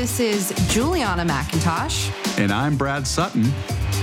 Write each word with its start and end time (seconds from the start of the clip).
This 0.00 0.18
is 0.18 0.72
Juliana 0.72 1.26
McIntosh. 1.26 2.38
And 2.38 2.50
I'm 2.50 2.78
Brad 2.78 3.06
Sutton. 3.06 3.44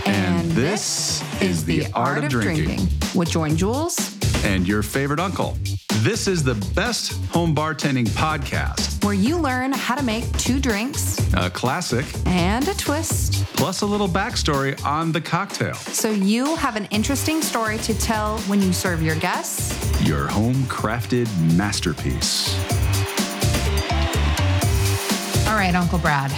And, 0.05 0.51
this, 0.51 1.23
is 1.41 1.65
The 1.65 1.87
Art, 1.91 2.23
of, 2.23 2.29
Drinking. 2.29 2.87
with 3.15 3.31
Join 3.31 3.57
Jules, 3.57 4.15
and 4.45 4.67
your 4.67 4.83
favorite 4.83 5.19
uncle. 5.19 5.57
This 6.03 6.27
is 6.27 6.43
the 6.43 6.53
best 6.75 7.13
home 7.31 7.55
bartending 7.55 8.05
podcast, 8.09 9.03
where 9.03 9.15
you 9.15 9.37
learn 9.39 9.71
how 9.71 9.95
to 9.95 10.03
make 10.03 10.31
two 10.37 10.59
drinks 10.59 11.17
a 11.33 11.49
classic, 11.49 12.05
and 12.27 12.67
a 12.67 12.75
twist. 12.75 13.43
plus 13.55 13.81
a 13.81 13.85
little 13.87 14.07
backstory 14.07 14.79
on 14.85 15.11
the 15.11 15.19
cocktail. 15.19 15.73
So 15.73 16.11
you 16.11 16.55
have 16.57 16.75
an 16.75 16.85
interesting 16.91 17.41
story 17.41 17.79
to 17.79 17.97
tell 17.97 18.37
when 18.41 18.61
you 18.61 18.71
serve 18.71 19.01
your 19.01 19.15
guests. 19.15 19.73
Your 20.07 20.27
home 20.27 20.53
crafted 20.65 21.27
masterpiece. 21.57 22.55
All 25.57 25.63
right, 25.63 25.73
Uncle 25.73 25.97
Brad. 25.97 26.31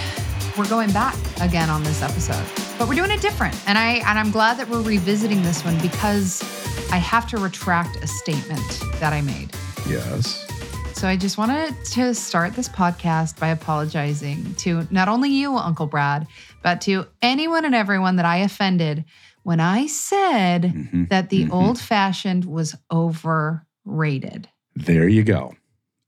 We're 0.56 0.66
going 0.66 0.92
back 0.92 1.14
again 1.42 1.68
on 1.68 1.84
this 1.84 2.00
episode. 2.00 2.42
But 2.78 2.88
we're 2.88 2.94
doing 2.94 3.10
it 3.10 3.20
different. 3.20 3.54
And 3.68 3.76
I 3.76 3.96
and 3.96 4.18
I'm 4.18 4.30
glad 4.30 4.56
that 4.56 4.66
we're 4.66 4.80
revisiting 4.80 5.42
this 5.42 5.62
one 5.62 5.78
because 5.82 6.42
I 6.90 6.96
have 6.96 7.28
to 7.28 7.36
retract 7.36 7.96
a 7.96 8.06
statement 8.06 8.80
that 8.98 9.12
I 9.12 9.20
made. 9.20 9.50
Yes. 9.86 10.46
So 10.94 11.06
I 11.06 11.18
just 11.18 11.36
wanted 11.36 11.74
to 11.92 12.14
start 12.14 12.54
this 12.54 12.66
podcast 12.66 13.38
by 13.38 13.48
apologizing 13.48 14.54
to 14.54 14.88
not 14.90 15.08
only 15.08 15.28
you, 15.28 15.54
Uncle 15.54 15.86
Brad, 15.86 16.26
but 16.62 16.80
to 16.82 17.06
anyone 17.20 17.66
and 17.66 17.74
everyone 17.74 18.16
that 18.16 18.24
I 18.24 18.38
offended 18.38 19.04
when 19.42 19.60
I 19.60 19.86
said 19.86 20.62
Mhm, 20.62 21.10
that 21.10 21.28
the 21.28 21.44
mhm. 21.44 21.52
old 21.52 21.78
fashioned 21.78 22.46
was 22.46 22.74
overrated. 22.90 24.48
There 24.76 25.06
you 25.06 25.24
go. 25.24 25.52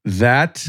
That 0.07 0.67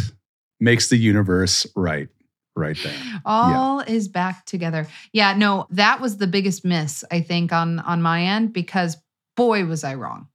makes 0.59 0.89
the 0.89 0.97
universe 0.97 1.66
right, 1.73 2.09
right 2.56 2.78
there. 2.84 2.96
All 3.26 3.80
is 3.80 4.08
back 4.08 4.46
together. 4.46 4.88
Yeah, 5.12 5.34
no, 5.34 5.68
that 5.72 6.02
was 6.02 6.18
the 6.18 6.28
biggest 6.28 6.64
miss 6.66 7.04
I 7.12 7.22
think 7.22 7.52
on 7.52 7.80
on 7.80 8.02
my 8.02 8.23
end 8.23 8.54
because 8.54 8.98
boy 9.36 9.66
was 9.66 9.84
I 9.84 9.96
wrong. 9.96 10.28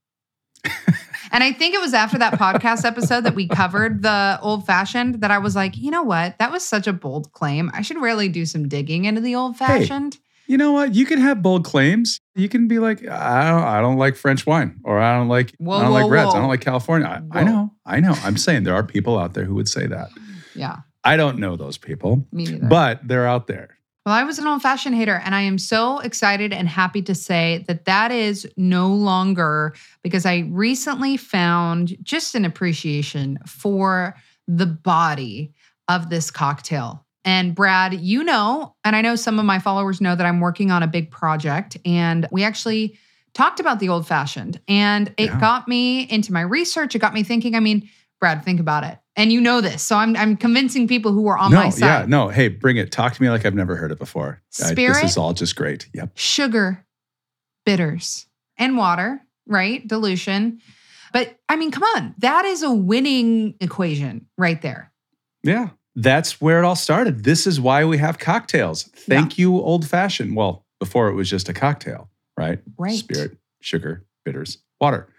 and 1.31 1.43
I 1.43 1.53
think 1.53 1.73
it 1.73 1.81
was 1.81 1.93
after 1.93 2.17
that 2.17 2.33
podcast 2.33 2.83
episode 2.83 3.21
that 3.21 3.35
we 3.35 3.47
covered 3.47 4.01
the 4.01 4.39
old 4.41 4.65
fashioned 4.65 5.21
that 5.21 5.31
I 5.31 5.37
was 5.37 5.55
like, 5.55 5.77
you 5.77 5.91
know 5.91 6.03
what? 6.03 6.37
That 6.39 6.51
was 6.51 6.63
such 6.63 6.87
a 6.87 6.93
bold 6.93 7.31
claim. 7.31 7.71
I 7.73 7.81
should 7.81 8.01
really 8.01 8.27
do 8.27 8.45
some 8.45 8.67
digging 8.67 9.05
into 9.05 9.21
the 9.21 9.35
old 9.35 9.57
fashioned. 9.57 10.17
You 10.47 10.57
know 10.57 10.71
what? 10.71 10.95
You 10.95 11.05
can 11.05 11.19
have 11.19 11.43
bold 11.43 11.63
claims. 11.63 12.19
You 12.35 12.49
can 12.49 12.67
be 12.67 12.79
like, 12.79 13.07
I 13.07 13.51
don't, 13.51 13.63
I 13.63 13.81
don't 13.81 13.97
like 13.97 14.15
French 14.15 14.47
wine, 14.47 14.79
or 14.83 14.99
I 14.99 15.15
don't 15.15 15.27
like, 15.27 15.53
Whoa, 15.59 15.77
I 15.77 15.83
don't 15.83 15.91
whoa, 15.91 16.01
like 16.01 16.11
reds. 16.11 16.33
I 16.33 16.39
don't 16.39 16.47
like 16.47 16.61
California. 16.61 17.23
I, 17.31 17.41
I 17.41 17.43
know, 17.43 17.71
I 17.85 17.99
know. 17.99 18.15
I'm 18.23 18.35
saying 18.35 18.63
there 18.63 18.73
are 18.73 18.83
people 18.83 19.19
out 19.19 19.35
there 19.35 19.45
who 19.45 19.53
would 19.53 19.69
say 19.69 19.85
that. 19.85 20.09
Yeah, 20.55 20.77
I 21.09 21.17
don't 21.17 21.39
know 21.39 21.55
those 21.55 21.77
people, 21.77 22.25
me 22.31 22.45
neither. 22.45 22.67
but 22.67 23.07
they're 23.07 23.27
out 23.27 23.47
there. 23.47 23.77
Well, 24.05 24.15
I 24.15 24.23
was 24.23 24.39
an 24.39 24.47
old 24.47 24.61
fashioned 24.61 24.95
hater, 24.95 25.21
and 25.23 25.35
I 25.35 25.41
am 25.41 25.57
so 25.57 25.99
excited 25.99 26.53
and 26.53 26.67
happy 26.67 27.01
to 27.03 27.13
say 27.15 27.65
that 27.67 27.85
that 27.85 28.11
is 28.11 28.47
no 28.57 28.87
longer 28.93 29.73
because 30.03 30.25
I 30.25 30.45
recently 30.49 31.17
found 31.17 31.97
just 32.03 32.33
an 32.35 32.45
appreciation 32.45 33.39
for 33.45 34.15
the 34.47 34.65
body 34.65 35.53
of 35.87 36.09
this 36.09 36.31
cocktail. 36.31 37.05
And 37.25 37.53
Brad, 37.53 37.93
you 37.93 38.23
know, 38.23 38.75
and 38.83 38.95
I 38.95 39.01
know 39.01 39.15
some 39.15 39.37
of 39.37 39.45
my 39.45 39.59
followers 39.59 39.99
know 40.01 40.15
that 40.15 40.25
I'm 40.25 40.39
working 40.39 40.71
on 40.71 40.81
a 40.81 40.87
big 40.87 41.11
project, 41.11 41.75
and 41.85 42.27
we 42.31 42.43
actually 42.43 42.97
talked 43.33 43.59
about 43.59 43.79
the 43.79 43.89
old 43.89 44.07
fashioned, 44.07 44.59
and 44.67 45.09
it 45.17 45.25
Yeah. 45.25 45.39
got 45.39 45.67
me 45.67 46.09
into 46.09 46.31
my 46.33 46.41
research. 46.41 46.95
It 46.95 46.99
got 46.99 47.13
me 47.13 47.23
thinking. 47.23 47.53
I 47.55 47.59
mean, 47.59 47.89
Brad, 48.19 48.43
think 48.43 48.59
about 48.59 48.83
it, 48.85 48.97
and 49.15 49.31
you 49.31 49.41
know 49.41 49.61
this, 49.61 49.83
so 49.83 49.95
I'm 49.95 50.15
I'm 50.15 50.37
convincing 50.37 50.87
people 50.87 51.11
who 51.11 51.27
are 51.27 51.37
on 51.37 51.51
no, 51.51 51.57
my 51.57 51.69
side. 51.69 51.85
yeah, 51.85 52.05
no. 52.07 52.29
Hey, 52.29 52.47
bring 52.47 52.77
it. 52.77 52.91
Talk 52.91 53.13
to 53.13 53.21
me 53.21 53.29
like 53.29 53.45
I've 53.45 53.55
never 53.55 53.75
heard 53.75 53.91
it 53.91 53.99
before. 53.99 54.41
I- 54.61 54.71
Spirit? 54.71 55.01
this 55.01 55.11
is 55.11 55.17
all 55.17 55.33
just 55.33 55.55
great. 55.55 55.89
Yep. 55.93 56.11
sugar, 56.15 56.85
bitters, 57.65 58.27
and 58.57 58.77
water, 58.77 59.21
right? 59.47 59.85
Dilution. 59.87 60.61
But 61.11 61.37
I 61.49 61.55
mean, 61.55 61.71
come 61.71 61.83
on, 61.95 62.15
that 62.19 62.45
is 62.45 62.63
a 62.63 62.71
winning 62.71 63.55
equation 63.59 64.27
right 64.37 64.61
there. 64.61 64.91
Yeah. 65.43 65.69
That's 65.95 66.39
where 66.39 66.59
it 66.59 66.65
all 66.65 66.75
started. 66.75 67.23
This 67.23 67.45
is 67.45 67.59
why 67.59 67.83
we 67.83 67.97
have 67.97 68.19
cocktails. 68.19 68.83
Thank 68.83 69.37
you, 69.37 69.59
old 69.59 69.85
fashioned. 69.87 70.35
Well, 70.35 70.65
before 70.79 71.09
it 71.09 71.13
was 71.13 71.29
just 71.29 71.49
a 71.49 71.53
cocktail, 71.53 72.09
right? 72.37 72.59
Right. 72.77 72.95
Spirit, 72.95 73.37
sugar, 73.59 74.05
bitters, 74.23 74.59
water. 74.79 75.09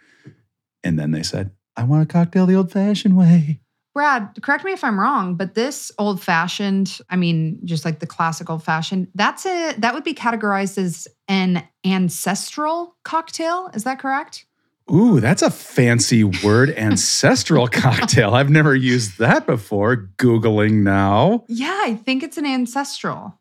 And 0.83 0.99
then 0.99 1.11
they 1.11 1.23
said, 1.23 1.51
I 1.77 1.85
want 1.85 2.05
a 2.05 2.07
cocktail 2.07 2.47
the 2.47 2.55
old 2.55 2.73
fashioned 2.73 3.17
way. 3.17 3.61
Brad, 3.93 4.39
correct 4.43 4.65
me 4.65 4.73
if 4.73 4.85
I'm 4.85 5.01
wrong, 5.01 5.35
but 5.35 5.55
this 5.55 5.91
old 5.99 6.23
fashioned, 6.23 7.01
I 7.11 7.17
mean, 7.17 7.59
just 7.65 7.85
like 7.85 7.99
the 7.99 8.07
classic 8.07 8.49
old 8.49 8.63
fashioned, 8.63 9.09
that's 9.15 9.45
a 9.47 9.75
that 9.79 9.95
would 9.95 10.05
be 10.05 10.15
categorized 10.15 10.79
as 10.79 11.09
an 11.27 11.67
ancestral 11.85 12.97
cocktail. 13.03 13.69
Is 13.75 13.85
that 13.85 13.99
correct? 13.99 14.47
Ooh, 14.93 15.21
that's 15.21 15.43
a 15.43 15.51
fancy 15.51 16.25
word, 16.25 16.71
ancestral 16.77 17.69
cocktail. 17.69 18.35
I've 18.35 18.51
never 18.51 18.75
used 18.75 19.19
that 19.19 19.47
before. 19.47 20.09
Googling 20.19 20.83
now. 20.83 21.45
Yeah, 21.49 21.81
I 21.85 21.95
think 21.95 22.23
it's 22.23 22.39
an 22.39 22.47
ancestral. 22.47 23.41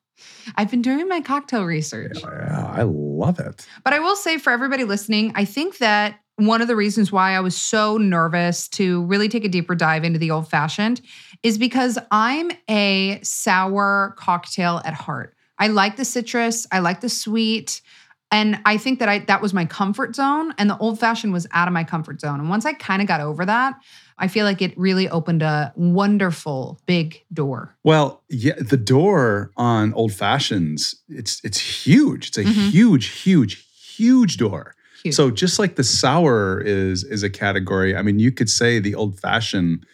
I've 0.56 0.70
been 0.70 0.82
doing 0.82 1.08
my 1.08 1.22
cocktail 1.22 1.64
research. 1.64 2.20
Yeah, 2.22 2.72
I 2.76 2.84
love 2.84 3.40
it. 3.40 3.66
But 3.84 3.94
I 3.94 4.00
will 4.00 4.16
say 4.16 4.38
for 4.38 4.52
everybody 4.52 4.84
listening, 4.84 5.32
I 5.36 5.46
think 5.46 5.78
that 5.78 6.20
one 6.40 6.62
of 6.62 6.68
the 6.68 6.76
reasons 6.76 7.12
why 7.12 7.36
I 7.36 7.40
was 7.42 7.56
so 7.56 7.98
nervous 7.98 8.68
to 8.70 9.04
really 9.06 9.28
take 9.30 9.44
a 9.46 9.50
deeper 9.50 9.76
dive 9.76 10.04
into 10.04 10.20
the 10.20 10.32
old 10.32 10.48
fashioned 10.48 11.02
is 11.44 11.58
because 11.58 11.98
I'm 12.12 12.52
a 12.70 13.20
sour 13.24 14.16
cocktail 14.18 14.82
at 14.86 14.94
heart. 14.94 15.36
I 15.58 15.68
like 15.68 15.98
the 15.98 16.06
citrus, 16.06 16.66
I 16.72 16.80
like 16.80 17.02
the 17.02 17.10
sweet, 17.10 17.82
and 18.32 18.60
I 18.66 18.78
think 18.78 19.00
that 19.00 19.10
I 19.10 19.20
that 19.20 19.42
was 19.42 19.54
my 19.54 19.66
comfort 19.66 20.16
zone 20.16 20.54
and 20.58 20.70
the 20.70 20.78
old 20.78 21.00
fashioned 21.00 21.34
was 21.34 21.48
out 21.52 21.68
of 21.68 21.74
my 21.74 21.84
comfort 21.84 22.22
zone. 22.22 22.40
And 22.40 22.48
once 22.50 22.66
I 22.66 22.74
kind 22.74 23.02
of 23.02 23.08
got 23.08 23.22
over 23.22 23.44
that, 23.46 23.76
I 24.18 24.28
feel 24.28 24.46
like 24.46 24.62
it 24.62 24.78
really 24.78 25.10
opened 25.10 25.42
a 25.42 25.74
wonderful 25.76 26.80
big 26.86 27.22
door. 27.34 27.76
Well, 27.84 28.22
yeah, 28.30 28.54
the 28.60 28.78
door 28.78 29.52
on 29.58 29.94
old 29.94 30.14
fashions, 30.14 30.96
it's 31.10 31.42
it's 31.44 31.60
huge. 31.60 32.28
It's 32.30 32.38
a 32.38 32.44
Mhm. 32.44 32.70
huge, 32.70 33.08
huge, 33.08 33.66
huge 33.98 34.38
door. 34.38 34.76
Huge. 35.04 35.16
So 35.16 35.32
just 35.32 35.60
like 35.60 35.76
the 35.76 35.84
sour 35.84 36.62
is 36.62 37.04
is 37.04 37.24
a 37.24 37.30
category, 37.30 37.96
I 37.96 38.02
mean, 38.02 38.20
you 38.20 38.32
could 38.32 38.50
say 38.50 38.80
the 38.80 38.96
old 38.96 39.20
fashioned 39.20 39.86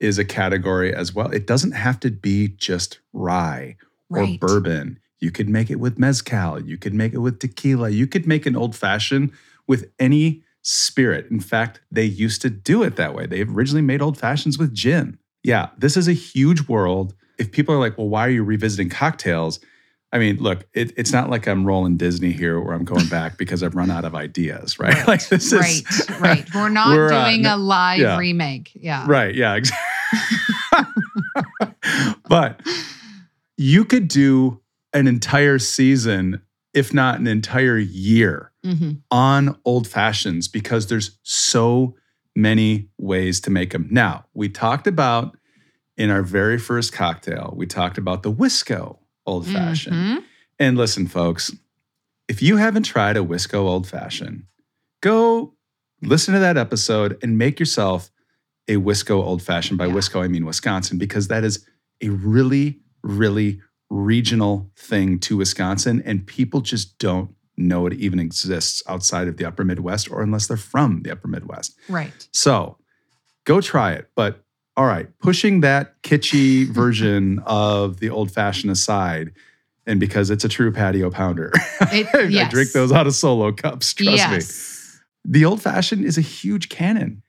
is 0.00 0.18
a 0.18 0.24
category 0.24 0.94
as 0.94 1.14
well. 1.14 1.30
It 1.30 1.46
doesn't 1.46 1.72
have 1.72 2.00
to 2.00 2.10
be 2.10 2.48
just 2.48 2.98
rye 3.12 3.76
or 4.10 4.26
bourbon. 4.38 4.98
You 5.20 5.30
could 5.30 5.48
make 5.48 5.70
it 5.70 5.76
with 5.76 5.98
mezcal. 5.98 6.60
You 6.60 6.76
could 6.76 6.92
make 6.92 7.14
it 7.14 7.18
with 7.18 7.38
tequila. 7.38 7.90
You 7.90 8.06
could 8.08 8.26
make 8.26 8.44
an 8.44 8.56
old 8.56 8.74
fashioned 8.74 9.30
with 9.68 9.90
any 10.00 10.42
spirit. 10.62 11.30
In 11.30 11.40
fact, 11.40 11.80
they 11.90 12.04
used 12.04 12.42
to 12.42 12.50
do 12.50 12.82
it 12.82 12.96
that 12.96 13.14
way. 13.14 13.26
They 13.26 13.42
originally 13.42 13.82
made 13.82 14.02
old 14.02 14.18
fashions 14.18 14.58
with 14.58 14.74
gin. 14.74 15.18
Yeah, 15.44 15.70
this 15.78 15.96
is 15.96 16.08
a 16.08 16.12
huge 16.12 16.68
world. 16.68 17.14
If 17.38 17.52
people 17.52 17.74
are 17.74 17.78
like, 17.78 17.96
well, 17.96 18.08
why 18.08 18.26
are 18.26 18.30
you 18.30 18.44
revisiting 18.44 18.88
cocktails? 18.88 19.60
I 20.14 20.18
mean, 20.18 20.36
look, 20.36 20.66
it, 20.74 20.92
it's 20.98 21.10
not 21.12 21.30
like 21.30 21.46
I'm 21.48 21.64
rolling 21.64 21.96
Disney 21.96 22.32
here 22.32 22.60
where 22.60 22.74
I'm 22.74 22.84
going 22.84 23.06
back 23.06 23.38
because 23.38 23.62
I've 23.62 23.74
run 23.74 23.90
out 23.90 24.04
of 24.04 24.14
ideas, 24.14 24.78
right? 24.78 25.06
Like 25.06 25.26
this 25.28 25.52
right, 25.52 25.70
is 25.70 26.10
right. 26.10 26.20
right. 26.20 26.54
We're 26.54 26.68
not 26.68 26.94
We're, 26.94 27.12
uh, 27.12 27.28
doing 27.30 27.42
no- 27.42 27.56
a 27.56 27.58
live 27.58 28.00
yeah. 28.00 28.18
remake. 28.18 28.70
Yeah. 28.74 29.04
Right. 29.08 29.34
Yeah. 29.34 29.54
ex- 29.54 29.70
but 32.28 32.60
you 33.56 33.84
could 33.84 34.08
do 34.08 34.60
an 34.92 35.06
entire 35.06 35.58
season, 35.58 36.42
if 36.74 36.92
not 36.92 37.18
an 37.18 37.26
entire 37.26 37.78
year, 37.78 38.52
hmm 38.64 38.92
on 39.10 39.58
old 39.64 39.88
fashions 39.88 40.46
because 40.46 40.86
there's 40.86 41.18
so 41.22 41.96
many 42.36 42.88
ways 42.98 43.40
to 43.40 43.50
make 43.50 43.72
them. 43.72 43.88
Now, 43.90 44.24
we 44.34 44.48
talked 44.48 44.86
about 44.86 45.36
in 45.96 46.10
our 46.10 46.22
very 46.22 46.58
first 46.58 46.92
cocktail, 46.92 47.52
we 47.56 47.66
talked 47.66 47.98
about 47.98 48.22
the 48.22 48.32
Wisco 48.32 48.98
old 49.26 49.46
fashioned. 49.46 49.96
Mhm. 49.96 50.24
And 50.58 50.76
listen, 50.76 51.06
folks, 51.06 51.52
if 52.28 52.42
you 52.42 52.56
haven't 52.56 52.84
tried 52.84 53.16
a 53.16 53.20
Wisco 53.20 53.54
old 53.54 53.86
fashioned, 53.86 54.44
go 55.00 55.54
listen 56.02 56.34
to 56.34 56.40
that 56.40 56.56
episode 56.56 57.18
and 57.22 57.36
make 57.38 57.58
yourself 57.60 58.10
a 58.68 58.76
Wisco 58.76 59.22
old 59.22 59.42
fashioned. 59.42 59.78
By 59.78 59.86
Yeah. 59.86 59.94
Wisco, 59.94 60.22
I 60.22 60.28
mean 60.28 60.44
Wisconsin, 60.46 60.98
because 60.98 61.28
that 61.28 61.44
is 61.44 61.66
a 62.00 62.08
really, 62.10 62.80
really 63.02 63.60
regional 63.90 64.70
thing 64.76 65.18
to 65.20 65.36
Wisconsin. 65.36 66.02
And 66.04 66.26
people 66.26 66.60
just 66.60 66.98
don't 66.98 67.34
know 67.56 67.86
it 67.86 67.92
even 67.94 68.18
exists 68.18 68.82
outside 68.88 69.28
of 69.28 69.36
the 69.36 69.44
upper 69.44 69.64
Midwest 69.64 70.10
or 70.10 70.22
unless 70.22 70.46
they're 70.46 70.56
from 70.56 71.02
the 71.02 71.10
upper 71.12 71.28
Midwest. 71.28 71.76
Right. 71.88 72.28
So 72.32 72.78
go 73.44 73.60
try 73.60 73.92
it. 73.92 74.10
But 74.16 74.42
all 74.76 74.86
right, 74.86 75.08
pushing 75.20 75.60
that 75.60 76.00
kitschy 76.02 76.66
version 76.72 77.40
of 77.46 78.00
the 78.00 78.10
old 78.10 78.30
fashioned 78.30 78.70
aside, 78.70 79.32
and 79.86 79.98
because 80.00 80.30
it's 80.30 80.44
a 80.44 80.48
true 80.48 80.72
patio 80.72 81.10
pounder, 81.10 81.50
It- 81.80 82.08
I 82.14 82.48
drink 82.48 82.72
those 82.72 82.92
out 82.92 83.06
of 83.06 83.14
solo 83.14 83.52
cups. 83.52 83.92
Trust 83.94 84.30
me. 84.30 85.30
The 85.32 85.44
old 85.44 85.62
fashioned 85.62 86.04
is 86.04 86.18
a 86.18 86.22
huge 86.22 86.68
canon. 86.68 87.22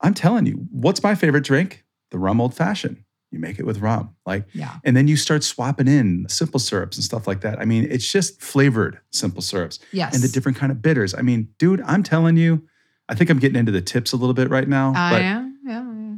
I'm 0.00 0.14
telling 0.14 0.46
you, 0.46 0.66
what's 0.70 1.02
my 1.02 1.14
favorite 1.14 1.44
drink? 1.44 1.84
The 2.10 2.18
rum 2.18 2.40
old 2.40 2.54
fashioned. 2.54 3.02
you 3.32 3.38
make 3.38 3.58
it 3.60 3.66
with 3.66 3.78
rum. 3.78 4.10
Like, 4.26 4.46
Yeah. 4.52 4.76
and 4.84 4.96
then 4.96 5.06
you 5.08 5.16
start 5.16 5.44
swapping 5.44 5.86
in 5.86 6.26
simple 6.28 6.58
syrups 6.58 6.96
and 6.96 7.04
stuff 7.04 7.26
like 7.28 7.42
that. 7.42 7.60
I 7.60 7.64
mean, 7.64 7.86
it's 7.90 8.10
just 8.10 8.40
flavored 8.42 8.98
simple 9.12 9.40
syrups 9.42 9.78
Yes. 9.92 10.14
and 10.14 10.22
the 10.22 10.28
different 10.28 10.58
kind 10.58 10.72
of 10.72 10.82
bitters. 10.82 11.14
I 11.14 11.22
mean, 11.22 11.48
dude, 11.58 11.80
I'm 11.82 12.02
telling 12.02 12.36
you, 12.36 12.66
I 13.08 13.14
think 13.14 13.30
I'm 13.30 13.38
getting 13.38 13.58
into 13.58 13.70
the 13.72 13.80
tips 13.82 14.12
a 14.12 14.16
little 14.16 14.34
bit 14.34 14.50
right 14.50 14.68
now. 14.68 14.92
I 14.96 15.10
but 15.12 15.22
am. 15.22 15.49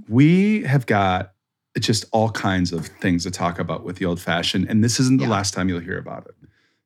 We 0.09 0.63
have 0.65 0.87
got 0.87 1.33
just 1.79 2.05
all 2.13 2.31
kinds 2.31 2.73
of 2.73 2.87
things 2.87 3.25
to 3.25 3.31
talk 3.31 3.59
about 3.59 3.85
with 3.85 3.97
the 3.97 4.05
old 4.05 4.21
fashioned, 4.21 4.69
and 4.69 4.83
this 4.85 5.01
isn't 5.01 5.19
the 5.19 5.25
Yeah. 5.25 5.31
last 5.31 5.55
time 5.55 5.69
you'll 5.69 5.81
hear 5.81 5.99
about 5.99 6.27
it. 6.27 6.35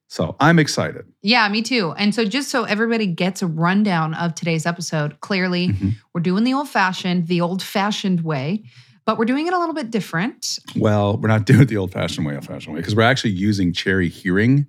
So 0.09 0.37
I'm 0.39 0.61
excited. 0.61 1.05
Yeah, 1.23 1.49
me 1.49 1.63
too. 1.63 1.93
And 1.99 2.15
so, 2.15 2.25
just 2.25 2.49
so 2.51 2.63
everybody 2.63 3.07
gets 3.09 3.43
a 3.43 3.47
rundown 3.49 4.15
of 4.15 4.37
today's 4.37 4.65
episode, 4.65 5.19
clearly 5.21 5.69
Mhm. 5.71 5.95
we're 6.15 6.21
doing 6.21 6.45
the 6.45 6.55
old 6.55 6.69
fashioned, 6.69 7.27
the 7.27 7.41
old 7.41 7.61
fashioned 7.61 8.21
way, 8.21 8.63
but 9.05 9.19
we're 9.19 9.25
doing 9.25 9.49
it 9.49 9.53
a 9.53 9.59
little 9.59 9.75
bit 9.75 9.91
different. 9.91 10.61
Well, 10.77 11.17
we're 11.19 11.27
not 11.29 11.45
doing 11.47 11.63
it 11.63 11.69
the 11.69 11.77
old 11.79 11.91
fashioned 11.93 12.25
way, 12.25 12.35
old 12.37 12.45
fashioned 12.47 12.75
way, 12.75 12.81
because 12.81 12.95
we're 12.95 13.03
actually 13.03 13.33
using 13.33 13.73
cherry 13.73 14.09
Heering 14.09 14.67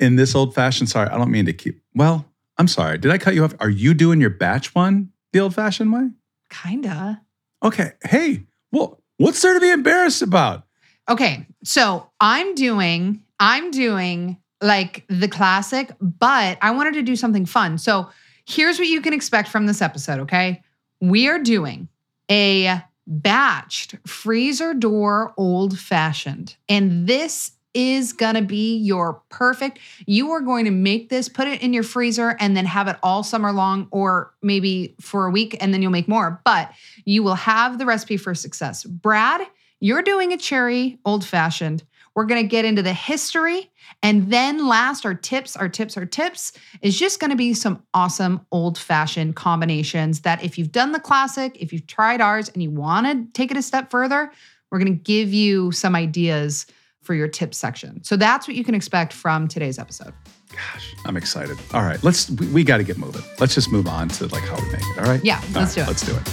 in 0.00 0.16
this 0.16 0.34
old 0.34 0.52
fashioned. 0.52 0.88
Sorry, 0.88 1.08
I 1.08 1.16
don't 1.16 1.30
mean 1.30 1.46
to 1.46 1.52
keep. 1.52 1.80
Well, 1.94 2.26
I'm 2.58 2.66
sorry. 2.66 2.98
Did 2.98 3.12
I 3.12 3.18
cut 3.18 3.36
you 3.36 3.44
off? 3.44 3.54
Are 3.60 3.70
you 3.70 3.94
doing 3.94 4.20
your 4.20 4.30
batch 4.30 4.74
one 4.74 5.10
the 5.32 5.38
old 5.38 5.54
fashioned 5.54 5.92
way? 5.92 6.10
Kinda. 6.50 7.20
Okay. 7.66 7.92
Hey, 8.04 8.44
well, 8.70 9.02
what's 9.16 9.42
there 9.42 9.54
to 9.54 9.60
be 9.60 9.72
embarrassed 9.72 10.22
about? 10.22 10.62
Okay, 11.08 11.46
so 11.64 12.08
I'm 12.20 12.54
doing, 12.54 13.24
I'm 13.40 13.72
doing 13.72 14.36
like 14.60 15.04
the 15.08 15.26
classic, 15.26 15.90
but 16.00 16.58
I 16.62 16.70
wanted 16.70 16.94
to 16.94 17.02
do 17.02 17.16
something 17.16 17.44
fun. 17.44 17.78
So 17.78 18.08
here's 18.46 18.78
what 18.78 18.86
you 18.86 19.00
can 19.00 19.12
expect 19.12 19.48
from 19.48 19.66
this 19.66 19.82
episode, 19.82 20.20
okay? 20.20 20.62
We 21.00 21.26
are 21.26 21.40
doing 21.40 21.88
a 22.30 22.82
batched 23.10 23.98
freezer 24.06 24.72
door 24.72 25.34
old 25.36 25.76
fashioned. 25.76 26.54
And 26.68 27.08
this 27.08 27.50
is 27.76 28.12
gonna 28.12 28.42
be 28.42 28.78
your 28.78 29.22
perfect. 29.28 29.78
You 30.06 30.30
are 30.32 30.40
going 30.40 30.64
to 30.64 30.70
make 30.70 31.10
this, 31.10 31.28
put 31.28 31.46
it 31.46 31.60
in 31.62 31.72
your 31.72 31.82
freezer, 31.82 32.36
and 32.40 32.56
then 32.56 32.64
have 32.64 32.88
it 32.88 32.96
all 33.02 33.22
summer 33.22 33.52
long, 33.52 33.86
or 33.90 34.34
maybe 34.42 34.94
for 35.00 35.26
a 35.26 35.30
week, 35.30 35.56
and 35.60 35.72
then 35.72 35.82
you'll 35.82 35.92
make 35.92 36.08
more. 36.08 36.40
But 36.44 36.72
you 37.04 37.22
will 37.22 37.34
have 37.34 37.78
the 37.78 37.86
recipe 37.86 38.16
for 38.16 38.34
success. 38.34 38.82
Brad, 38.84 39.42
you're 39.78 40.02
doing 40.02 40.32
a 40.32 40.38
cherry 40.38 40.98
old 41.04 41.24
fashioned. 41.24 41.84
We're 42.14 42.24
going 42.24 42.42
to 42.42 42.48
get 42.48 42.64
into 42.64 42.82
the 42.82 42.94
history. 42.94 43.70
And 44.02 44.32
then 44.32 44.66
last, 44.66 45.04
our 45.04 45.14
tips, 45.14 45.54
our 45.54 45.68
tips, 45.68 45.98
our 45.98 46.06
tips 46.06 46.52
is 46.80 46.98
just 46.98 47.20
going 47.20 47.30
to 47.30 47.36
be 47.36 47.52
some 47.52 47.82
awesome 47.92 48.46
old 48.50 48.78
fashioned 48.78 49.36
combinations 49.36 50.22
that 50.22 50.42
if 50.42 50.56
you've 50.56 50.72
done 50.72 50.92
the 50.92 51.00
classic, 51.00 51.58
if 51.60 51.74
you've 51.74 51.86
tried 51.86 52.22
ours 52.22 52.48
and 52.48 52.62
you 52.62 52.70
want 52.70 53.06
to 53.06 53.38
take 53.38 53.50
it 53.50 53.58
a 53.58 53.62
step 53.62 53.90
further, 53.90 54.32
we're 54.70 54.78
going 54.78 54.96
to 54.96 55.02
give 55.02 55.34
you 55.34 55.72
some 55.72 55.94
ideas 55.94 56.66
for 57.06 57.14
your 57.14 57.28
tips 57.28 57.56
section. 57.56 58.02
So 58.02 58.16
that's 58.16 58.46
what 58.48 58.56
you 58.56 58.64
can 58.64 58.74
expect 58.74 59.12
from 59.12 59.46
today's 59.48 59.78
episode. 59.78 60.12
Gosh, 60.50 60.94
I'm 61.06 61.16
excited. 61.16 61.56
All 61.72 61.82
right, 61.82 62.02
let's. 62.02 62.28
We, 62.30 62.46
we 62.48 62.64
got 62.64 62.78
to 62.78 62.84
get 62.84 62.98
moving. 62.98 63.22
Let's 63.38 63.54
just 63.54 63.70
move 63.70 63.86
on 63.86 64.08
to 64.10 64.26
like 64.26 64.42
how 64.42 64.56
we 64.56 64.70
make 64.72 64.80
it. 64.82 64.98
All 64.98 65.04
right. 65.04 65.24
Yeah, 65.24 65.40
All 65.54 65.60
let's 65.62 65.74
do 65.74 65.82
it. 65.82 65.86
Let's 65.86 66.04
do 66.04 66.12
it. 66.16 66.28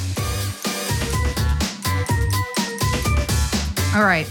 All 3.95 4.03
right. 4.03 4.27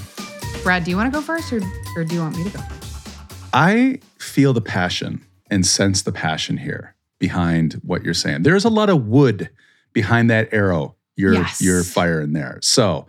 Brad, 0.64 0.82
do 0.84 0.90
you 0.90 0.96
want 0.96 1.12
to 1.12 1.16
go 1.16 1.24
first 1.24 1.52
or, 1.52 1.60
or 1.96 2.02
do 2.04 2.14
you 2.16 2.20
want 2.20 2.36
me 2.36 2.42
to 2.44 2.50
go 2.50 2.58
first? 2.60 3.16
I 3.52 4.00
feel 4.18 4.52
the 4.52 4.60
passion 4.60 5.24
and 5.50 5.64
sense 5.64 6.02
the 6.02 6.10
passion 6.10 6.56
here 6.56 6.96
behind 7.20 7.74
what 7.84 8.02
you're 8.02 8.12
saying. 8.14 8.42
There's 8.42 8.64
a 8.64 8.68
lot 8.68 8.90
of 8.90 9.06
wood 9.06 9.50
behind 9.92 10.30
that 10.30 10.52
arrow 10.52 10.96
you're 11.14 11.34
Yes. 11.34 11.60
you're 11.60 11.84
firing 11.84 12.32
there. 12.32 12.58
So 12.62 13.06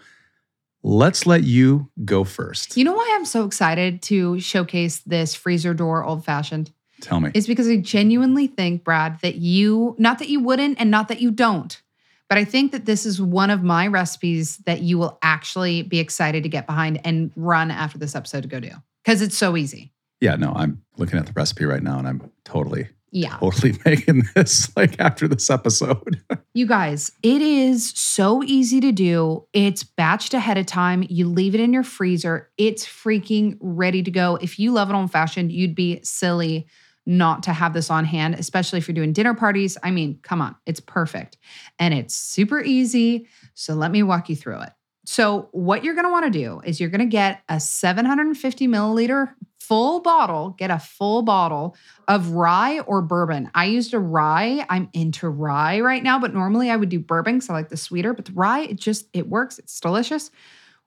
let's 0.84 1.26
let 1.26 1.44
you 1.44 1.90
go 2.06 2.24
first. 2.24 2.78
You 2.78 2.84
know 2.84 2.94
why 2.94 3.14
I'm 3.16 3.26
so 3.26 3.46
excited 3.46 4.02
to 4.04 4.40
showcase 4.40 5.00
this 5.00 5.34
freezer 5.34 5.74
door 5.74 6.04
old 6.04 6.24
fashioned? 6.26 6.72
Tell 7.02 7.20
me. 7.20 7.32
It's 7.34 7.48
because 7.48 7.68
I 7.68 7.78
genuinely 7.78 8.48
think, 8.48 8.84
Brad, 8.84 9.20
that 9.22 9.36
you, 9.36 9.96
not 9.98 10.20
that 10.20 10.30
you 10.30 10.40
wouldn't 10.40 10.80
and 10.80 10.92
not 10.92 11.08
that 11.08 11.20
you 11.22 11.32
don't, 11.32 11.82
but 12.30 12.38
I 12.38 12.46
think 12.46 12.72
that 12.72 12.86
this 12.86 13.06
is 13.06 13.22
one 13.22 13.50
of 13.50 13.64
my 13.64 13.88
recipes 13.88 14.58
that 14.60 14.82
you 14.82 14.98
will 14.98 15.18
actually 15.22 15.82
be 15.84 16.00
excited 16.00 16.44
to 16.44 16.50
get 16.50 16.66
behind 16.66 17.02
and 17.06 17.32
run 17.36 17.72
after 17.72 17.98
this 17.98 18.16
episode 18.16 18.44
to 18.44 18.48
go 18.48 18.60
do 18.60 18.72
because 19.04 19.22
it's 19.22 19.38
so 19.38 19.58
easy. 19.58 19.92
yeah, 20.22 20.36
no, 20.36 20.54
I'm 20.56 20.82
looking 20.98 21.20
at 21.20 21.26
the 21.26 21.34
recipe 21.34 21.66
right 21.66 21.84
now 21.84 22.00
and 22.00 22.08
I'm 22.08 22.32
totally, 22.46 22.88
Yeah. 23.14 23.38
totally 23.38 23.78
making 23.86 24.24
this 24.36 24.76
like 24.76 25.00
after 25.00 25.28
this 25.28 25.50
episode. 25.50 26.22
You 26.56 26.68
guys, 26.68 27.12
it 27.24 27.42
is 27.42 27.90
so 27.96 28.44
easy 28.44 28.80
to 28.82 28.92
do. 28.92 29.48
It's 29.54 29.84
batched 29.84 30.36
ahead 30.36 30.60
of 30.60 30.68
time. 30.68 31.04
You 31.10 31.28
leave 31.28 31.56
it 31.56 31.62
in 31.62 31.74
your 31.74 31.82
freezer. 31.82 32.52
It's 32.60 32.86
freaking 32.86 33.58
ready 33.60 34.04
to 34.04 34.12
go. 34.12 34.38
If 34.40 34.60
you 34.60 34.72
love 34.72 34.92
it 34.92 34.94
old 34.94 35.12
fashioned, 35.12 35.52
you'd 35.52 35.74
be 35.74 36.00
silly 36.04 36.68
not 37.08 37.42
to 37.44 37.54
have 37.54 37.74
this 37.74 37.90
on 37.90 38.06
hand, 38.06 38.36
especially 38.36 38.78
if 38.78 38.88
you're 38.88 38.94
doing 38.94 39.14
dinner 39.14 39.34
parties. 39.34 39.80
I 39.82 39.90
mean, 39.90 40.20
come 40.22 40.42
on, 40.42 40.56
it's 40.68 40.80
perfect. 40.80 41.38
And 41.80 41.92
it's 41.92 42.14
super 42.14 42.62
easy. 42.62 43.28
So 43.56 43.74
let 43.74 43.90
me 43.90 44.04
walk 44.04 44.30
you 44.30 44.36
through 44.36 44.62
it. 44.62 44.70
So, 45.06 45.50
what 45.52 45.84
you're 45.84 45.96
gonna 45.96 46.12
wanna 46.12 46.30
do 46.30 46.62
is 46.64 46.80
you're 46.80 46.90
gonna 46.90 47.06
get 47.06 47.42
a 47.50 47.60
750 47.60 48.68
milliliter 48.68 49.34
full 49.60 50.02
bottle, 50.02 50.56
get 50.58 50.72
a 50.72 50.80
full 50.80 51.22
bottle 51.22 51.76
of 52.08 52.32
rye 52.32 52.80
or 52.80 53.02
bourbon. 53.02 53.50
I 53.56 53.66
used 53.66 53.94
a 53.94 54.00
rye. 54.00 54.66
I'm 54.70 54.90
into 54.94 55.30
rye 55.30 55.80
right 55.80 56.04
now, 56.04 56.20
but 56.20 56.34
normally 56.34 56.70
I 56.70 56.76
would 56.76 56.90
do 56.90 57.00
bourbon 57.00 57.36
because 57.36 57.50
I 57.50 57.54
like 57.54 57.70
the 57.70 57.78
sweeter. 57.78 58.14
But 58.14 58.26
the 58.26 58.34
rye, 58.34 58.62
it 58.62 58.76
just 58.76 59.08
it 59.14 59.30
works. 59.30 59.60
It's 59.60 59.80
delicious. 59.80 60.32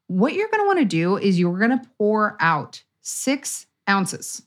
What 0.09 0.35
you're 0.35 0.49
gonna 0.51 0.67
want 0.67 0.79
to 0.79 0.85
do 0.85 1.17
is 1.17 1.39
you're 1.39 1.59
gonna 1.59 1.83
pour 1.99 2.37
out 2.41 2.83
six 3.01 3.67
ounces 3.89 4.43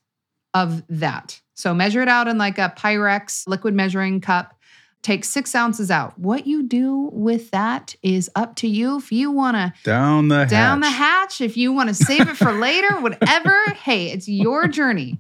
of 0.53 0.83
that. 0.89 1.41
So 1.55 1.73
measure 1.73 2.01
it 2.01 2.07
out 2.07 2.27
in 2.27 2.37
like 2.37 2.57
a 2.57 2.73
Pyrex 2.77 3.47
liquid 3.47 3.73
measuring 3.73 4.21
cup. 4.21 4.58
Take 5.01 5.23
six 5.23 5.55
ounces 5.55 5.89
out. 5.89 6.19
What 6.19 6.45
you 6.45 6.63
do 6.63 7.09
with 7.13 7.51
that 7.51 7.95
is 8.03 8.29
up 8.35 8.55
to 8.57 8.67
you. 8.67 8.97
If 8.97 9.11
you 9.11 9.31
want 9.31 9.55
to 9.55 9.73
Down 9.83 10.27
the 10.27 10.45
down 10.45 10.81
the 10.81 10.89
hatch. 10.89 11.37
hatch 11.37 11.41
if 11.41 11.55
you 11.55 11.71
want 11.71 11.89
to 11.89 11.95
save 11.95 12.27
it 12.27 12.35
for 12.35 12.51
later, 12.51 12.89
whatever. 12.99 13.57
Hey, 13.71 14.11
it's 14.11 14.27
your 14.27 14.67
journey. 14.67 15.19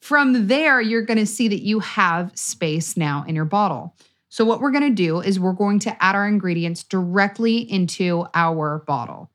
From 0.00 0.46
there, 0.46 0.80
you're 0.80 1.04
going 1.04 1.18
to 1.18 1.26
see 1.26 1.48
that 1.48 1.60
you 1.60 1.80
have 1.80 2.32
space 2.34 2.96
now 2.96 3.24
in 3.28 3.34
your 3.36 3.44
bottle. 3.44 3.94
So, 4.30 4.44
what 4.44 4.60
we're 4.60 4.70
going 4.70 4.88
to 4.88 5.02
do 5.02 5.20
is 5.20 5.38
we're 5.38 5.52
going 5.52 5.80
to 5.80 6.02
add 6.02 6.14
our 6.14 6.26
ingredients 6.26 6.82
directly 6.84 7.58
into 7.58 8.24
our 8.32 8.82
bottle. 8.86 9.30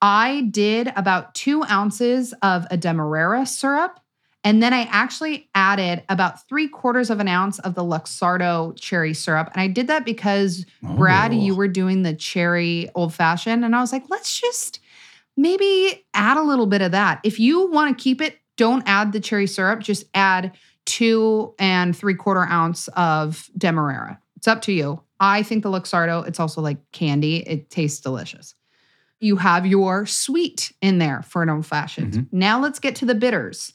I 0.00 0.42
did 0.50 0.92
about 0.96 1.34
two 1.34 1.64
ounces 1.64 2.34
of 2.42 2.66
a 2.70 2.76
Demerara 2.76 3.46
syrup. 3.46 3.98
And 4.44 4.62
then 4.62 4.74
I 4.74 4.82
actually 4.90 5.48
added 5.54 6.02
about 6.10 6.46
three 6.48 6.68
quarters 6.68 7.08
of 7.08 7.18
an 7.18 7.28
ounce 7.28 7.58
of 7.60 7.74
the 7.74 7.82
Luxardo 7.82 8.78
cherry 8.78 9.14
syrup. 9.14 9.50
And 9.54 9.60
I 9.62 9.68
did 9.68 9.86
that 9.86 10.04
because 10.04 10.66
Brad, 10.82 11.32
Oh. 11.32 11.34
you 11.34 11.54
were 11.56 11.66
doing 11.68 12.02
the 12.02 12.12
cherry 12.14 12.90
old 12.94 13.14
fashioned. 13.14 13.64
And 13.64 13.74
I 13.74 13.80
was 13.80 13.90
like, 13.92 14.04
let's 14.10 14.38
just 14.38 14.80
maybe 15.36 16.04
add 16.12 16.36
a 16.36 16.42
little 16.42 16.66
bit 16.66 16.82
of 16.82 16.92
that. 16.92 17.20
If 17.24 17.40
you 17.40 17.70
want 17.70 17.96
to 17.96 18.02
keep 18.02 18.20
it, 18.20 18.38
don't 18.56 18.82
add 18.86 19.12
the 19.12 19.18
cherry 19.20 19.46
syrup, 19.46 19.80
just 19.80 20.04
add 20.14 20.52
two 20.84 21.54
and 21.58 21.96
three 21.96 22.14
quarter 22.14 22.42
ounce 22.44 22.88
of 22.88 23.48
Demerara. 23.56 24.20
It's 24.36 24.46
up 24.46 24.60
to 24.62 24.72
you. 24.72 25.00
I 25.18 25.42
think 25.42 25.62
the 25.62 25.70
Luxardo, 25.70 26.26
it's 26.28 26.38
also 26.38 26.60
like 26.60 26.76
candy, 26.92 27.38
it 27.48 27.70
tastes 27.70 28.00
delicious. 28.00 28.54
You 29.20 29.36
have 29.36 29.64
your 29.64 30.04
sweet 30.04 30.72
in 30.82 30.98
there 30.98 31.22
for 31.22 31.42
an 31.42 31.48
old 31.48 31.64
fashioned. 31.64 32.12
Mhm. 32.12 32.26
Now 32.30 32.60
let's 32.60 32.78
get 32.78 32.94
to 32.96 33.06
the 33.06 33.14
bitters. 33.14 33.72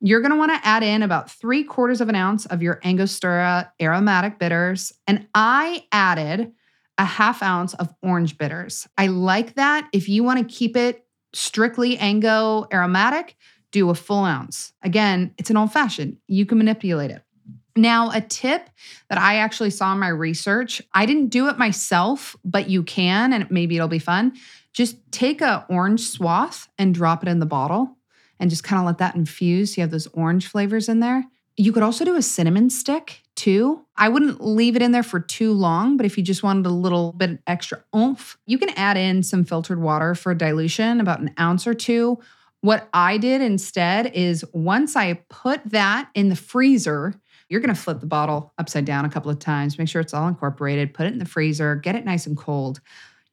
You're 0.00 0.20
going 0.20 0.32
to 0.32 0.36
want 0.36 0.52
to 0.52 0.66
add 0.66 0.82
in 0.82 1.02
about 1.02 1.30
three 1.30 1.64
quarters 1.64 2.00
of 2.00 2.08
an 2.08 2.14
ounce 2.14 2.46
of 2.46 2.62
your 2.62 2.80
Angostura 2.84 3.72
aromatic 3.80 4.38
bitters. 4.38 4.92
And 5.06 5.26
I 5.34 5.86
added 5.90 6.52
a 6.98 7.04
half 7.04 7.42
ounce 7.42 7.74
of 7.74 7.92
orange 8.02 8.38
bitters. 8.38 8.86
I 8.98 9.06
like 9.08 9.54
that. 9.54 9.88
If 9.92 10.08
you 10.08 10.22
want 10.22 10.46
to 10.46 10.54
keep 10.54 10.76
it 10.76 11.04
strictly 11.32 11.98
Ango 11.98 12.66
aromatic, 12.72 13.36
do 13.72 13.90
a 13.90 13.94
full 13.94 14.24
ounce. 14.24 14.72
Again, 14.82 15.34
it's 15.38 15.50
an 15.50 15.56
old 15.56 15.72
fashioned. 15.72 16.18
You 16.26 16.46
can 16.46 16.58
manipulate 16.58 17.10
it. 17.10 17.22
Now, 17.76 18.10
a 18.10 18.22
tip 18.22 18.70
that 19.10 19.18
I 19.18 19.36
actually 19.36 19.70
saw 19.70 19.92
in 19.92 19.98
my 19.98 20.08
research, 20.08 20.80
I 20.94 21.04
didn't 21.04 21.28
do 21.28 21.48
it 21.48 21.58
myself, 21.58 22.34
but 22.42 22.70
you 22.70 22.82
can, 22.82 23.34
and 23.34 23.50
maybe 23.50 23.76
it'll 23.76 23.88
be 23.88 23.98
fun. 23.98 24.32
Just 24.72 24.96
take 25.12 25.42
a 25.42 25.66
orange 25.68 26.08
swath 26.08 26.68
and 26.78 26.94
drop 26.94 27.22
it 27.22 27.28
in 27.28 27.38
the 27.38 27.46
bottle 27.46 27.95
and 28.38 28.50
just 28.50 28.64
kind 28.64 28.80
of 28.80 28.86
let 28.86 28.98
that 28.98 29.14
infuse. 29.14 29.76
You 29.76 29.82
have 29.82 29.90
those 29.90 30.06
orange 30.08 30.46
flavors 30.48 30.88
in 30.88 31.00
there. 31.00 31.24
You 31.56 31.72
could 31.72 31.82
also 31.82 32.04
do 32.04 32.16
a 32.16 32.22
cinnamon 32.22 32.68
stick 32.68 33.22
too. 33.34 33.84
I 33.96 34.08
wouldn't 34.08 34.44
leave 34.44 34.76
it 34.76 34.82
in 34.82 34.92
there 34.92 35.02
for 35.02 35.20
too 35.20 35.52
long, 35.52 35.96
but 35.96 36.04
if 36.04 36.18
you 36.18 36.24
just 36.24 36.42
wanted 36.42 36.66
a 36.66 36.70
little 36.70 37.12
bit 37.12 37.38
extra 37.46 37.82
oomph, 37.94 38.36
you 38.46 38.58
can 38.58 38.70
add 38.70 38.96
in 38.96 39.22
some 39.22 39.44
filtered 39.44 39.80
water 39.80 40.14
for 40.14 40.34
dilution, 40.34 41.00
about 41.00 41.20
an 41.20 41.34
ounce 41.38 41.66
or 41.66 41.74
two. 41.74 42.18
What 42.60 42.88
I 42.92 43.18
did 43.18 43.42
instead 43.42 44.12
is 44.14 44.44
once 44.52 44.96
I 44.96 45.14
put 45.28 45.62
that 45.70 46.10
in 46.14 46.28
the 46.28 46.36
freezer, 46.36 47.14
you're 47.48 47.60
going 47.60 47.74
to 47.74 47.80
flip 47.80 48.00
the 48.00 48.06
bottle 48.06 48.52
upside 48.58 48.84
down 48.84 49.04
a 49.04 49.10
couple 49.10 49.30
of 49.30 49.38
times, 49.38 49.78
make 49.78 49.88
sure 49.88 50.00
it's 50.00 50.14
all 50.14 50.26
incorporated, 50.26 50.92
put 50.92 51.06
it 51.06 51.12
in 51.12 51.18
the 51.18 51.24
freezer, 51.24 51.76
get 51.76 51.94
it 51.94 52.04
nice 52.04 52.26
and 52.26 52.36
cold. 52.36 52.80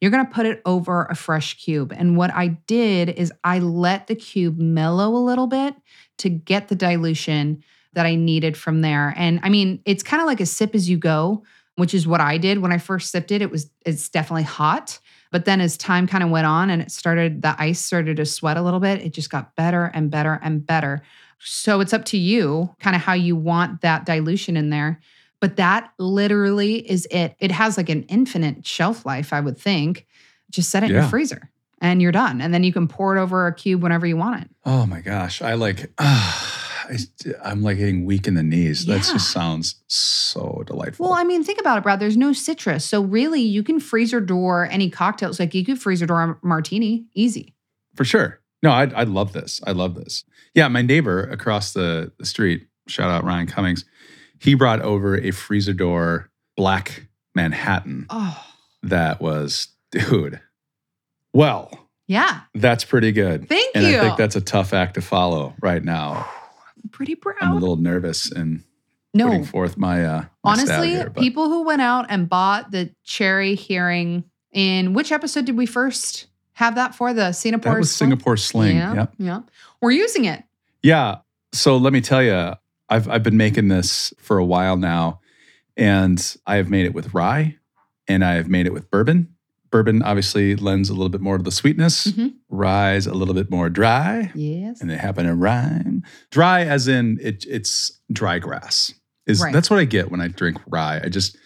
You're 0.04 0.10
going 0.10 0.26
to 0.26 0.30
put 0.30 0.44
it 0.44 0.60
over 0.66 1.04
a 1.04 1.14
fresh 1.14 1.54
cube. 1.54 1.90
And 1.96 2.14
what 2.14 2.30
I 2.30 2.48
did 2.66 3.08
is 3.08 3.32
I 3.42 3.58
let 3.58 4.06
the 4.06 4.14
cube 4.14 4.58
mellow 4.58 5.16
a 5.16 5.24
little 5.24 5.46
bit 5.46 5.74
to 6.18 6.28
get 6.28 6.68
the 6.68 6.74
dilution 6.74 7.64
that 7.94 8.04
I 8.04 8.14
needed 8.14 8.54
from 8.54 8.82
there. 8.82 9.14
And 9.16 9.40
I 9.42 9.48
mean, 9.48 9.80
it's 9.86 10.02
kind 10.02 10.20
of 10.20 10.26
like 10.26 10.40
a 10.40 10.46
sip 10.46 10.74
as 10.74 10.90
you 10.90 10.98
go, 10.98 11.42
which 11.76 11.94
is 11.94 12.06
what 12.06 12.20
I 12.20 12.36
did 12.36 12.58
when 12.58 12.70
I 12.70 12.76
first 12.76 13.12
sipped 13.12 13.32
it. 13.32 13.40
It 13.40 13.50
was 13.50 13.70
it's 13.86 14.10
definitely 14.10 14.42
hot. 14.42 14.98
But 15.32 15.46
then 15.46 15.62
as 15.62 15.78
time 15.78 16.06
kind 16.06 16.22
of 16.22 16.28
went 16.28 16.46
on 16.46 16.68
and 16.68 16.82
it 16.82 16.90
started, 16.90 17.40
the 17.40 17.56
ice 17.58 17.80
started 17.80 18.18
to 18.18 18.26
sweat 18.26 18.58
a 18.58 18.62
little 18.62 18.80
bit, 18.80 19.00
it 19.00 19.14
just 19.14 19.30
got 19.30 19.56
better 19.56 19.90
and 19.94 20.10
better 20.10 20.38
and 20.42 20.66
better. 20.66 21.00
So 21.38 21.80
it's 21.80 21.94
up 21.94 22.04
to 22.06 22.18
you 22.18 22.68
kind 22.78 22.94
of 22.94 23.00
how 23.00 23.14
you 23.14 23.36
want 23.36 23.80
that 23.80 24.04
dilution 24.04 24.58
in 24.58 24.68
there. 24.68 25.00
But 25.44 25.56
that 25.56 25.92
literally 25.98 26.76
is 26.90 27.06
it. 27.10 27.36
It 27.38 27.50
has 27.50 27.76
like 27.76 27.90
an 27.90 28.04
infinite 28.04 28.66
shelf 28.66 29.04
life, 29.04 29.30
I 29.30 29.40
would 29.40 29.58
think. 29.58 30.06
Just 30.50 30.70
set 30.70 30.82
it 30.82 30.86
in 30.86 30.92
your 30.92 31.02
freezer 31.02 31.50
and 31.82 32.00
you're 32.00 32.12
done. 32.12 32.40
And 32.40 32.54
then 32.54 32.64
you 32.64 32.72
can 32.72 32.88
pour 32.88 33.14
it 33.14 33.20
over 33.20 33.46
a 33.46 33.54
cube 33.54 33.82
whenever 33.82 34.06
you 34.06 34.16
want 34.16 34.40
it. 34.40 34.48
Oh 34.64 34.86
my 34.86 35.02
gosh. 35.02 35.42
I 35.42 35.52
like, 35.52 35.92
I, 35.98 36.96
I'm 37.44 37.62
like 37.62 37.76
getting 37.76 38.06
weak 38.06 38.26
in 38.26 38.32
the 38.32 38.42
knees. 38.42 38.86
That 38.86 39.02
just 39.02 39.32
sounds 39.32 39.82
so 39.86 40.62
delightful. 40.66 41.10
Well, 41.10 41.14
I 41.14 41.24
mean, 41.24 41.44
think 41.44 41.60
about 41.60 41.76
it, 41.76 41.82
Brad. 41.82 42.00
There's 42.00 42.16
no 42.16 42.32
citrus. 42.32 42.86
So 42.86 43.02
really, 43.02 43.42
you 43.42 43.62
can 43.62 43.80
freezer 43.80 44.22
door 44.22 44.66
any 44.70 44.88
cocktails. 44.88 45.38
Like 45.38 45.52
you 45.52 45.62
could 45.62 45.78
freezer 45.78 46.06
door 46.06 46.22
a 46.22 46.38
martini, 46.46 47.04
easy. 47.12 47.52
For 47.96 48.06
sure. 48.06 48.40
No, 48.62 48.70
I, 48.70 48.84
I 48.84 49.02
love 49.02 49.34
this. 49.34 49.60
I 49.66 49.72
love 49.72 49.94
this. 49.94 50.24
Yeah, 50.54 50.68
my 50.68 50.80
neighbor 50.80 51.24
across 51.24 51.74
the, 51.74 52.12
the 52.18 52.24
street, 52.24 52.66
shout 52.86 53.10
out 53.10 53.24
Ryan 53.24 53.46
Cummings, 53.46 53.84
he 54.44 54.54
brought 54.54 54.80
over 54.82 55.16
a 55.18 55.30
freezer 55.30 55.72
door 55.72 56.30
black 56.56 57.06
Manhattan 57.34 58.06
Oh, 58.10 58.44
that 58.82 59.20
was, 59.20 59.68
dude, 59.90 60.40
well, 61.32 61.88
yeah. 62.06 62.40
that's 62.54 62.84
pretty 62.84 63.10
good. 63.12 63.48
Thank 63.48 63.74
and 63.74 63.84
you. 63.84 63.98
I 63.98 64.00
think 64.02 64.16
that's 64.18 64.36
a 64.36 64.40
tough 64.40 64.72
act 64.74 64.94
to 64.94 65.00
follow 65.00 65.54
right 65.60 65.82
now. 65.82 66.28
pretty 66.92 67.14
proud. 67.14 67.36
I'm 67.40 67.52
a 67.52 67.56
little 67.56 67.76
nervous 67.76 68.28
putting 68.28 68.62
no, 69.14 69.44
forth 69.44 69.76
my, 69.78 70.04
uh, 70.04 70.20
my 70.44 70.52
honestly, 70.52 70.90
here, 70.90 71.10
people 71.10 71.48
who 71.48 71.64
went 71.64 71.80
out 71.82 72.06
and 72.08 72.28
bought 72.28 72.70
the 72.70 72.90
cherry 73.04 73.56
Heering 73.56 74.24
in 74.52 74.92
which 74.92 75.10
episode 75.10 75.46
did 75.46 75.56
we 75.56 75.66
first 75.66 76.26
have 76.52 76.74
that 76.76 76.94
for? 76.94 77.12
The 77.14 77.32
Singapore. 77.32 77.72
that 77.72 77.78
was 77.78 77.90
Sling? 77.94 78.10
Singapore 78.10 78.36
Sling. 78.36 78.76
Yeah, 78.76 78.94
Yep. 78.94 79.12
yeah. 79.18 79.40
We're 79.80 79.90
using 79.92 80.26
it. 80.26 80.44
Yeah. 80.82 81.16
So 81.52 81.76
let 81.76 81.92
me 81.92 82.00
tell 82.00 82.22
you, 82.22 82.52
I've 82.88 83.08
I've 83.08 83.22
been 83.22 83.36
making 83.36 83.68
this 83.68 84.12
for 84.18 84.38
a 84.38 84.44
while 84.44 84.76
now, 84.76 85.20
and 85.76 86.36
I 86.46 86.56
have 86.56 86.68
made 86.70 86.86
it 86.86 86.94
with 86.94 87.14
rye, 87.14 87.56
and 88.08 88.24
I 88.24 88.34
have 88.34 88.48
made 88.48 88.66
it 88.66 88.72
with 88.72 88.90
bourbon. 88.90 89.28
Bourbon 89.70 90.02
obviously 90.02 90.54
lends 90.54 90.88
a 90.88 90.92
little 90.92 91.08
bit 91.08 91.20
more 91.20 91.36
to 91.36 91.42
the 91.42 91.50
sweetness. 91.50 92.06
Mhm. 92.08 92.34
Rye's 92.48 93.06
a 93.08 93.14
little 93.14 93.34
bit 93.34 93.50
more 93.50 93.68
dry, 93.68 94.30
Yes. 94.34 94.80
and 94.80 94.88
they 94.88 94.96
happen 94.96 95.26
to 95.26 95.34
rhyme. 95.34 96.04
Dry, 96.30 96.62
as 96.64 96.86
in 96.86 97.18
it, 97.20 97.44
it's 97.48 98.00
dry 98.12 98.38
grass. 98.38 98.94
Is 99.26 99.40
Right. 99.40 99.52
that's 99.52 99.70
what 99.70 99.80
I 99.80 99.84
get 99.84 100.10
when 100.12 100.20
I 100.20 100.28
drink 100.28 100.58
rye. 100.66 101.00
I 101.02 101.08
just 101.08 101.36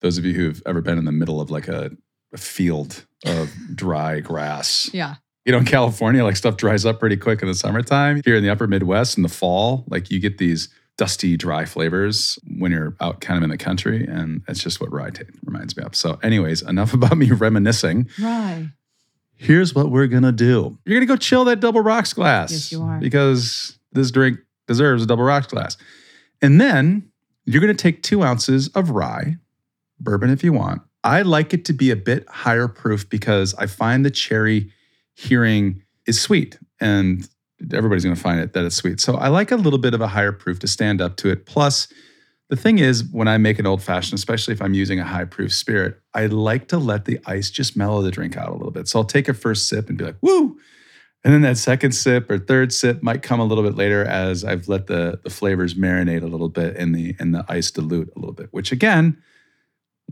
those 0.00 0.18
of 0.18 0.24
you 0.24 0.32
who've 0.34 0.60
ever 0.66 0.80
been 0.80 0.98
in 0.98 1.04
the 1.04 1.12
middle 1.12 1.40
of 1.40 1.50
like 1.50 1.68
a, 1.68 1.90
a 2.32 2.38
field 2.38 3.04
of 3.24 3.52
dry 3.72 4.18
grass 4.18 4.90
Yeah. 4.92 5.16
You 5.44 5.52
know, 5.52 5.58
in 5.58 5.64
California, 5.64 6.22
like 6.24 6.36
stuff 6.36 6.56
dries 6.56 6.86
up 6.86 7.00
pretty 7.00 7.16
quick 7.16 7.42
in 7.42 7.48
the 7.48 7.54
summertime. 7.54 8.22
Here 8.24 8.36
in 8.36 8.42
the 8.42 8.50
upper 8.50 8.66
Midwest 8.66 9.16
in 9.16 9.22
the 9.22 9.28
fall, 9.28 9.84
like 9.88 10.10
you 10.10 10.20
get 10.20 10.38
these 10.38 10.68
dusty, 10.96 11.36
dry 11.36 11.64
flavors 11.64 12.38
when 12.58 12.70
you're 12.70 12.94
out 13.00 13.20
kind 13.20 13.38
of 13.38 13.42
in 13.42 13.50
the 13.50 13.58
country. 13.58 14.06
And 14.06 14.42
that's 14.46 14.62
just 14.62 14.80
what 14.80 14.92
rye 14.92 15.10
reminds 15.44 15.76
me 15.76 15.82
of. 15.82 15.96
So, 15.96 16.18
anyways, 16.22 16.62
enough 16.62 16.94
about 16.94 17.16
me 17.16 17.30
reminiscing. 17.30 18.08
Right. 18.20 18.70
Here's 19.34 19.74
what 19.74 19.90
we're 19.90 20.06
going 20.06 20.22
to 20.22 20.32
do 20.32 20.78
you're 20.84 20.94
going 20.94 21.06
to 21.06 21.12
go 21.12 21.16
chill 21.16 21.44
that 21.46 21.60
double 21.60 21.80
rocks 21.80 22.12
glass. 22.12 22.52
Yes, 22.52 22.72
you 22.72 22.82
are. 22.82 22.98
Because 23.00 23.76
this 23.92 24.10
drink 24.10 24.38
deserves 24.68 25.02
a 25.02 25.06
double 25.06 25.24
rocks 25.24 25.48
glass. 25.48 25.76
And 26.40 26.60
then 26.60 27.10
you're 27.44 27.60
going 27.60 27.74
to 27.76 27.82
take 27.82 28.02
two 28.02 28.22
ounces 28.22 28.68
of 28.68 28.90
rye, 28.90 29.36
bourbon 29.98 30.30
if 30.30 30.44
you 30.44 30.52
want. 30.52 30.82
I 31.04 31.22
like 31.22 31.52
it 31.52 31.64
to 31.64 31.72
be 31.72 31.90
a 31.90 31.96
bit 31.96 32.28
higher 32.28 32.68
proof 32.68 33.08
because 33.08 33.54
I 33.54 33.66
find 33.66 34.04
the 34.04 34.10
cherry 34.10 34.70
Heering 35.14 35.82
is 36.06 36.20
sweet 36.20 36.58
and 36.80 37.28
everybody's 37.72 38.04
going 38.04 38.16
to 38.16 38.20
find 38.20 38.40
it 38.40 38.52
that 38.54 38.64
it's 38.64 38.76
sweet. 38.76 39.00
So 39.00 39.16
I 39.16 39.28
like 39.28 39.50
a 39.52 39.56
little 39.56 39.78
bit 39.78 39.94
of 39.94 40.00
a 40.00 40.08
higher 40.08 40.32
proof 40.32 40.58
to 40.60 40.66
stand 40.66 41.00
up 41.00 41.16
to 41.18 41.30
it. 41.30 41.46
Plus, 41.46 41.88
the 42.48 42.56
thing 42.56 42.78
is, 42.78 43.04
when 43.04 43.28
I 43.28 43.38
make 43.38 43.58
an 43.58 43.66
old 43.66 43.82
fashioned, 43.82 44.18
especially 44.18 44.52
if 44.52 44.60
I'm 44.60 44.74
using 44.74 45.00
a 45.00 45.04
high 45.04 45.24
proof 45.24 45.54
spirit, 45.54 46.00
I 46.12 46.26
like 46.26 46.68
to 46.68 46.78
let 46.78 47.04
the 47.04 47.18
ice 47.24 47.50
just 47.50 47.76
mellow 47.76 48.02
the 48.02 48.10
drink 48.10 48.36
out 48.36 48.48
a 48.48 48.54
little 48.54 48.70
bit. 48.70 48.88
So 48.88 48.98
I'll 48.98 49.04
take 49.04 49.28
a 49.28 49.34
first 49.34 49.68
sip 49.68 49.88
and 49.88 49.96
be 49.96 50.04
like, 50.04 50.16
woo. 50.20 50.58
And 51.24 51.32
then 51.32 51.42
that 51.42 51.56
second 51.56 51.92
sip 51.92 52.28
or 52.30 52.38
third 52.38 52.72
sip 52.72 53.02
might 53.02 53.22
come 53.22 53.38
a 53.38 53.44
little 53.44 53.62
bit 53.62 53.76
later 53.76 54.04
as 54.04 54.44
I've 54.44 54.66
let 54.68 54.88
the, 54.88 55.20
the 55.22 55.30
flavors 55.30 55.74
marinate 55.74 56.22
a 56.22 56.26
little 56.26 56.48
bit 56.48 56.76
and 56.76 56.94
the 56.94 57.14
and 57.20 57.32
the 57.32 57.44
ice 57.48 57.70
dilute 57.70 58.12
a 58.16 58.18
little 58.18 58.34
bit, 58.34 58.48
which 58.50 58.72
again, 58.72 59.22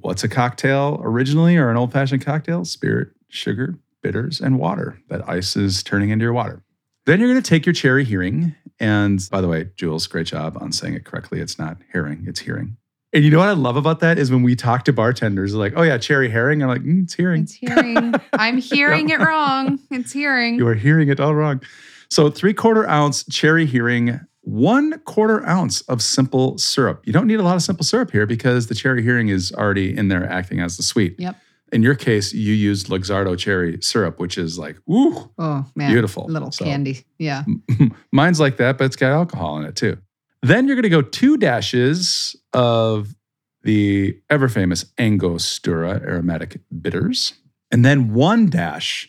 what's 0.00 0.22
a 0.22 0.28
cocktail 0.28 1.00
originally 1.02 1.56
or 1.56 1.68
an 1.68 1.76
old 1.76 1.92
fashioned 1.92 2.24
cocktail? 2.24 2.64
Spirit, 2.64 3.08
sugar, 3.28 3.76
bitters, 4.02 4.40
and 4.40 4.58
water. 4.58 5.00
That 5.08 5.28
ice 5.28 5.56
is 5.56 5.82
turning 5.82 6.10
into 6.10 6.24
your 6.24 6.32
water. 6.32 6.62
Then 7.06 7.20
you're 7.20 7.30
going 7.30 7.42
to 7.42 7.48
take 7.48 7.66
your 7.66 7.72
cherry 7.72 8.04
Heering. 8.04 8.54
And 8.78 9.20
by 9.30 9.40
the 9.40 9.48
way, 9.48 9.70
Jules, 9.76 10.06
great 10.06 10.26
job 10.26 10.56
on 10.60 10.72
saying 10.72 10.94
it 10.94 11.04
correctly. 11.04 11.40
It's 11.40 11.58
not 11.58 11.78
herring, 11.92 12.24
it's 12.26 12.40
hearing. 12.40 12.76
And 13.12 13.24
you 13.24 13.30
know 13.30 13.38
what 13.38 13.48
I 13.48 13.52
love 13.52 13.76
about 13.76 14.00
that 14.00 14.18
is 14.18 14.30
when 14.30 14.44
we 14.44 14.54
talk 14.54 14.84
to 14.84 14.92
bartenders, 14.92 15.52
like, 15.52 15.72
oh, 15.74 15.82
yeah, 15.82 15.98
cherry 15.98 16.30
herring. 16.30 16.62
I'm 16.62 16.68
like, 16.68 16.82
mm, 16.82 17.02
it's 17.02 17.14
hearing. 17.14 17.42
It's 17.42 17.54
hearing. 17.54 18.14
I'm 18.34 18.58
hearing 18.58 19.08
it 19.08 19.18
wrong. 19.18 19.80
It's 19.90 20.12
hearing. 20.12 20.56
You 20.56 20.68
are 20.68 20.74
hearing 20.74 21.08
it 21.08 21.18
all 21.18 21.34
wrong. 21.34 21.60
So, 22.08 22.30
three 22.30 22.54
quarter 22.54 22.88
ounce 22.88 23.24
cherry 23.24 23.66
Heering, 23.66 24.24
one 24.42 25.00
quarter 25.00 25.46
ounce 25.48 25.80
of 25.82 26.02
simple 26.02 26.56
syrup. 26.58 27.02
You 27.04 27.12
don't 27.12 27.26
need 27.26 27.40
a 27.40 27.42
lot 27.42 27.56
of 27.56 27.62
simple 27.62 27.84
syrup 27.84 28.12
here 28.12 28.26
because 28.26 28.68
the 28.68 28.74
cherry 28.74 29.02
Heering 29.02 29.28
is 29.28 29.52
already 29.52 29.96
in 29.96 30.08
there 30.08 30.30
acting 30.30 30.60
as 30.60 30.76
the 30.76 30.84
sweet. 30.84 31.16
Yep. 31.18 31.36
In 31.72 31.82
your 31.82 31.94
case, 31.94 32.32
you 32.32 32.52
used 32.52 32.88
Luxardo 32.88 33.38
cherry 33.38 33.78
syrup, 33.80 34.18
which 34.18 34.36
is 34.38 34.58
like, 34.58 34.76
ooh, 34.90 35.30
Oh 35.38 35.64
man, 35.76 35.90
Beautiful. 35.92 36.26
little 36.28 36.50
So- 36.52 36.64
candy. 36.64 37.04
Yeah. 37.18 37.44
mine's 38.12 38.40
like 38.40 38.56
that, 38.56 38.76
but 38.78 38.84
it's 38.84 38.96
got 38.96 39.12
alcohol 39.12 39.58
in 39.58 39.64
it 39.64 39.76
too. 39.76 39.98
Then 40.42 40.66
you're 40.66 40.74
going 40.76 40.82
to 40.84 40.88
go 40.88 41.02
two 41.02 41.36
dashes 41.36 42.34
of 42.52 43.14
the 43.62 44.18
ever 44.30 44.48
famous 44.48 44.86
Angostura 44.98 46.00
aromatic 46.02 46.60
bitters, 46.80 47.34
and 47.70 47.84
then 47.84 48.12
one 48.14 48.48
dash 48.48 49.08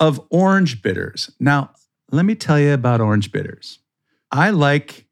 of 0.00 0.20
orange 0.30 0.82
bitters. 0.82 1.30
Now, 1.40 1.70
let 2.10 2.24
me 2.24 2.34
tell 2.34 2.58
you 2.58 2.72
about 2.72 3.00
orange 3.00 3.30
bitters. 3.32 3.78
I 4.30 4.50
like 4.50 5.06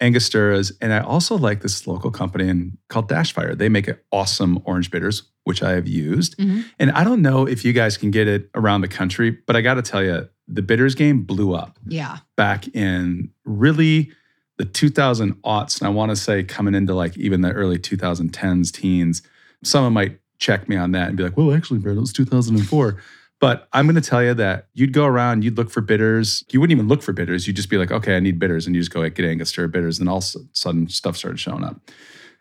Angosturas, 0.00 0.72
and 0.80 0.92
I 0.92 1.00
also 1.00 1.36
like 1.36 1.60
this 1.60 1.86
local 1.86 2.10
company 2.10 2.48
in, 2.48 2.78
called 2.88 3.08
Dashfire. 3.08 3.56
They 3.58 3.68
make 3.68 3.88
awesome 4.12 4.60
orange 4.64 4.90
bitters, 4.90 5.24
which 5.44 5.62
I 5.62 5.72
have 5.72 5.88
used. 5.88 6.36
Mhm. 6.38 6.64
And 6.78 6.90
I 6.92 7.02
don't 7.04 7.20
know 7.22 7.46
if 7.48 7.64
you 7.64 7.72
guys 7.72 7.96
can 7.96 8.10
get 8.10 8.28
it 8.28 8.48
around 8.54 8.82
the 8.82 8.88
country, 8.88 9.36
but 9.46 9.56
I 9.56 9.60
got 9.60 9.74
to 9.74 9.82
tell 9.82 10.02
you, 10.02 10.28
the 10.46 10.62
bitters 10.62 10.94
game 10.94 11.22
blew 11.22 11.52
up 11.54 11.78
Yeah. 11.86 12.18
back 12.36 12.68
in 12.74 13.30
really 13.44 14.10
the 14.56 14.64
2000 14.64 15.34
aughts. 15.42 15.78
And 15.80 15.86
I 15.86 15.90
want 15.90 16.10
to 16.10 16.16
say 16.16 16.42
coming 16.42 16.74
into 16.74 16.94
like 16.94 17.16
even 17.18 17.40
the 17.42 17.52
early 17.52 17.78
2010s, 17.78 18.70
teens. 18.72 19.22
Someone 19.64 19.92
might 19.92 20.20
check 20.38 20.68
me 20.68 20.76
on 20.76 20.92
that 20.92 21.08
and 21.08 21.16
be 21.16 21.22
like, 21.24 21.36
well, 21.36 21.52
actually, 21.52 21.80
Brad, 21.80 21.96
it 21.96 22.00
was 22.00 22.12
2004. 22.12 22.96
But 23.40 23.68
I'm 23.72 23.86
going 23.86 24.00
to 24.00 24.00
tell 24.00 24.22
you 24.22 24.34
that 24.34 24.66
you'd 24.74 24.92
go 24.92 25.06
around, 25.06 25.44
you'd 25.44 25.56
look 25.56 25.70
for 25.70 25.80
bitters. 25.80 26.42
You 26.50 26.60
wouldn't 26.60 26.76
even 26.76 26.88
look 26.88 27.02
for 27.02 27.12
bitters. 27.12 27.46
You'd 27.46 27.56
just 27.56 27.70
be 27.70 27.78
like, 27.78 27.92
okay, 27.92 28.16
I 28.16 28.20
need 28.20 28.38
bitters. 28.38 28.66
And 28.66 28.74
you 28.74 28.82
just 28.82 28.92
go 28.92 29.08
get 29.08 29.24
Angostura 29.24 29.68
bitters. 29.68 30.00
And 30.00 30.08
all 30.08 30.18
of 30.18 30.24
a 30.34 30.38
sudden, 30.52 30.88
stuff 30.88 31.16
started 31.16 31.38
showing 31.38 31.62
up. 31.62 31.80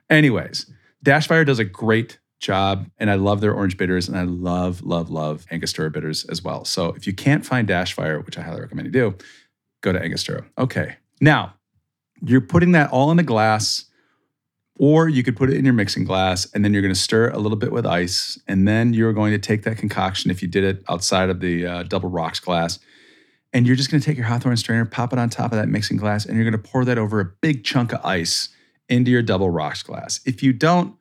Anyways, 0.10 0.72
Dashfire 1.06 1.46
does 1.46 1.60
a 1.60 1.66
great 1.66 2.20
job. 2.39 2.89
And 2.98 3.12
I 3.12 3.16
love 3.16 3.42
their 3.42 3.54
orange 3.54 3.77
bitters. 3.77 4.08
And 4.08 4.18
I 4.18 4.24
love, 4.24 4.82
love, 4.82 5.12
love 5.12 5.46
Angostura 5.51 5.92
bitters 5.92 6.25
as 6.25 6.44
well. 6.44 6.66
So 6.66 6.89
if 6.94 7.06
you 7.06 7.13
can't 7.13 7.46
find 7.46 7.68
Dashfire, 7.68 8.25
which 8.25 8.38
I 8.38 8.42
highly 8.42 8.62
recommend 8.62 8.88
you 8.88 8.92
do, 8.92 9.16
go 9.82 9.92
to 9.92 10.01
Angostura. 10.01 10.46
Okay. 10.58 10.96
Now, 11.22 11.54
you're 12.24 12.42
putting 12.42 12.72
that 12.72 12.89
all 12.89 13.12
in 13.12 13.20
a 13.20 13.24
glass, 13.24 13.86
or 14.78 15.10
you 15.10 15.24
could 15.24 15.36
put 15.36 15.50
it 15.50 15.58
in 15.58 15.66
your 15.66 15.74
mixing 15.74 16.04
glass, 16.04 16.48
and 16.54 16.64
then 16.64 16.74
you're 16.74 16.82
going 16.82 16.94
to 16.94 17.00
stir 17.00 17.30
a 17.30 17.40
little 17.40 17.58
bit 17.58 17.72
with 17.72 17.86
ice. 17.86 18.40
And 18.48 18.68
then 18.68 18.94
you're 18.94 19.14
going 19.14 19.32
to 19.32 19.40
take 19.40 19.64
that 19.64 19.78
concoction, 19.78 20.32
if 20.32 20.42
you 20.42 20.48
did 20.48 20.64
it 20.64 20.84
outside 20.88 21.30
of 21.30 21.40
the 21.40 21.66
uh, 21.66 21.84
double 21.84 22.10
rocks 22.10 22.40
glass, 22.40 22.80
and 23.54 23.66
you're 23.66 23.76
just 23.76 23.90
going 23.90 24.00
to 24.00 24.06
take 24.06 24.18
your 24.18 24.28
Hawthorne 24.28 24.58
strainer, 24.58 24.86
pop 24.86 25.14
it 25.14 25.20
on 25.20 25.30
top 25.30 25.52
of 25.52 25.58
that 25.58 25.68
mixing 25.68 25.98
glass, 25.98 26.26
and 26.26 26.36
you're 26.36 26.50
going 26.50 26.62
to 26.62 26.70
pour 26.70 26.86
that 26.86 26.98
over 26.98 27.20
a 27.20 27.26
big 27.26 27.64
chunk 27.64 27.92
of 27.92 28.06
ice 28.06 28.50
into 28.90 29.10
your 29.10 29.22
double 29.22 29.50
rocks 29.50 29.82
glass. 29.84 30.20
If 30.26 30.44
you 30.44 30.54
don't 30.54 30.96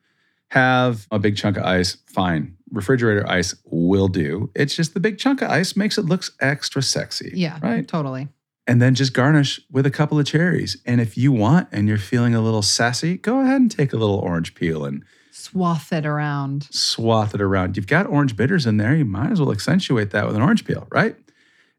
have 0.49 1.07
a 1.11 1.19
big 1.19 1.35
chunk 1.35 1.57
of 1.57 1.63
ice, 1.63 1.97
fine. 2.05 2.55
Refrigerator 2.71 3.29
ice 3.29 3.55
will 3.65 4.07
do. 4.07 4.49
It's 4.55 4.75
just 4.75 4.93
the 4.93 4.99
big 4.99 5.17
chunk 5.17 5.41
of 5.41 5.49
ice 5.49 5.75
makes 5.75 5.97
it 5.97 6.05
looks 6.05 6.31
extra 6.39 6.81
sexy. 6.81 7.31
Yeah. 7.33 7.59
Right 7.61 7.87
Totally. 7.87 8.29
And 8.67 8.81
then 8.81 8.93
just 8.93 9.13
garnish 9.13 9.59
with 9.71 9.85
a 9.85 9.91
couple 9.91 10.19
of 10.19 10.25
cherries. 10.25 10.77
And 10.85 10.99
if 10.99 11.17
you 11.17 11.31
want 11.31 11.69
and 11.71 11.87
you're 11.87 11.97
feeling 11.97 12.35
a 12.35 12.41
little 12.41 12.61
sassy, 12.61 13.17
go 13.17 13.39
ahead 13.39 13.61
and 13.61 13.71
take 13.71 13.93
a 13.93 13.97
little 13.97 14.17
orange 14.17 14.53
peel 14.53 14.85
and 14.85 15.03
Swath 15.31 15.93
it 15.93 16.05
around. 16.05 16.67
swath 16.71 17.33
it 17.33 17.41
around. 17.41 17.77
You've 17.77 17.87
got 17.87 18.07
orange 18.07 18.35
bitters 18.35 18.65
in 18.65 18.77
there. 18.77 18.95
You 18.95 19.05
might 19.05 19.31
as 19.31 19.39
well 19.39 19.51
accentuate 19.51 20.09
that 20.11 20.25
with 20.27 20.35
an 20.35 20.41
orange 20.41 20.65
peel, 20.65 20.87
right? 20.91 21.15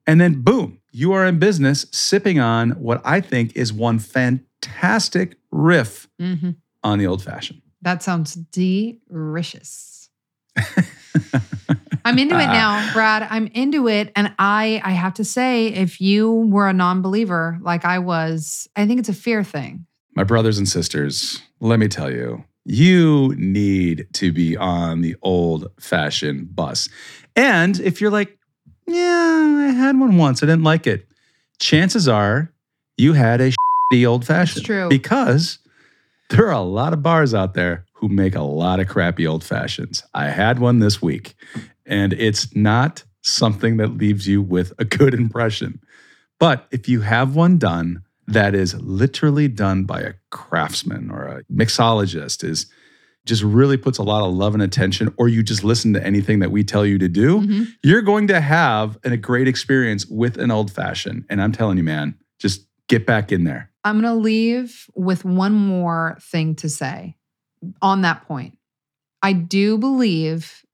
And 0.07 0.21
then 0.21 0.41
boom, 0.43 0.81
you 0.91 1.13
are 1.13 1.27
in 1.27 1.39
business 1.39 1.85
sipping 1.93 2.39
on 2.41 2.71
what 2.71 3.03
I 3.05 3.21
think 3.21 3.55
is 3.57 3.73
one 3.73 3.99
fantastic 3.99 5.37
riff 5.51 6.09
hmm 6.19 6.51
on 6.83 6.99
the 6.99 7.07
old 7.07 7.23
fashioned. 7.23 7.61
That 7.83 8.03
sounds 8.03 8.35
delicious. 8.35 10.09
I'm 12.09 12.19
into 12.19 12.37
it 12.37 12.49
uh, 12.49 12.53
now, 12.53 12.93
Brad. 12.93 13.27
I'm 13.29 13.49
into 13.49 13.89
it. 13.89 14.13
And 14.17 14.35
I 14.39 14.81
I 14.85 14.93
have 14.93 15.15
to 15.15 15.25
say, 15.25 15.69
if 15.69 16.01
you 16.01 16.31
were 16.51 16.69
a 16.69 16.73
non-believer 16.73 17.59
like 17.61 17.85
I 17.85 17.99
was, 17.99 18.69
I 18.77 18.87
think 18.87 19.01
it's 19.01 19.09
a 19.09 19.15
fear 19.15 19.45
thing. 19.45 19.87
My 20.15 20.25
brothers 20.25 20.59
and 20.59 20.69
sisters, 20.69 21.41
let 21.61 21.79
me 21.79 21.89
tell 21.89 22.11
you, 22.11 22.45
you 22.65 23.35
need 23.37 24.09
to 24.15 24.33
be 24.33 24.57
on 24.57 25.01
the 25.01 25.17
old 25.23 25.69
fashioned 25.79 26.55
bus. 26.57 26.89
And 27.37 27.79
if 27.81 28.01
you're 28.01 28.11
like, 28.11 28.37
yeah, 28.87 29.67
I 29.69 29.73
had 29.73 29.99
one 29.99 30.17
once, 30.17 30.43
I 30.43 30.47
didn't 30.47 30.65
like 30.65 30.87
it, 30.87 31.07
chances 31.59 32.09
are 32.09 32.53
you 32.97 33.13
had 33.13 33.41
a 33.41 33.53
shitty 33.93 34.07
old 34.07 34.27
fashioned. 34.27 34.65
true. 34.65 34.89
Because 34.89 35.59
there 36.31 36.47
are 36.47 36.53
a 36.53 36.61
lot 36.61 36.93
of 36.93 37.03
bars 37.03 37.33
out 37.33 37.55
there 37.55 37.87
who 37.95 38.09
make 38.09 38.35
a 38.35 38.43
lot 38.43 38.81
of 38.81 38.89
crappy 38.89 39.27
old 39.27 39.43
fashions. 39.43 40.03
I 40.15 40.27
had 40.27 40.59
one 40.59 40.79
this 40.79 41.01
week, 41.01 41.35
and 41.89 42.13
it's 42.13 42.55
not 42.55 43.03
something 43.23 43.79
that 43.79 43.97
leaves 43.97 44.29
you 44.29 44.41
with 44.41 44.73
a 44.79 44.85
good 44.85 45.15
impression. 45.15 45.81
But 46.39 46.69
if 46.71 46.89
you 46.89 47.01
have 47.01 47.35
one 47.35 47.59
done 47.59 48.03
that 48.29 48.55
is 48.55 48.75
literally 48.75 49.49
done 49.49 49.85
by 49.85 50.01
a 50.03 50.15
craftsman 50.31 51.11
or 51.11 51.25
a 51.27 51.45
mixologist, 51.53 52.45
is 52.45 52.67
just 53.27 53.43
really 53.43 53.77
puts 53.77 53.99
a 53.99 54.03
lot 54.03 54.27
of 54.27 54.33
love 54.35 54.55
and 54.55 54.63
attention, 54.63 55.13
or 55.19 55.29
you 55.29 55.43
just 55.43 55.65
listen 55.65 55.93
to 55.95 56.07
anything 56.07 56.39
that 56.39 56.51
we 56.51 56.63
tell 56.63 56.87
you 56.87 56.99
to 56.99 57.09
do, 57.09 57.41
Mhm. 57.41 57.69
you're 57.83 58.03
going 58.03 58.27
to 58.29 58.41
have 58.41 58.99
an- 59.05 59.13
a 59.13 59.17
great 59.17 59.49
experience 59.49 60.07
with 60.07 60.39
an 60.39 60.51
old 60.51 60.71
fashioned. 60.71 61.25
And 61.29 61.43
I'm 61.43 61.53
telling 61.53 61.77
you, 61.77 61.83
man, 61.85 62.15
just 62.39 62.67
get 62.89 63.05
back 63.07 63.33
in 63.33 63.45
there. 63.45 63.71
I'm 63.85 64.01
going 64.01 64.15
to 64.15 64.21
leave 64.23 64.87
with 64.95 65.25
one 65.25 65.53
more 65.55 66.17
thing 66.21 66.55
to 66.57 66.69
say 66.69 67.17
on 67.83 68.03
that 68.03 68.27
point. 68.27 68.57
I 69.23 69.33
do 69.33 69.77
believe 69.79 70.65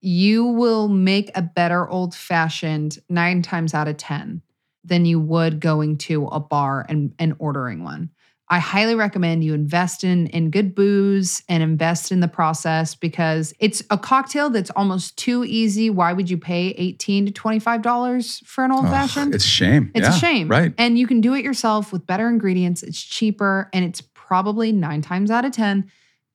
you 0.00 0.44
will 0.44 0.88
make 0.88 1.30
a 1.34 1.42
better 1.42 1.88
old 1.88 2.14
fashioned 2.14 2.98
nine 3.08 3.42
times 3.42 3.74
out 3.74 3.88
of 3.88 3.96
10 3.96 4.42
than 4.84 5.04
you 5.04 5.18
would 5.18 5.60
going 5.60 5.98
to 5.98 6.26
a 6.26 6.40
bar 6.40 6.86
and, 6.88 7.12
and 7.18 7.34
ordering 7.38 7.82
one. 7.82 8.10
I 8.48 8.60
highly 8.60 8.94
recommend 8.94 9.42
you 9.42 9.54
invest 9.54 10.04
in 10.04 10.28
in 10.28 10.50
good 10.52 10.76
booze 10.76 11.42
and 11.48 11.64
invest 11.64 12.12
in 12.12 12.20
the 12.20 12.28
process 12.28 12.94
because 12.94 13.52
it's 13.58 13.82
a 13.90 13.98
cocktail 13.98 14.50
that's 14.50 14.70
almost 14.70 15.16
too 15.16 15.44
easy. 15.44 15.90
Why 15.90 16.12
would 16.12 16.30
you 16.30 16.38
pay 16.38 16.68
18 16.68 17.26
to 17.26 17.32
$25 17.32 18.44
for 18.44 18.64
an 18.64 18.70
old 18.70 18.84
fashioned? 18.84 19.34
it's 19.34 19.44
a 19.44 19.48
shame. 19.48 19.90
It's 19.96 20.06
Yeah, 20.06 20.14
a 20.14 20.18
shame. 20.18 20.46
Right. 20.48 20.72
And 20.78 20.96
you 20.96 21.08
can 21.08 21.20
do 21.20 21.34
it 21.34 21.42
yourself 21.42 21.92
with 21.92 22.06
better 22.06 22.28
ingredients. 22.28 22.84
It's 22.84 23.02
cheaper 23.02 23.68
and 23.72 23.84
it's 23.84 24.00
probably 24.14 24.70
nine 24.70 25.02
times 25.02 25.32
out 25.32 25.44
of 25.44 25.50
10 25.50 25.90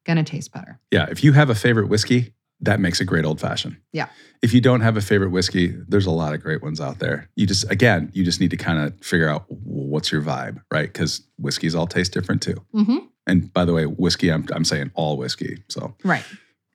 gonna 0.05 0.23
taste 0.25 0.51
better. 0.51 0.81
Yeah. 0.91 1.05
If 1.09 1.23
you 1.23 1.31
have 1.31 1.49
a 1.49 1.55
favorite 1.55 1.87
whiskey, 1.87 2.33
that 2.61 2.79
makes 2.79 2.99
a 3.01 3.05
great 3.05 3.25
old 3.25 3.39
fashioned. 3.41 3.77
Yeah. 3.91 4.07
If 4.41 4.53
you 4.53 4.61
don't 4.61 4.81
have 4.81 4.97
a 4.97 5.01
favorite 5.01 5.29
whiskey, 5.31 5.67
there's 5.87 6.05
a 6.05 6.11
lot 6.11 6.33
of 6.33 6.41
great 6.41 6.61
ones 6.61 6.79
out 6.79 6.99
there. 6.99 7.29
You 7.35 7.45
just, 7.47 7.69
again, 7.71 8.09
you 8.13 8.23
just 8.23 8.39
need 8.39 8.51
to 8.51 8.57
kind 8.57 8.79
of 8.79 8.93
figure 9.03 9.27
out 9.27 9.45
what's 9.49 10.11
your 10.11 10.21
vibe, 10.21 10.61
right? 10.71 10.91
Because 10.91 11.21
whiskeys 11.37 11.73
all 11.75 11.87
taste 11.87 12.13
different 12.13 12.41
too. 12.41 12.63
Mm-hmm. 12.73 12.97
And 13.27 13.53
by 13.53 13.65
the 13.65 13.73
way, 13.73 13.85
whiskey, 13.85 14.31
I'm, 14.31 14.45
I'm 14.53 14.63
saying 14.65 14.91
all 14.95 15.17
whiskey. 15.17 15.63
So 15.69 15.95
Right. 16.03 16.23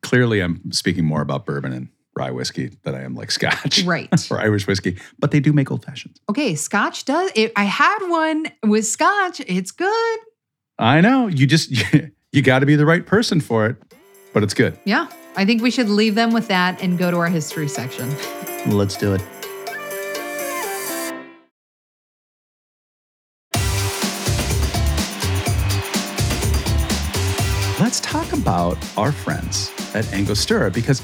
clearly 0.02 0.40
I'm 0.40 0.72
speaking 0.72 1.04
more 1.04 1.20
about 1.22 1.46
bourbon 1.46 1.72
and 1.72 1.88
rye 2.16 2.30
whiskey 2.30 2.70
than 2.82 2.94
I 2.94 3.02
am 3.02 3.14
like 3.14 3.30
scotch 3.30 3.82
Right. 3.84 4.08
or 4.30 4.40
Irish 4.40 4.66
whiskey, 4.66 4.98
but 5.18 5.30
they 5.32 5.40
do 5.40 5.52
make 5.52 5.70
old 5.70 5.84
fashions. 5.84 6.18
okay. 6.30 6.54
Scotch 6.54 7.04
does 7.04 7.30
it. 7.34 7.52
I 7.56 7.64
had 7.64 7.98
one 8.08 8.46
with 8.64 8.86
scotch. 8.86 9.40
It's 9.46 9.70
good. 9.70 10.18
I 10.78 11.00
know. 11.00 11.26
You 11.26 11.46
just, 11.46 11.70
you 12.32 12.42
got 12.42 12.60
to 12.60 12.66
be 12.66 12.76
the 12.76 12.86
right 12.86 13.04
person 13.04 13.40
for 13.40 13.66
it, 13.66 13.76
but 14.32 14.42
it's 14.42 14.54
good. 14.54 14.78
Yeah. 14.84 15.08
I 15.38 15.44
think 15.44 15.60
we 15.60 15.70
should 15.70 15.90
leave 15.90 16.14
them 16.14 16.32
with 16.32 16.48
that 16.48 16.82
and 16.82 16.96
go 16.96 17.10
to 17.10 17.18
our 17.18 17.28
history 17.28 17.68
section. 17.68 18.10
Let's 18.66 18.96
do 18.96 19.12
it. 19.12 19.20
Let's 27.78 28.00
talk 28.00 28.32
about 28.32 28.78
our 28.96 29.12
friends 29.12 29.70
at 29.94 30.10
Angostura 30.14 30.70
because 30.70 31.00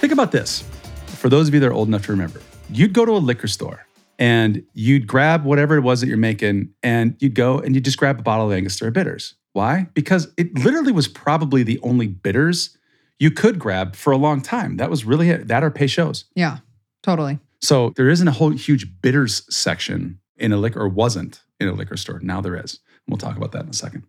think 0.00 0.12
about 0.12 0.32
this. 0.32 0.64
For 1.06 1.28
those 1.28 1.46
of 1.46 1.54
you 1.54 1.60
that 1.60 1.68
are 1.68 1.72
old 1.72 1.86
enough 1.86 2.04
to 2.06 2.12
remember, 2.12 2.42
you'd 2.70 2.92
go 2.92 3.04
to 3.04 3.12
a 3.12 3.18
liquor 3.18 3.46
store 3.46 3.86
and 4.18 4.64
you'd 4.74 5.06
grab 5.06 5.44
whatever 5.44 5.76
it 5.76 5.82
was 5.82 6.00
that 6.00 6.08
you're 6.08 6.16
making 6.16 6.70
and 6.82 7.16
you'd 7.20 7.36
go 7.36 7.60
and 7.60 7.76
you'd 7.76 7.84
just 7.84 7.96
grab 7.96 8.18
a 8.18 8.22
bottle 8.24 8.50
of 8.50 8.56
Angostura 8.56 8.90
bitters. 8.90 9.34
Why? 9.52 9.86
Because 9.94 10.32
it 10.36 10.58
literally 10.58 10.90
was 10.90 11.06
probably 11.06 11.62
the 11.62 11.78
only 11.84 12.08
bitters 12.08 12.76
you 13.18 13.30
could 13.30 13.58
grab 13.58 13.96
for 13.96 14.12
a 14.12 14.16
long 14.16 14.40
time. 14.40 14.76
That 14.76 14.90
was 14.90 15.04
really 15.04 15.30
it. 15.30 15.48
That 15.48 15.64
or 15.64 15.70
Peychaud's. 15.70 16.24
Yeah. 16.34 16.58
Totally. 17.02 17.38
So 17.60 17.92
there 17.96 18.08
isn't 18.08 18.28
a 18.28 18.32
whole 18.32 18.50
huge 18.50 19.00
bitters 19.02 19.42
section 19.54 20.20
in 20.36 20.52
a 20.52 20.56
liquor, 20.56 20.80
or 20.80 20.88
wasn't 20.88 21.42
in 21.58 21.68
a 21.68 21.72
liquor 21.72 21.96
store. 21.96 22.20
Now 22.20 22.40
there 22.40 22.56
is. 22.56 22.78
We'll 23.08 23.18
talk 23.18 23.36
about 23.36 23.52
that 23.52 23.64
in 23.64 23.70
a 23.70 23.74
second. 23.74 24.04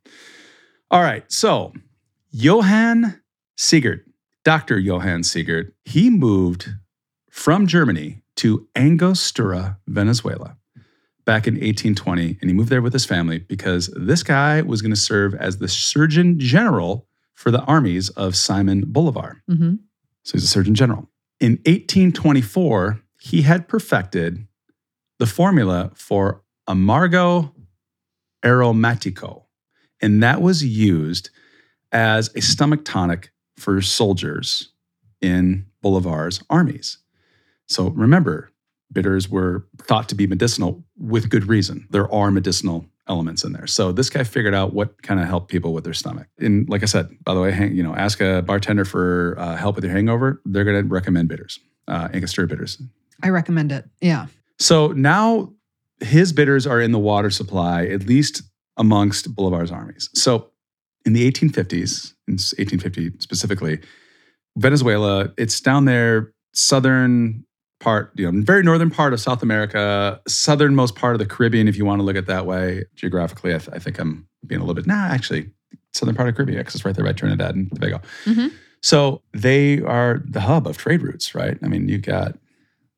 All 0.92 1.02
right. 1.02 1.30
So 1.32 1.74
Johann 2.32 3.22
Siegert, 3.58 4.02
Dr. 4.44 4.78
Johann 4.78 5.22
Siegert, 5.22 5.72
he 5.84 6.10
moved 6.10 6.70
from 7.32 7.68
Germany 7.68 8.22
to 8.38 8.68
Angostura, 8.76 9.80
Venezuela 9.88 10.58
back 11.26 11.48
in 11.48 11.56
1820. 11.56 12.38
And 12.42 12.50
he 12.50 12.56
moved 12.56 12.70
there 12.70 12.82
with 12.82 12.94
his 12.94 13.06
family 13.06 13.40
because 13.40 13.94
this 13.96 14.24
guy 14.24 14.62
was 14.62 14.82
going 14.82 14.92
to 14.92 15.00
serve 15.00 15.34
as 15.36 15.58
the 15.58 15.68
Surgeon 15.68 16.40
General 16.40 17.08
for 17.40 17.52
the 17.52 17.62
armies 17.62 18.10
of 18.10 18.36
Simon 18.36 18.84
Bolivar. 18.86 19.42
Mm-hmm. 19.50 19.76
So 20.24 20.34
he's 20.34 20.44
a 20.44 20.48
Surgeon 20.48 20.76
General. 20.76 21.10
In 21.40 21.54
1824, 21.66 23.02
he 23.22 23.44
had 23.44 23.70
perfected 23.70 24.46
the 25.20 25.26
formula 25.26 25.92
for 25.96 26.44
amargo 26.68 27.54
aromatico, 28.44 29.44
and 30.02 30.22
that 30.22 30.42
was 30.42 30.66
used 30.66 31.30
as 31.94 32.30
a 32.36 32.42
stomach 32.42 32.84
tonic 32.84 33.32
for 33.56 33.82
soldiers 33.82 34.74
in 35.22 35.66
Bolivar's 35.82 36.44
armies. 36.50 36.98
So 37.70 37.88
remember, 37.88 38.52
bitters 38.92 39.30
were 39.30 39.66
thought 39.78 40.10
to 40.10 40.16
be 40.16 40.28
medicinal 40.28 40.84
with 40.98 41.30
good 41.30 41.48
reason. 41.48 41.88
There 41.90 42.14
are 42.14 42.32
medicinal 42.32 42.89
elements 43.10 43.44
in 43.44 43.52
there. 43.52 43.68
So 43.68 43.92
this 43.92 44.10
guy 44.10 44.24
figured 44.24 44.54
out 44.54 44.74
what 44.74 45.02
kind 45.02 45.20
of 45.20 45.28
helped 45.28 45.50
people 45.50 45.74
with 45.74 45.84
their 45.84 45.94
stomach. 45.94 46.28
And 46.38 46.70
like 46.70 46.84
I 46.84 46.86
said, 46.86 47.10
by 47.24 47.34
the 47.34 47.42
way, 47.42 47.52
hang, 47.52 47.76
you 47.76 47.84
know, 47.84 47.96
ask 47.96 48.22
a 48.22 48.42
bartender 48.42 48.86
for 48.86 49.36
uh, 49.38 49.56
help 49.56 49.76
with 49.76 49.84
your 49.84 49.94
hangover. 49.94 50.42
They're 50.46 50.64
going 50.64 50.82
to 50.82 50.88
recommend 50.88 51.28
bitters, 51.28 51.60
uh, 51.88 52.10
Angostura 52.14 52.48
bitters. 52.48 52.82
I 53.24 53.30
recommend 53.30 53.72
it. 53.72 53.86
Yeah. 54.00 54.28
So 54.60 54.90
now 54.90 55.54
his 56.00 56.32
bitters 56.32 56.68
are 56.68 56.80
in 56.80 56.92
the 56.92 57.00
water 57.00 57.30
supply, 57.30 57.86
at 57.86 58.06
least 58.06 58.44
amongst 58.78 59.36
Bolivar's 59.36 59.72
armies. 59.72 60.10
So 60.14 60.52
in 61.06 61.14
the 61.14 61.30
1850s, 61.30 62.14
in 62.28 62.34
1850 62.34 63.20
specifically, 63.20 63.80
Venezuela, 64.58 65.34
it's 65.38 65.60
down 65.60 65.86
there, 65.86 66.34
southern 66.54 67.46
part, 67.80 68.12
you 68.16 68.30
know, 68.30 68.42
very 68.44 68.64
northern 68.64 68.90
part 68.90 69.14
of 69.14 69.20
South 69.20 69.42
America, 69.42 70.20
southernmost 70.28 70.96
part 70.96 71.16
of 71.16 71.20
the 71.20 71.26
Caribbean, 71.26 71.68
if 71.68 71.78
you 71.78 71.86
want 71.86 72.00
to 72.00 72.04
look 72.04 72.16
at 72.16 72.24
it 72.24 72.28
that 72.28 72.46
way. 72.46 72.84
Geographically, 72.96 73.56
I, 73.56 73.58
th- 73.58 73.70
I 73.74 73.80
think 73.80 74.00
I'm 74.00 74.28
being 74.46 74.60
a 74.60 74.64
little 74.64 74.76
bit, 74.76 74.86
nah, 74.88 75.06
actually, 75.08 75.50
southern 75.94 76.16
part 76.16 76.30
of 76.30 76.36
Caribbean, 76.36 76.60
because 76.60 76.76
it's 76.76 76.86
right 76.86 76.96
there 76.96 77.06
by 77.06 77.14
Trinidad 77.14 77.56
and 77.56 77.70
Tobago. 77.72 78.02
Mhm. 78.26 78.52
So 78.82 79.22
they 79.34 79.82
are 79.82 80.22
the 80.26 80.42
hub 80.42 80.68
of 80.68 80.78
trade 80.78 81.02
routes, 81.02 81.36
right? 81.36 81.58
I 81.64 81.68
mean, 81.68 81.90
you've 81.90 82.02
got 82.02 82.38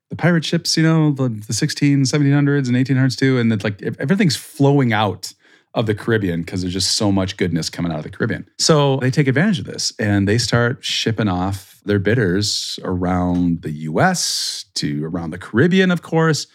the 0.09 0.15
pirate 0.15 0.45
ships, 0.45 0.75
you 0.77 0.83
know, 0.83 1.11
the, 1.11 1.29
the 1.29 1.53
16, 1.53 2.03
1700s 2.03 2.67
and 2.67 2.75
1800s 2.75 3.17
too. 3.17 3.39
And 3.39 3.51
it's 3.53 3.63
like 3.63 3.81
everything's 3.99 4.35
flowing 4.35 4.93
out 4.93 5.33
of 5.73 5.85
the 5.85 5.95
Caribbean 5.95 6.41
because 6.41 6.61
there's 6.61 6.73
just 6.73 6.95
so 6.95 7.11
much 7.11 7.37
goodness 7.37 7.69
coming 7.69 7.91
out 7.91 7.99
of 7.99 8.03
the 8.03 8.09
Caribbean. 8.09 8.47
So 8.59 8.97
they 8.97 9.09
take 9.09 9.27
advantage 9.27 9.59
of 9.59 9.65
this 9.65 9.93
and 9.97 10.27
they 10.27 10.37
start 10.37 10.83
shipping 10.83 11.29
off 11.29 11.70
their 11.85 11.99
bitters 11.99 12.79
around 12.83 13.61
the 13.61 13.71
US 13.71 14.65
to 14.75 15.05
around 15.05 15.31
the 15.31 15.37
Caribbean, 15.37 15.91
of 15.91 16.01
course. 16.01 16.47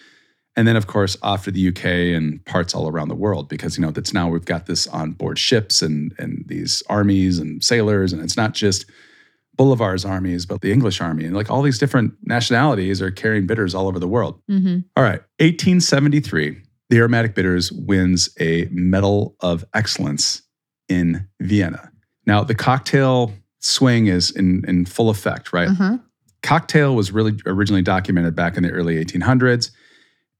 And 0.58 0.66
then, 0.66 0.76
of 0.76 0.86
course, 0.86 1.18
off 1.22 1.44
to 1.44 1.50
the 1.50 1.68
UK 1.68 1.84
and 2.16 2.42
parts 2.46 2.74
all 2.74 2.88
around 2.88 3.08
the 3.08 3.14
world 3.14 3.48
because, 3.48 3.76
you 3.76 3.84
know, 3.84 3.90
that's 3.90 4.14
now 4.14 4.30
we've 4.30 4.46
got 4.46 4.64
this 4.64 4.86
on 4.86 5.12
board 5.12 5.38
ships 5.38 5.82
and, 5.82 6.14
and 6.18 6.44
these 6.46 6.82
armies 6.88 7.38
and 7.38 7.62
sailors. 7.62 8.12
And 8.12 8.22
it's 8.22 8.38
not 8.38 8.54
just 8.54 8.86
Bolivar's 9.56 10.04
armies, 10.04 10.46
but 10.46 10.62
the 10.62 10.72
English 10.72 11.00
army. 11.00 11.24
And 11.24 11.34
like 11.34 11.50
all 11.50 11.60
these 11.60 11.78
different 11.78 12.14
nationalities 12.22 13.02
are 13.02 13.10
carrying 13.10 13.46
bitters 13.46 13.74
all 13.74 13.86
over 13.86 13.98
the 13.98 14.08
world. 14.08 14.40
Mm-hmm. 14.50 14.80
All 14.96 15.04
right, 15.04 15.20
1873, 15.40 16.56
the 16.88 16.98
Aromatic 16.98 17.34
Bitters 17.34 17.70
wins 17.72 18.30
a 18.40 18.68
Medal 18.70 19.36
of 19.40 19.64
Excellence 19.74 20.42
in 20.88 21.28
Vienna. 21.40 21.90
Now, 22.26 22.44
the 22.44 22.54
cocktail 22.54 23.32
swing 23.66 24.06
is 24.06 24.30
in, 24.30 24.64
in 24.66 24.86
full 24.86 25.10
effect, 25.10 25.52
right? 25.52 25.68
Mhm. 25.68 26.00
Cocktail 26.42 26.94
was 26.94 27.10
really 27.10 27.36
originally 27.46 27.82
documented 27.82 28.34
back 28.34 28.56
in 28.56 28.62
the 28.62 28.70
early 28.70 28.98
1800s. 28.98 29.70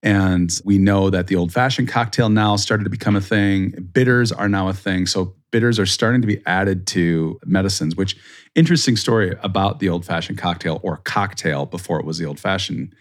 And 0.02 0.52
we 0.64 0.78
know 0.78 1.10
that 1.10 1.26
the 1.26 1.34
old 1.34 1.52
fashioned 1.52 1.88
cocktail 1.88 2.28
now 2.28 2.54
started 2.56 2.84
to 2.84 2.90
become 2.90 3.16
a 3.16 3.20
thing. 3.20 3.70
Bitters 3.92 4.30
are 4.30 4.48
now 4.48 4.68
a 4.68 4.72
thing. 4.74 5.06
So 5.06 5.34
bitters 5.50 5.78
are 5.78 5.86
starting 5.86 6.20
to 6.20 6.26
be 6.26 6.40
added 6.46 6.86
to 6.88 7.40
medicines, 7.44 7.96
which 7.96 8.16
interesting 8.54 8.94
story 8.96 9.34
about 9.42 9.80
the 9.80 9.88
old 9.88 10.04
fashioned 10.04 10.38
cocktail 10.38 10.80
or 10.84 10.98
cocktail 10.98 11.66
before 11.66 11.98
it 11.98 12.06
was 12.06 12.18
the 12.18 12.26
old 12.26 12.38
fashioned 12.38 12.94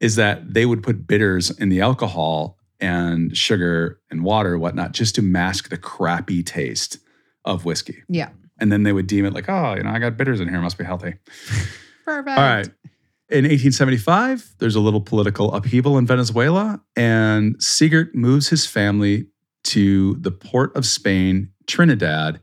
is 0.00 0.16
that 0.16 0.52
they 0.52 0.66
would 0.66 0.82
put 0.82 1.06
bitters 1.06 1.50
in 1.50 1.68
the 1.70 1.80
alcohol 1.80 2.58
and 2.80 3.34
sugar 3.34 4.00
and 4.10 4.22
water, 4.24 4.58
whatnot, 4.58 4.92
just 4.92 5.14
to 5.14 5.22
mask 5.22 5.70
the 5.70 5.78
crappy 5.78 6.42
taste 6.42 6.98
of 7.44 7.64
whiskey. 7.64 8.02
Yeah. 8.08 8.30
And 8.58 8.70
then 8.70 8.84
they 8.84 8.92
would 8.92 9.06
deem 9.06 9.24
it 9.24 9.32
like, 9.32 9.48
oh, 9.48 9.74
you 9.74 9.82
know, 9.82 9.90
I 9.90 9.98
got 9.98 10.16
bitters 10.16 10.40
in 10.40 10.48
here, 10.48 10.60
must 10.60 10.78
be 10.78 10.84
healthy. 10.84 11.14
Perfect. 12.04 12.38
All 12.38 12.44
right. 12.44 12.68
In 13.30 13.44
1875, 13.44 14.54
there's 14.58 14.76
a 14.76 14.80
little 14.80 15.00
political 15.00 15.52
upheaval 15.54 15.96
in 15.98 16.06
Venezuela, 16.06 16.80
and 16.94 17.56
Siegert 17.58 18.14
moves 18.14 18.48
his 18.48 18.66
family 18.66 19.26
to 19.64 20.14
the 20.16 20.30
port 20.30 20.76
of 20.76 20.84
Spain, 20.84 21.50
Trinidad, 21.66 22.40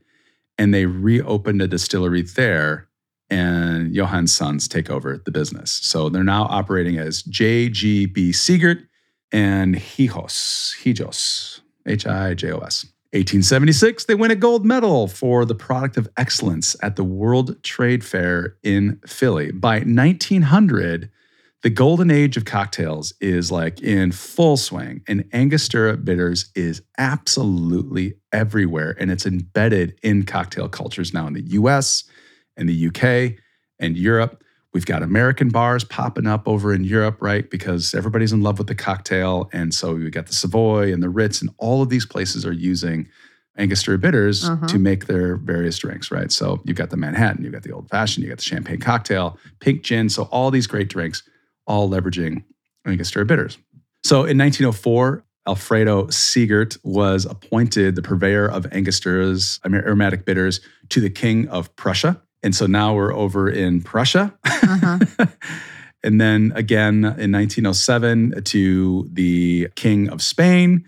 and 0.58 0.74
they 0.74 0.86
reopened 0.88 1.62
a 1.62 1.68
distillery 1.68 2.24
there. 2.24 2.90
And 3.30 3.94
Johann's 3.96 4.36
sons 4.36 4.68
take 4.68 4.90
over 4.90 5.22
the 5.24 5.32
business. 5.32 5.72
So 5.72 6.10
they're 6.10 6.24
now 6.24 6.44
operating 6.50 6.98
as 6.98 7.24
JGB 7.24 8.32
Siegert 8.32 8.86
and 9.32 9.76
Hijos, 9.76 10.76
Hijos, 10.84 11.62
H 11.88 12.06
I 12.06 12.34
J 12.34 12.52
O 12.52 12.58
S. 12.60 12.91
1876, 13.14 14.06
they 14.06 14.16
win 14.16 14.32
a 14.32 14.36
gold 14.36 14.66
medal 14.66 15.10
for 15.10 15.44
the 15.44 15.54
product 15.54 15.98
of 15.98 16.08
excellence 16.16 16.78
at 16.82 16.96
the 16.96 17.04
World 17.04 17.62
Trade 17.62 18.06
Fair 18.06 18.56
in 18.64 19.02
Philly. 19.06 19.52
By 19.52 19.80
1900, 19.80 21.12
the 21.62 21.70
golden 21.70 22.10
age 22.10 22.38
of 22.38 22.46
cocktails 22.46 23.14
is 23.20 23.52
like 23.52 23.82
in 23.82 24.14
full 24.14 24.56
swing, 24.56 25.02
and 25.10 25.28
Angostura 25.34 25.98
bitters 25.98 26.52
is 26.56 26.82
absolutely 26.98 28.14
everywhere, 28.32 28.96
and 28.98 29.12
it's 29.12 29.26
embedded 29.26 30.00
in 30.02 30.24
cocktail 30.24 30.70
cultures 30.70 31.14
now 31.14 31.28
in 31.28 31.34
the 31.34 31.44
US 31.44 32.06
and 32.56 32.70
the 32.70 32.88
UK 32.88 33.38
and 33.78 33.98
Europe. 33.98 34.42
We've 34.74 34.86
got 34.86 35.04
American 35.04 35.50
bars 35.50 35.84
popping 35.84 36.28
up 36.28 36.48
over 36.48 36.74
in 36.74 36.84
Europe, 36.86 37.18
right? 37.22 37.50
Because 37.50 37.94
everybody's 37.94 38.32
in 38.32 38.42
love 38.42 38.58
with 38.58 38.68
the 38.68 38.76
cocktail. 38.76 39.50
And 39.52 39.74
so 39.74 39.96
we 39.96 40.10
got 40.10 40.28
the 40.28 40.34
Savoy 40.34 40.94
and 40.94 41.04
the 41.04 41.10
Ritz, 41.10 41.42
and 41.42 41.50
all 41.58 41.82
of 41.82 41.90
these 41.90 42.06
places 42.06 42.46
are 42.46 42.54
using 42.54 43.08
Angostura 43.58 43.98
bitters 43.98 44.48
Uh-huh. 44.48 44.66
to 44.68 44.80
make 44.80 45.08
their 45.08 45.36
various 45.36 45.78
drinks, 45.78 46.10
right? 46.10 46.32
So 46.32 46.62
you've 46.66 46.78
got 46.78 46.90
the 46.90 46.96
Manhattan, 46.98 47.44
you've 47.44 47.52
got 47.52 47.64
the 47.64 47.74
old 47.74 47.90
fashioned, 47.90 48.24
you've 48.24 48.32
got 48.32 48.38
the 48.38 48.46
champagne 48.46 48.80
cocktail, 48.80 49.38
pink 49.60 49.84
gin. 49.84 50.08
So 50.08 50.24
all 50.32 50.52
these 50.52 50.68
great 50.68 50.88
drinks, 50.88 51.22
all 51.68 51.90
leveraging 51.90 52.44
Angostura 52.88 53.26
bitters. 53.26 53.58
So 54.04 54.20
in 54.24 54.38
1904, 54.38 55.26
Alfredo 55.48 56.06
Siegert 56.06 56.78
was 56.84 57.26
appointed 57.26 57.96
the 57.96 58.02
purveyor 58.02 58.48
of 58.50 58.66
Angostura's 58.72 59.60
aromatic 59.66 60.24
bitters 60.24 60.62
to 60.90 61.02
the 61.02 61.10
King 61.10 61.48
of 61.50 61.76
Prussia. 61.76 62.22
And 62.44 62.56
so 62.56 62.66
now 62.66 62.94
we're 62.96 63.14
over 63.14 63.50
in 63.50 63.82
Prussia. 63.82 64.34
Uh-huh. 64.46 65.00
and 66.04 66.20
then 66.20 66.52
again 66.56 66.96
in 67.04 67.32
1907 67.32 68.44
to 68.46 69.10
the 69.14 69.68
King 69.76 70.10
of 70.10 70.22
Spain. 70.22 70.86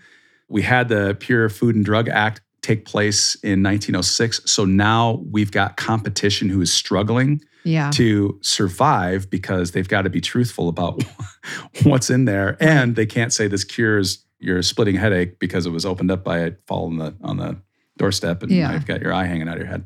We 0.48 0.62
had 0.62 0.88
the 0.88 1.16
Pure 1.18 1.50
Food 1.50 1.74
and 1.76 1.84
Drug 1.84 2.08
Act 2.08 2.40
take 2.62 2.84
place 2.84 3.34
in 3.36 3.62
1906. 3.62 4.42
So 4.50 4.64
now 4.64 5.22
we've 5.30 5.50
got 5.52 5.76
competition 5.76 6.48
who 6.48 6.60
is 6.60 6.72
struggling 6.72 7.40
Yeah. 7.64 7.90
to 7.92 8.38
survive 8.42 9.28
because 9.30 9.72
they've 9.72 9.88
got 9.88 10.02
to 10.02 10.10
be 10.10 10.20
truthful 10.20 10.68
about 10.68 11.02
what's 11.84 12.10
in 12.10 12.24
there. 12.24 12.56
And 12.60 12.96
they 12.96 13.06
can't 13.06 13.32
say 13.32 13.48
this 13.48 13.64
cures 13.64 14.24
your 14.38 14.62
splitting 14.62 14.96
headache 14.96 15.38
because 15.38 15.66
it 15.66 15.70
was 15.70 15.86
opened 15.86 16.10
up 16.10 16.24
by 16.24 16.38
a 16.38 16.52
fall 16.66 16.86
on 16.86 16.96
the, 16.98 17.14
on 17.22 17.36
the 17.36 17.56
doorstep 17.98 18.42
and 18.42 18.50
Yeah. 18.50 18.72
you've 18.72 18.86
got 18.86 19.00
your 19.00 19.12
eye 19.12 19.24
hanging 19.26 19.48
out 19.48 19.54
of 19.54 19.60
your 19.60 19.68
head. 19.68 19.84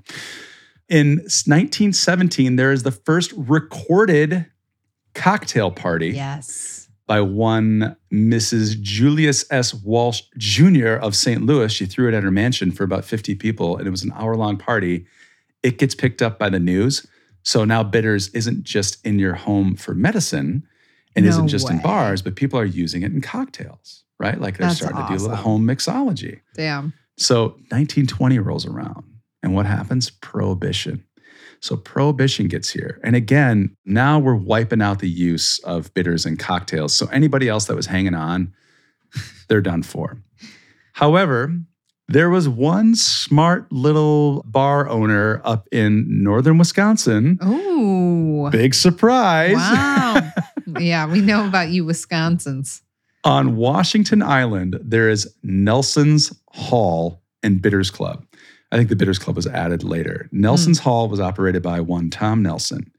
In 0.88 1.18
1917, 1.18 2.57
there 2.57 2.72
is 2.72 2.83
the 2.83 2.90
first 2.90 3.33
recorded 3.37 4.46
cocktail 5.14 5.70
party 5.70 6.11
Yes. 6.11 6.88
by 7.07 7.20
one 7.20 7.96
Mrs. 8.12 8.81
Julius 8.81 9.44
S. 9.51 9.74
Walsh 9.74 10.22
Jr. 10.38 10.88
of 10.94 11.14
St. 11.14 11.42
Louis. 11.42 11.70
She 11.72 11.87
threw 11.87 12.09
it 12.09 12.14
at 12.14 12.22
her 12.22 12.31
mansion 12.31 12.70
for 12.70 12.85
about 12.85 13.05
50 13.05 13.35
people, 13.35 13.77
and 13.77 13.87
it 13.87 13.90
was 13.90 14.03
an 14.03 14.12
hour 14.14 14.35
long 14.37 14.57
party. 14.57 15.07
It 15.62 15.79
gets 15.79 15.94
picked 15.94 16.22
up 16.22 16.38
by 16.38 16.48
the 16.48 16.61
news. 16.61 17.07
So 17.42 17.64
now 17.64 17.83
bitters 17.83 18.29
isn't 18.29 18.62
just 18.64 19.05
in 19.07 19.18
your 19.18 19.35
home 19.35 19.74
for 19.74 19.94
medicine 19.94 20.66
and 21.16 21.24
No 21.24 21.31
isn't 21.31 21.48
just 21.48 21.70
in 21.70 21.81
bars, 21.81 22.22
but 22.22 22.37
people 22.37 22.59
are 22.59 22.64
using 22.64 23.03
it 23.03 23.12
in 23.12 23.20
cocktails, 23.20 24.05
right? 24.20 24.40
Like 24.40 24.57
they're 24.59 24.68
That's 24.68 24.81
starting 24.81 25.01
to 25.03 25.09
do 25.09 25.14
a 25.14 25.22
little 25.22 25.37
home 25.37 25.66
mixology. 25.66 26.40
Damn. 26.55 26.92
So 27.16 27.48
1920 27.70 28.38
rolls 28.38 28.66
around, 28.66 29.05
and 29.42 29.55
what 29.55 29.66
happens? 29.66 30.11
Prohibition. 30.11 31.05
So 31.61 31.77
prohibition 31.77 32.48
gets 32.48 32.70
here. 32.70 33.01
And 33.03 33.16
again, 33.16 33.77
now 33.85 34.18
we're 34.18 34.35
wiping 34.35 34.81
out 34.83 35.01
the 35.01 35.09
use 35.09 35.59
of 35.61 35.92
bitters 35.94 36.24
and 36.24 36.38
cocktails. 36.38 36.94
So 36.94 37.07
anybody 37.07 37.48
else 37.48 37.66
that 37.66 37.77
was 37.77 37.87
hanging 37.87 38.14
on, 38.14 38.53
they're 39.48 39.61
done 39.61 39.83
for. 39.83 40.22
However, 40.92 41.53
there 42.09 42.31
was 42.31 42.48
one 42.48 42.94
smart 42.94 43.70
little 43.70 44.42
bar 44.46 44.88
owner 44.88 45.42
up 45.44 45.68
in 45.70 46.07
northern 46.22 46.59
Wisconsin. 46.59 47.38
Ooh. 47.44 48.48
Big 48.51 48.74
surprise. 48.74 49.55
Wow. 49.55 50.33
yeah, 50.81 51.07
we 51.07 51.20
know 51.20 51.46
about 51.46 51.68
you, 51.68 51.85
Wisconsins. 51.85 52.83
On 53.24 53.57
Washington 53.57 54.22
Island, 54.22 54.79
there 54.83 55.11
is 55.11 55.33
Nelson's 55.42 56.33
Hall 56.51 57.22
and 57.42 57.61
Bitters 57.61 57.90
Club. 57.90 58.24
I 58.70 58.76
think 58.76 58.88
the 58.88 58.96
Bitters 58.96 59.18
Club 59.18 59.37
was 59.37 59.46
added 59.46 59.83
later. 59.83 60.28
Nelson's 60.33 60.78
hmm. 60.78 60.85
Hall 60.85 61.09
was 61.09 61.20
operated 61.20 61.62
by 61.62 61.81
one 61.81 62.11
Tom 62.11 62.42
Nelson. 62.42 62.92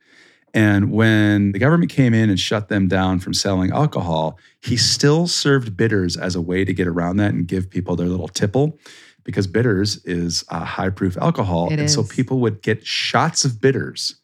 And 0.53 0.91
when 0.91 1.51
the 1.51 1.59
government 1.59 1.91
came 1.91 2.13
in 2.13 2.29
and 2.29 2.39
shut 2.39 2.69
them 2.69 2.87
down 2.87 3.19
from 3.19 3.33
selling 3.33 3.71
alcohol, 3.71 4.39
he 4.61 4.77
still 4.77 5.27
served 5.27 5.77
bitters 5.77 6.17
as 6.17 6.35
a 6.35 6.41
way 6.41 6.65
to 6.65 6.73
get 6.73 6.87
around 6.87 7.17
that 7.17 7.33
and 7.33 7.47
give 7.47 7.69
people 7.69 7.95
their 7.95 8.07
little 8.07 8.27
tipple 8.27 8.79
because 9.23 9.45
bitters 9.45 10.03
is 10.05 10.43
a 10.49 10.65
high 10.65 10.89
proof 10.89 11.17
alcohol. 11.17 11.71
It 11.71 11.79
and 11.79 11.91
so 11.91 12.03
people 12.03 12.39
would 12.39 12.63
get 12.63 12.85
shots 12.85 13.45
of 13.45 13.61
bitters 13.61 14.15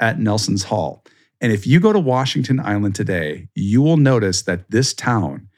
at 0.00 0.18
Nelson's 0.18 0.64
Hall. 0.64 1.04
And 1.40 1.52
if 1.52 1.66
you 1.66 1.78
go 1.78 1.92
to 1.92 2.00
Washington 2.00 2.58
Island 2.58 2.96
today, 2.96 3.48
you 3.54 3.80
will 3.80 3.96
notice 3.96 4.42
that 4.42 4.70
this 4.70 4.92
town 4.92 5.48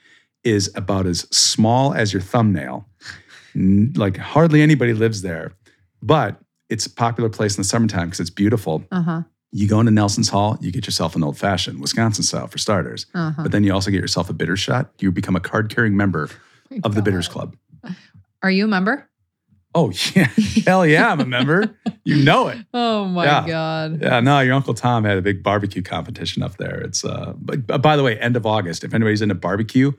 is 0.44 0.70
about 0.74 1.06
as 1.06 1.20
small 1.34 1.94
as 1.94 2.12
your 2.12 2.22
thumbnail. 2.22 2.86
Like 3.54 4.16
hardly 4.16 4.62
anybody 4.62 4.92
lives 4.92 5.22
there, 5.22 5.52
but 6.02 6.40
it's 6.68 6.86
a 6.86 6.90
popular 6.90 7.28
place 7.28 7.56
in 7.56 7.60
the 7.62 7.64
summertime 7.68 8.06
because 8.06 8.20
it's 8.20 8.30
beautiful. 8.30 8.84
Uh 8.92 9.02
huh. 9.02 9.22
You 9.52 9.66
go 9.66 9.80
into 9.80 9.90
Nelson's 9.90 10.28
Hall, 10.28 10.56
you 10.60 10.70
get 10.70 10.86
yourself 10.86 11.16
an 11.16 11.24
old 11.24 11.36
fashioned, 11.36 11.80
Wisconsin 11.80 12.22
style 12.22 12.46
for 12.46 12.58
starters. 12.58 13.06
Uh 13.14 13.32
huh. 13.32 13.42
But 13.42 13.52
then 13.52 13.64
you 13.64 13.72
also 13.72 13.90
get 13.90 14.00
yourself 14.00 14.30
a 14.30 14.32
bitter 14.32 14.56
shot. 14.56 14.92
You 15.00 15.10
become 15.10 15.34
a 15.34 15.40
card 15.40 15.74
carrying 15.74 15.96
member 15.96 16.28
of 16.84 16.94
the 16.94 17.02
Bitters 17.02 17.26
Club. 17.28 17.56
Are 18.42 18.50
you 18.50 18.64
a 18.66 18.68
member? 18.68 19.08
Oh, 19.74 19.92
yeah. 20.14 20.28
Hell 20.66 20.86
yeah, 20.86 21.10
I'm 21.12 21.20
a 21.20 21.24
member. 21.26 21.76
You 22.04 22.22
know 22.24 22.48
it. 22.48 22.58
Oh 22.74 23.04
my 23.06 23.24
Yeah. 23.24 23.46
God. 23.46 24.02
Yeah, 24.02 24.20
no, 24.20 24.40
your 24.40 24.54
Uncle 24.54 24.74
Tom 24.74 25.04
had 25.04 25.18
a 25.18 25.22
big 25.22 25.42
barbecue 25.42 25.82
competition 25.82 26.42
up 26.42 26.56
there. 26.56 26.80
It's, 26.80 27.04
uh, 27.04 27.32
but, 27.36 27.66
but 27.66 27.82
by 27.82 27.96
the 27.96 28.02
way, 28.02 28.18
end 28.18 28.36
of 28.36 28.46
August, 28.46 28.84
if 28.84 28.94
anybody's 28.94 29.22
into 29.22 29.34
barbecue, 29.34 29.92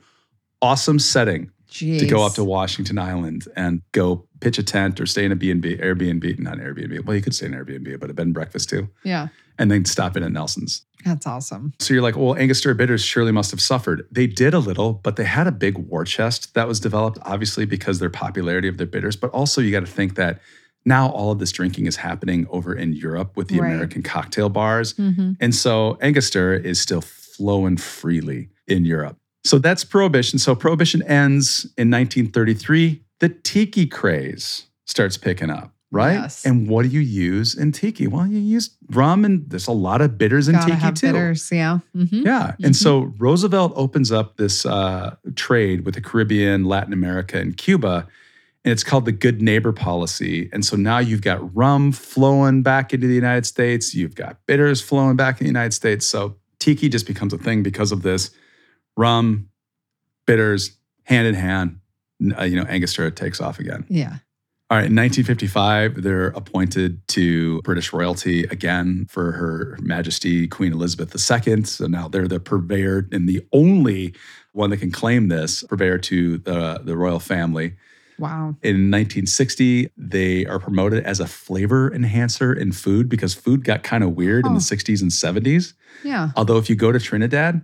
awesome 0.62 0.98
setting 0.98 1.50
Jeez. 1.72 2.00
to 2.00 2.06
go 2.06 2.24
up 2.24 2.34
to 2.34 2.44
Washington 2.44 2.98
Island 2.98 3.46
and 3.56 3.82
go 3.92 4.26
pitch 4.40 4.58
a 4.58 4.62
tent 4.62 5.00
or 5.00 5.06
stay 5.06 5.24
in 5.24 5.32
a 5.32 5.36
B&B, 5.36 5.76
Airbnb, 5.78 6.38
not 6.38 6.58
Airbnb. 6.58 7.04
Well, 7.04 7.16
you 7.16 7.22
could 7.22 7.34
stay 7.34 7.46
in 7.46 7.52
Airbnb, 7.52 7.98
but 7.98 8.10
a 8.10 8.14
bed 8.14 8.26
and 8.26 8.34
breakfast 8.34 8.68
too. 8.68 8.88
Yeah. 9.04 9.28
And 9.58 9.70
then 9.70 9.84
stop 9.84 10.16
in 10.16 10.22
at 10.22 10.32
Nelson's. 10.32 10.84
That's 11.04 11.26
awesome. 11.26 11.72
So 11.78 11.94
you're 11.94 12.02
like, 12.02 12.16
well, 12.16 12.36
Angostura 12.36 12.74
bitters 12.74 13.02
surely 13.02 13.32
must 13.32 13.50
have 13.50 13.60
suffered. 13.60 14.06
They 14.10 14.26
did 14.26 14.54
a 14.54 14.58
little, 14.58 14.92
but 14.92 15.16
they 15.16 15.24
had 15.24 15.46
a 15.46 15.52
big 15.52 15.78
war 15.78 16.04
chest 16.04 16.54
that 16.54 16.68
was 16.68 16.78
developed, 16.78 17.18
obviously 17.22 17.64
because 17.64 17.98
their 17.98 18.10
popularity 18.10 18.68
of 18.68 18.76
their 18.78 18.86
bitters. 18.86 19.16
But 19.16 19.30
also, 19.30 19.60
you 19.60 19.72
got 19.72 19.80
to 19.80 19.86
think 19.86 20.14
that 20.16 20.40
now 20.84 21.08
all 21.10 21.32
of 21.32 21.38
this 21.38 21.52
drinking 21.52 21.86
is 21.86 21.96
happening 21.96 22.46
over 22.50 22.74
in 22.74 22.92
Europe 22.92 23.36
with 23.36 23.48
the 23.48 23.60
Right. 23.60 23.72
American 23.72 24.02
cocktail 24.02 24.48
bars. 24.48 24.94
Mm-hmm. 24.94 25.32
And 25.40 25.54
so 25.54 25.98
Angostura 26.00 26.58
is 26.58 26.80
still 26.80 27.00
flowing 27.00 27.76
freely 27.76 28.50
in 28.66 28.84
Europe. 28.84 29.16
So 29.44 29.58
that's 29.58 29.84
Prohibition. 29.84 30.38
So 30.38 30.54
Prohibition 30.54 31.02
ends 31.02 31.64
in 31.76 31.90
1933. 31.90 33.02
The 33.20 33.28
tiki 33.28 33.86
craze 33.86 34.66
starts 34.86 35.16
picking 35.16 35.50
up, 35.50 35.72
right? 35.90 36.14
Yes. 36.14 36.44
And 36.44 36.68
what 36.68 36.82
do 36.82 36.88
you 36.88 37.00
use 37.00 37.54
in 37.56 37.72
tiki? 37.72 38.06
Well, 38.06 38.26
you 38.26 38.38
use 38.38 38.70
rum, 38.90 39.24
and 39.24 39.48
there's 39.48 39.66
a 39.68 39.72
lot 39.72 40.00
of 40.00 40.18
bitters 40.18 40.48
in 40.48 40.54
Gotta 40.54 40.66
tiki 40.66 40.78
have 40.78 40.94
too. 40.94 41.06
bitters. 41.12 41.50
Yeah. 41.52 41.78
Mm-hmm. 41.96 42.22
Yeah. 42.26 42.54
And 42.62 42.74
so 42.76 43.12
Roosevelt 43.18 43.72
opens 43.76 44.10
up 44.12 44.36
this 44.36 44.64
uh, 44.66 45.16
trade 45.36 45.84
with 45.84 45.94
the 45.94 46.00
Caribbean, 46.00 46.64
Latin 46.64 46.92
America, 46.92 47.38
and 47.38 47.56
Cuba. 47.56 48.06
and 48.64 48.70
it's 48.72 48.84
called 48.84 49.04
the 49.06 49.12
good 49.12 49.42
neighbor 49.42 49.72
policy. 49.72 50.48
And 50.52 50.64
so 50.64 50.76
now 50.76 50.98
you've 50.98 51.22
got 51.22 51.54
rum 51.54 51.90
flowing 51.92 52.62
back 52.62 52.92
into 52.94 53.06
the 53.08 53.14
United 53.14 53.44
States, 53.46 53.92
you've 53.94 54.14
got 54.14 54.36
bitters 54.46 54.80
flowing 54.80 55.16
back 55.16 55.40
in 55.40 55.44
the 55.46 55.48
United 55.50 55.72
States. 55.74 56.06
So 56.06 56.36
tiki 56.60 56.88
just 56.88 57.06
becomes 57.06 57.32
a 57.32 57.38
thing 57.38 57.62
because 57.64 57.90
of 57.92 58.02
this. 58.02 58.30
Rum, 58.96 59.48
bitters, 60.26 60.76
hand 61.04 61.26
in 61.26 61.34
hand. 61.34 61.80
Uh, 62.38 62.44
you 62.44 62.56
know, 62.56 62.66
Angostura 62.68 63.10
takes 63.10 63.40
off 63.40 63.58
again. 63.58 63.84
Yeah. 63.88 64.18
All 64.72 64.78
right, 64.78 64.86
in 64.86 64.96
1955, 64.96 66.02
they're 66.02 66.28
appointed 66.28 67.06
to 67.08 67.60
British 67.60 67.92
royalty 67.92 68.44
again 68.44 69.04
for 69.10 69.32
Her 69.32 69.76
Majesty 69.82 70.48
Queen 70.48 70.72
Elizabeth 70.72 71.14
II. 71.14 71.64
So 71.64 71.86
now 71.86 72.08
they're 72.08 72.26
the 72.26 72.40
purveyor 72.40 73.06
and 73.12 73.28
the 73.28 73.46
only 73.52 74.14
one 74.52 74.70
that 74.70 74.78
can 74.78 74.90
claim 74.90 75.28
this 75.28 75.62
purveyor 75.64 75.98
to 75.98 76.38
the, 76.38 76.80
the 76.82 76.96
royal 76.96 77.18
family. 77.18 77.74
Wow. 78.18 78.56
In 78.62 78.90
1960, 78.90 79.90
they 79.94 80.46
are 80.46 80.58
promoted 80.58 81.04
as 81.04 81.20
a 81.20 81.26
flavor 81.26 81.92
enhancer 81.92 82.52
in 82.54 82.72
food 82.72 83.10
because 83.10 83.34
food 83.34 83.64
got 83.64 83.82
kind 83.82 84.02
of 84.02 84.12
weird 84.14 84.46
in 84.46 84.54
the 84.54 84.60
60s 84.60 85.02
and 85.02 85.10
70s. 85.10 85.74
Yeah. 86.02 86.30
Although, 86.34 86.56
if 86.56 86.70
you 86.70 86.76
go 86.76 86.92
to 86.92 86.98
Trinidad, 86.98 87.62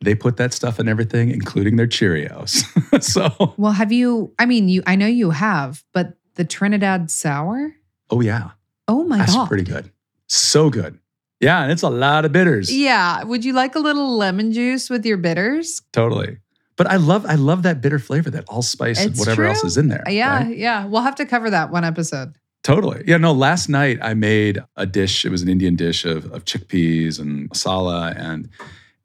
they 0.00 0.14
put 0.14 0.36
that 0.36 0.52
stuff 0.52 0.78
in 0.80 0.88
everything, 0.88 1.30
including 1.30 1.76
their 1.76 1.86
Cheerios. 1.86 2.62
so, 3.02 3.54
Well, 3.56 3.72
have 3.72 3.92
you? 3.92 4.32
I 4.38 4.46
mean, 4.46 4.68
you. 4.68 4.82
I 4.86 4.96
know 4.96 5.06
you 5.06 5.30
have, 5.30 5.82
but 5.92 6.14
the 6.34 6.44
Trinidad 6.44 7.10
sour. 7.10 7.74
oh, 8.10 8.20
yeah, 8.20 8.50
Oh 8.88 9.04
my 9.04 9.18
that's 9.18 9.32
god. 9.32 9.40
That's 9.40 9.48
pretty 9.48 9.64
good. 9.64 9.90
So 10.26 10.70
good. 10.70 10.98
Yeah, 11.40 11.62
and 11.62 11.72
it's 11.72 11.82
a 11.82 11.90
lot 11.90 12.24
of 12.24 12.32
bitters. 12.32 12.74
Yeah. 12.74 13.22
Would 13.24 13.44
you 13.44 13.52
like 13.52 13.74
a 13.74 13.78
little 13.78 14.16
lemon 14.16 14.52
juice 14.52 14.88
with 14.88 15.04
your 15.04 15.16
bitters? 15.16 15.82
Totally. 15.92 16.38
But 16.76 16.86
I 16.88 16.96
love 16.96 17.24
I 17.26 17.34
love 17.34 17.62
that 17.62 17.80
bitter 17.80 17.98
flavor, 17.98 18.30
that 18.30 18.44
allspice 18.48 19.00
and 19.00 19.10
It's 19.10 19.20
whatever 19.20 19.44
else 19.44 19.62
is 19.64 19.76
in 19.76 19.88
there. 19.88 20.02
Yeah. 20.08 20.44
right? 20.44 20.56
Yeah. 20.56 20.86
We'll 20.86 21.02
have 21.02 21.14
to 21.16 21.26
cover 21.26 21.50
that 21.50 21.70
one 21.70 21.84
episode. 21.84 22.34
Totally. 22.62 23.04
Yeah, 23.06 23.18
no, 23.18 23.32
last 23.32 23.68
night 23.68 23.98
I 24.00 24.14
made 24.14 24.58
a 24.76 24.86
dish. 24.86 25.24
It 25.24 25.30
was 25.30 25.42
an 25.42 25.48
Indian 25.48 25.76
dish 25.76 26.04
of, 26.04 26.32
of 26.32 26.44
chickpeas 26.46 27.20
and 27.20 27.50
masala 27.50 28.18
and 28.18 28.48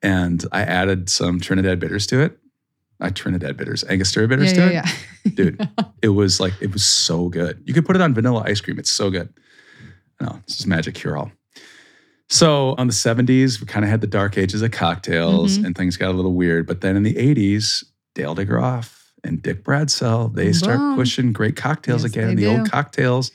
and 0.01 0.43
I 0.51 0.61
added 0.61 1.09
some 1.09 1.39
Trinidad 1.39 1.79
bitters 1.79 2.07
to 2.07 2.21
it. 2.21 2.37
Not 2.99 3.15
Trinidad 3.15 3.55
bitters, 3.55 3.83
Angostura 3.85 4.27
bitters 4.27 4.51
yeah, 4.53 4.65
to 4.67 4.73
yeah, 4.73 4.79
it. 4.89 4.95
yeah. 5.25 5.31
Dude, 5.35 5.69
it 6.01 6.09
was 6.09 6.39
like 6.39 6.53
it 6.61 6.73
was 6.73 6.83
so 6.83 7.29
good. 7.29 7.61
You 7.65 7.73
could 7.73 7.85
put 7.85 7.95
it 7.95 8.01
on 8.01 8.13
vanilla 8.13 8.43
ice 8.45 8.59
cream. 8.61 8.77
It's 8.77 8.91
so 8.91 9.09
good. 9.09 9.29
No, 10.21 10.41
this 10.47 10.59
is 10.59 10.67
magic 10.67 10.95
cure 10.95 11.17
all. 11.17 11.31
So 12.27 12.75
on 12.77 12.87
the 12.87 12.93
70s, 12.93 13.59
we 13.59 13.65
kind 13.65 13.83
of 13.83 13.89
had 13.89 14.01
the 14.01 14.07
dark 14.07 14.37
ages 14.37 14.61
of 14.61 14.71
cocktails 14.71 15.57
Mhm. 15.57 15.65
and 15.65 15.75
things 15.77 15.97
got 15.97 16.11
a 16.11 16.13
little 16.13 16.33
weird. 16.35 16.67
But 16.67 16.81
then 16.81 16.95
in 16.95 17.03
the 17.03 17.17
80s, 17.17 17.83
Dale 18.15 18.35
DeGroff 18.35 18.95
and 19.23 19.41
Dick 19.41 19.63
Bradsell, 19.63 20.33
they 20.35 20.53
start 20.53 20.95
pushing 20.95 21.31
great 21.33 21.55
cocktails 21.55 22.03
Yes, 22.03 22.11
again, 22.11 22.35
the 22.35 22.43
do. 22.43 22.49
old 22.49 22.69
cocktails. 22.71 23.31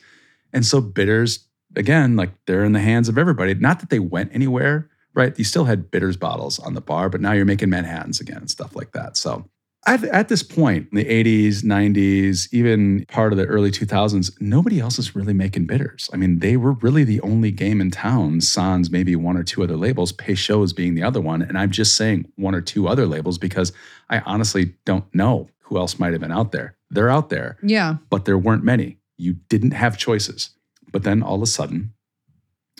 And 0.53 0.65
so 0.65 0.79
bitters, 0.79 1.39
again, 1.75 2.15
like 2.15 2.31
they're 2.45 2.63
in 2.63 2.71
the 2.71 2.79
hands 2.79 3.09
of 3.09 3.17
everybody. 3.17 3.53
Not 3.55 3.79
that 3.81 3.89
they 3.89 3.99
went 3.99 4.29
anywhere, 4.33 4.89
right? 5.15 5.37
You 5.37 5.43
still 5.43 5.65
had 5.65 5.89
bitters 5.91 6.17
bottles 6.17 6.59
on 6.59 6.73
the 6.73 6.81
bar, 6.81 7.09
but 7.09 7.21
now 7.21 7.31
you're 7.31 7.45
making 7.45 7.69
Manhattans 7.69 8.19
again 8.19 8.37
and 8.37 8.49
stuff 8.49 8.75
like 8.75 8.91
that. 8.91 9.17
So 9.17 9.45
at, 9.87 10.03
at 10.05 10.29
this 10.29 10.41
point 10.43 10.87
in 10.91 10.97
the 10.97 11.05
80s, 11.05 11.63
90s, 11.63 12.47
even 12.51 13.05
part 13.07 13.31
of 13.31 13.37
the 13.37 13.45
early 13.45 13.69
2000s, 13.71 14.31
nobody 14.41 14.79
else 14.79 14.97
is 14.97 15.15
really 15.15 15.33
making 15.33 15.67
bitters. 15.67 16.09
I 16.11 16.17
mean, 16.17 16.39
they 16.39 16.57
were 16.57 16.73
really 16.73 17.03
the 17.03 17.21
only 17.21 17.51
game 17.51 17.79
in 17.79 17.91
town, 17.91 18.41
sans 18.41 18.89
maybe 18.89 19.15
one 19.15 19.37
or 19.37 19.43
two 19.43 19.63
other 19.63 19.77
labels, 19.77 20.11
Peychaud's 20.11 20.73
being 20.73 20.95
the 20.95 21.03
other 21.03 21.21
one. 21.21 21.41
And 21.41 21.57
I'm 21.57 21.71
just 21.71 21.95
saying 21.95 22.25
one 22.35 22.55
or 22.55 22.61
two 22.61 22.87
other 22.87 23.05
labels 23.05 23.37
because 23.37 23.71
I 24.09 24.19
honestly 24.21 24.73
don't 24.85 25.05
know 25.13 25.49
who 25.59 25.77
else 25.77 25.97
might 25.99 26.13
have 26.13 26.21
been 26.21 26.31
out 26.31 26.51
there. 26.51 26.75
They're 26.89 27.09
out 27.09 27.29
there, 27.29 27.57
Yeah. 27.63 27.97
but 28.09 28.25
there 28.25 28.37
weren't 28.37 28.63
many. 28.63 28.97
You 29.17 29.33
didn't 29.49 29.71
have 29.71 29.97
choices. 29.97 30.49
But 30.91 31.03
then 31.03 31.21
all 31.23 31.35
of 31.35 31.41
a 31.41 31.47
sudden, 31.47 31.93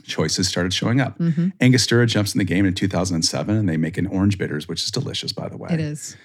choices 0.06 0.48
started 0.48 0.74
showing 0.74 1.02
up. 1.02 1.18
hmm 1.18 1.50
Angostura 1.62 2.06
jumps 2.06 2.34
in 2.34 2.40
the 2.40 2.46
game 2.46 2.66
in 2.66 2.74
2007 2.74 3.56
and 3.56 3.68
they 3.68 3.78
make 3.78 3.98
an 3.98 4.08
orange 4.08 4.38
bitters, 4.38 4.68
which 4.68 4.84
is 4.84 4.92
delicious, 4.92 5.32
by 5.32 5.50
the 5.50 5.58
way. 5.58 5.70
It 5.72 5.80
is. 5.80 6.16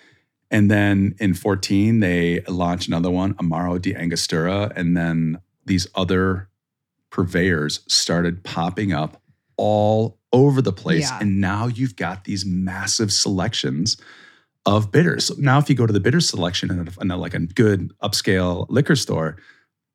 And 0.50 0.70
then 0.70 1.14
in 1.20 1.34
14, 1.34 2.00
they 2.00 2.40
launch 2.48 2.88
another 2.88 3.10
one, 3.10 3.34
Amaro 3.34 3.80
de 3.80 3.94
Angostura. 3.94 4.72
And 4.74 4.96
then 4.96 5.38
these 5.64 5.86
other 5.94 6.48
purveyors 7.10 7.80
started 7.86 8.42
popping 8.42 8.92
up 8.92 9.22
all 9.56 10.18
over 10.32 10.60
the 10.62 10.72
place. 10.72 11.10
Yeah. 11.10 11.18
And 11.20 11.40
now 11.40 11.66
you've 11.66 11.96
got 11.96 12.24
these 12.24 12.44
massive 12.44 13.12
selections 13.12 13.96
of 14.66 14.90
bitters. 14.92 15.26
So 15.26 15.34
now, 15.38 15.58
if 15.58 15.68
you 15.68 15.74
go 15.74 15.86
to 15.86 15.92
the 15.92 16.00
bitter 16.00 16.20
selection 16.20 16.70
in, 16.70 16.78
a, 16.86 17.00
in 17.00 17.10
a, 17.10 17.16
like 17.16 17.34
a 17.34 17.40
good 17.40 17.92
upscale 18.02 18.66
liquor 18.68 18.96
store, 18.96 19.36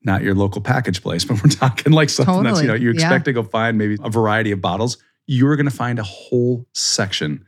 not 0.05 0.21
your 0.21 0.35
local 0.35 0.61
package 0.61 1.01
place, 1.01 1.25
but 1.25 1.41
we're 1.43 1.49
talking 1.49 1.91
like 1.93 2.09
something 2.09 2.43
that's, 2.43 2.61
you 2.61 2.67
know, 2.67 2.73
Totally. 2.73 2.83
you 2.85 2.91
Yeah. 2.91 3.05
expect 3.05 3.25
to 3.25 3.33
go 3.33 3.43
find 3.43 3.77
maybe 3.77 3.97
a 4.03 4.09
variety 4.09 4.51
of 4.51 4.61
bottles. 4.61 4.97
You're 5.27 5.55
going 5.55 5.65
to 5.69 5.75
find 5.75 5.97
a 5.99 6.03
whole 6.03 6.65
section 6.73 7.45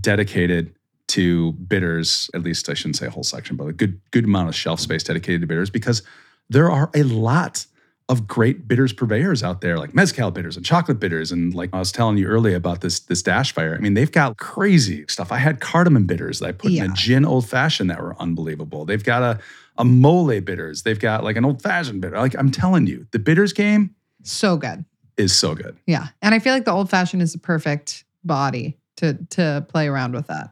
dedicated 0.00 0.74
to 1.08 1.52
bitters. 1.52 2.30
At 2.34 2.42
least 2.42 2.68
I 2.68 2.74
shouldn't 2.74 2.96
say 2.96 3.06
a 3.06 3.10
whole 3.10 3.22
section, 3.24 3.56
but 3.56 3.66
a 3.68 3.72
good 3.72 4.00
good 4.10 4.24
amount 4.24 4.48
of 4.48 4.54
shelf 4.54 4.80
space 4.80 5.02
dedicated 5.04 5.40
to 5.42 5.46
bitters 5.46 5.70
because 5.70 6.02
there 6.50 6.70
are 6.70 6.90
a 6.94 7.02
lot 7.02 7.66
of 8.10 8.26
great 8.26 8.68
bitters 8.68 8.92
purveyors 8.92 9.42
out 9.42 9.60
there, 9.62 9.78
like 9.78 9.94
mezcal 9.94 10.30
bitters 10.30 10.56
and 10.58 10.66
chocolate 10.66 11.00
bitters. 11.00 11.32
And 11.32 11.54
like 11.54 11.70
I 11.72 11.78
was 11.78 11.90
telling 11.92 12.18
you 12.18 12.26
earlier 12.26 12.56
about 12.56 12.80
this 12.80 12.98
this 13.00 13.22
Dashfire. 13.22 13.76
I 13.76 13.80
mean, 13.80 13.94
they've 13.94 14.10
got 14.12 14.36
crazy 14.36 15.04
stuff. 15.08 15.30
I 15.32 15.38
had 15.38 15.60
cardamom 15.60 16.06
bitters 16.06 16.40
that 16.40 16.46
I 16.48 16.52
put 16.52 16.72
in 16.72 16.90
a 16.90 16.94
gin 16.94 17.24
old 17.24 17.48
fashioned 17.48 17.90
that 17.90 18.00
were 18.02 18.14
unbelievable. 18.20 18.84
They've 18.84 19.02
got 19.04 19.22
a 19.22 19.40
a 19.78 19.84
mole 19.84 20.40
bitters. 20.40 20.82
They've 20.82 20.98
got 20.98 21.24
like 21.24 21.36
an 21.36 21.44
old 21.44 21.62
fashioned 21.62 22.00
bitter. 22.00 22.16
Like 22.16 22.34
I'm 22.38 22.50
telling 22.50 22.86
you, 22.86 23.06
the 23.10 23.18
bitters 23.18 23.52
game 23.52 23.94
So 24.22 24.56
good. 24.56 24.84
is 25.16 25.34
so 25.34 25.54
good. 25.54 25.76
Yeah. 25.86 26.08
And 26.22 26.34
I 26.34 26.38
feel 26.38 26.52
like 26.54 26.64
the 26.64 26.72
old 26.72 26.90
fashioned 26.90 27.22
is 27.22 27.32
the 27.32 27.38
perfect 27.38 28.04
body 28.24 28.78
to 28.96 29.14
to 29.30 29.66
play 29.68 29.88
around 29.88 30.14
with 30.14 30.26
that. 30.28 30.50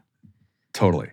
Totally. 0.73 1.09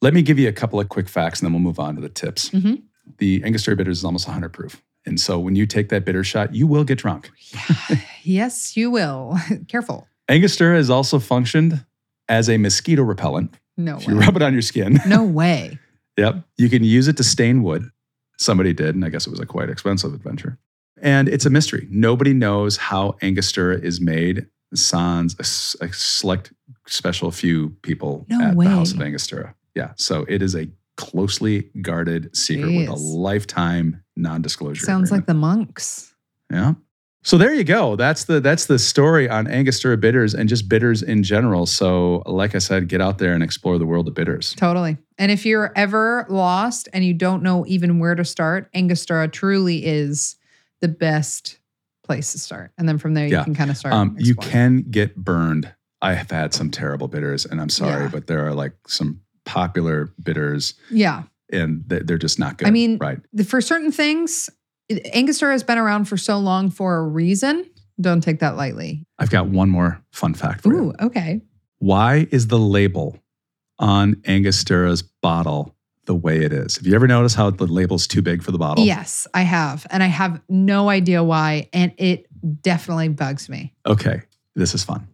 Let 0.00 0.14
me 0.14 0.22
give 0.22 0.38
you 0.38 0.48
a 0.48 0.52
couple 0.52 0.80
of 0.80 0.88
quick 0.88 1.08
facts 1.08 1.40
and 1.40 1.46
then 1.46 1.52
we'll 1.52 1.62
move 1.62 1.78
on 1.78 1.94
to 1.96 2.00
the 2.00 2.08
tips. 2.08 2.50
Mhm. 2.50 2.82
The 3.18 3.42
Angostura 3.44 3.76
bitters 3.76 3.98
is 3.98 4.04
almost 4.04 4.26
100 4.26 4.50
proof. 4.52 4.82
And 5.04 5.18
so 5.20 5.38
when 5.38 5.56
you 5.56 5.66
take 5.66 5.88
that 5.90 6.04
bitter 6.04 6.22
shot, 6.24 6.54
you 6.54 6.66
will 6.66 6.84
get 6.84 6.98
drunk. 6.98 7.30
yes, 8.22 8.76
you 8.76 8.90
will. 8.90 9.36
Careful. 9.68 10.06
Angostura 10.28 10.76
has 10.76 10.90
also 10.90 11.18
functioned 11.18 11.84
as 12.28 12.48
a 12.48 12.56
mosquito 12.56 13.02
repellent. 13.02 13.54
No 13.76 13.96
If 13.96 14.06
you 14.06 14.14
rub 14.18 14.36
it 14.36 14.42
on 14.42 14.52
your 14.52 14.62
skin, 14.62 15.00
No 15.06 15.24
way. 15.40 15.78
Yep, 16.22 16.44
you 16.56 16.68
can 16.68 16.84
use 16.84 17.08
it 17.08 17.16
to 17.18 17.24
stain 17.24 17.62
wood. 17.62 17.90
Somebody 18.38 18.72
did, 18.72 18.94
and 18.94 19.04
I 19.04 19.08
guess 19.08 19.26
it 19.26 19.30
was 19.30 19.40
a 19.40 19.46
quite 19.46 19.68
expensive 19.68 20.14
adventure. 20.14 20.58
And 21.00 21.28
it's 21.28 21.44
a 21.44 21.50
mystery. 21.50 21.86
Nobody 21.90 22.32
knows 22.32 22.76
how 22.76 23.16
Angostura 23.22 23.78
is 23.78 24.00
made, 24.00 24.46
sans 24.74 25.36
a 25.80 25.88
select 25.92 26.52
special 26.86 27.30
few 27.30 27.70
people 27.82 28.24
No 28.28 28.40
at 28.40 28.56
way. 28.56 28.66
the 28.66 28.70
House 28.70 28.92
of 28.92 29.02
Angostura. 29.02 29.54
Yeah, 29.74 29.92
so 29.96 30.24
it 30.28 30.42
is 30.42 30.54
a 30.54 30.68
closely 30.96 31.70
guarded 31.80 32.34
secret 32.36 32.76
with 32.76 32.88
a 32.88 32.94
lifetime 32.94 34.02
non-disclosure. 34.16 34.84
Sounds 34.84 35.10
like 35.10 35.26
the 35.26 35.34
monks. 35.34 36.14
Yeah. 36.50 36.74
So 37.24 37.38
there 37.38 37.54
you 37.54 37.62
go. 37.64 37.94
That's 37.96 38.24
the 38.24 38.40
that's 38.40 38.66
the 38.66 38.78
story 38.78 39.28
on 39.28 39.46
Angostura 39.46 39.96
bitters 39.96 40.34
and 40.34 40.48
just 40.48 40.68
bitters 40.68 41.02
in 41.02 41.22
general. 41.22 41.66
So 41.66 42.22
like 42.26 42.54
I 42.54 42.58
said, 42.58 42.88
get 42.88 43.00
out 43.00 43.18
there 43.18 43.32
and 43.32 43.42
explore 43.42 43.78
the 43.78 43.86
world 43.86 44.08
of 44.08 44.14
bitters. 44.14 44.54
Totally. 44.54 44.96
And 45.18 45.30
if 45.30 45.46
you're 45.46 45.72
ever 45.76 46.26
lost 46.28 46.88
and 46.92 47.04
you 47.04 47.14
don't 47.14 47.42
know 47.44 47.64
even 47.68 48.00
where 48.00 48.16
to 48.16 48.24
start, 48.24 48.68
Angostura 48.74 49.28
truly 49.28 49.86
is 49.86 50.36
the 50.80 50.88
best 50.88 51.58
place 52.02 52.32
to 52.32 52.38
start. 52.40 52.72
And 52.76 52.88
then 52.88 52.98
from 52.98 53.14
there, 53.14 53.28
Yeah. 53.28 53.38
you 53.38 53.44
can 53.44 53.54
kind 53.54 53.70
of 53.70 53.76
start. 53.76 53.94
Um, 53.94 54.16
you 54.18 54.34
can 54.34 54.82
get 54.90 55.14
burned. 55.16 55.72
I 56.00 56.14
have 56.14 56.32
had 56.32 56.52
some 56.52 56.68
terrible 56.72 57.06
bitters, 57.06 57.46
and 57.46 57.60
I'm 57.60 57.68
sorry, 57.68 58.02
Yeah. 58.04 58.08
but 58.08 58.26
there 58.26 58.44
are 58.44 58.52
like 58.52 58.72
some 58.88 59.20
popular 59.44 60.12
bitters, 60.20 60.74
Yeah. 60.90 61.22
and 61.52 61.84
they- 61.86 62.00
they're 62.00 62.18
just 62.18 62.40
not 62.40 62.58
good. 62.58 62.66
I 62.66 62.72
mean, 62.72 62.98
right? 62.98 63.20
For 63.46 63.60
certain 63.60 63.92
things, 63.92 64.50
Angostura 65.14 65.52
has 65.52 65.62
been 65.62 65.78
around 65.78 66.06
for 66.06 66.16
so 66.16 66.38
long 66.38 66.70
for 66.70 66.96
a 66.96 67.02
reason. 67.02 67.68
Don't 68.00 68.20
take 68.20 68.40
that 68.40 68.56
lightly. 68.56 69.06
I've 69.18 69.30
got 69.30 69.48
one 69.48 69.68
more 69.68 70.02
fun 70.10 70.34
fact 70.34 70.62
for 70.62 70.72
you. 70.72 70.80
Ooh, 70.80 70.92
okay. 71.00 71.40
Why 71.78 72.26
is 72.30 72.46
the 72.46 72.58
label 72.58 73.18
on 73.78 74.20
Angostura's 74.26 75.02
bottle 75.02 75.74
the 76.06 76.14
way 76.14 76.44
it 76.44 76.52
is? 76.52 76.76
Have 76.76 76.86
you 76.86 76.94
ever 76.94 77.06
noticed 77.06 77.36
how 77.36 77.50
the 77.50 77.66
label's 77.66 78.06
too 78.06 78.22
big 78.22 78.42
for 78.42 78.50
the 78.50 78.58
bottle? 78.58 78.84
Yes, 78.84 79.26
I 79.34 79.42
have. 79.42 79.86
And 79.90 80.02
I 80.02 80.06
have 80.06 80.40
no 80.48 80.88
idea 80.88 81.22
why. 81.22 81.68
And 81.72 81.92
it 81.98 82.26
definitely 82.62 83.08
bugs 83.08 83.48
me. 83.48 83.72
Okay, 83.86 84.22
this 84.54 84.74
is 84.74 84.82
fun. 84.82 85.08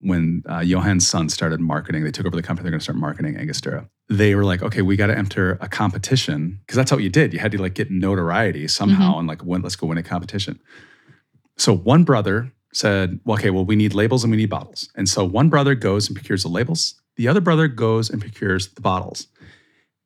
When 0.00 0.42
uh, 0.46 0.62
Johann's 0.64 1.08
son 1.08 1.28
started 1.28 1.60
marketing, 1.60 2.04
they 2.04 2.10
took 2.10 2.26
over 2.26 2.36
the 2.36 2.42
company. 2.42 2.64
They're 2.64 2.72
going 2.72 2.80
to 2.80 2.84
start 2.84 2.98
marketing 2.98 3.36
Angostura. 3.36 3.88
They 4.08 4.34
were 4.34 4.44
like, 4.44 4.62
okay, 4.62 4.82
we 4.82 4.96
got 4.96 5.08
to 5.08 5.18
enter 5.18 5.58
a 5.60 5.68
competition 5.68 6.60
because 6.60 6.76
that's 6.76 6.90
how 6.90 6.98
you 6.98 7.08
did. 7.10 7.32
You 7.32 7.40
had 7.40 7.52
to 7.52 7.60
like 7.60 7.74
get 7.74 7.90
notoriety 7.90 8.68
somehow 8.68 9.10
mm-hmm. 9.10 9.18
and 9.20 9.28
like, 9.28 9.44
win, 9.44 9.62
let's 9.62 9.74
go 9.76 9.88
win 9.88 9.98
a 9.98 10.02
competition. 10.02 10.60
So 11.56 11.72
one 11.74 12.04
brother 12.04 12.52
said, 12.72 13.18
well, 13.24 13.36
okay, 13.38 13.50
well, 13.50 13.64
we 13.64 13.74
need 13.74 13.94
labels 13.94 14.22
and 14.22 14.30
we 14.30 14.36
need 14.36 14.50
bottles. 14.50 14.90
And 14.94 15.08
so 15.08 15.24
one 15.24 15.48
brother 15.48 15.74
goes 15.74 16.06
and 16.08 16.14
procures 16.14 16.42
the 16.42 16.48
labels. 16.48 16.94
The 17.16 17.26
other 17.26 17.40
brother 17.40 17.66
goes 17.66 18.10
and 18.10 18.20
procures 18.20 18.68
the 18.68 18.80
bottles. 18.82 19.26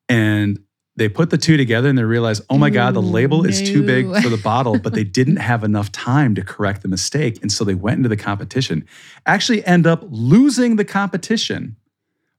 And 0.08 0.60
They 0.96 1.08
put 1.08 1.30
the 1.30 1.38
two 1.38 1.56
together 1.56 1.88
and 1.88 1.98
they 1.98 2.04
realized, 2.04 2.42
oh 2.50 2.58
my 2.58 2.70
God, 2.70 2.94
the 2.94 3.02
Ooh, 3.02 3.04
label 3.04 3.46
is 3.46 3.62
too 3.62 3.82
big 3.84 4.06
for 4.22 4.28
the 4.28 4.36
bottle, 4.36 4.78
but 4.78 4.94
they 4.94 5.04
didn't 5.18 5.36
have 5.36 5.64
enough 5.64 5.90
time 5.92 6.34
to 6.34 6.42
correct 6.42 6.82
the 6.82 6.88
mistake. 6.88 7.38
And 7.42 7.50
so 7.50 7.64
they 7.64 7.74
went 7.74 7.98
into 7.98 8.08
the 8.08 8.16
competition, 8.16 8.86
actually 9.26 9.64
end 9.64 9.86
up 9.86 10.04
losing 10.08 10.76
the 10.76 10.84
competition. 10.84 11.76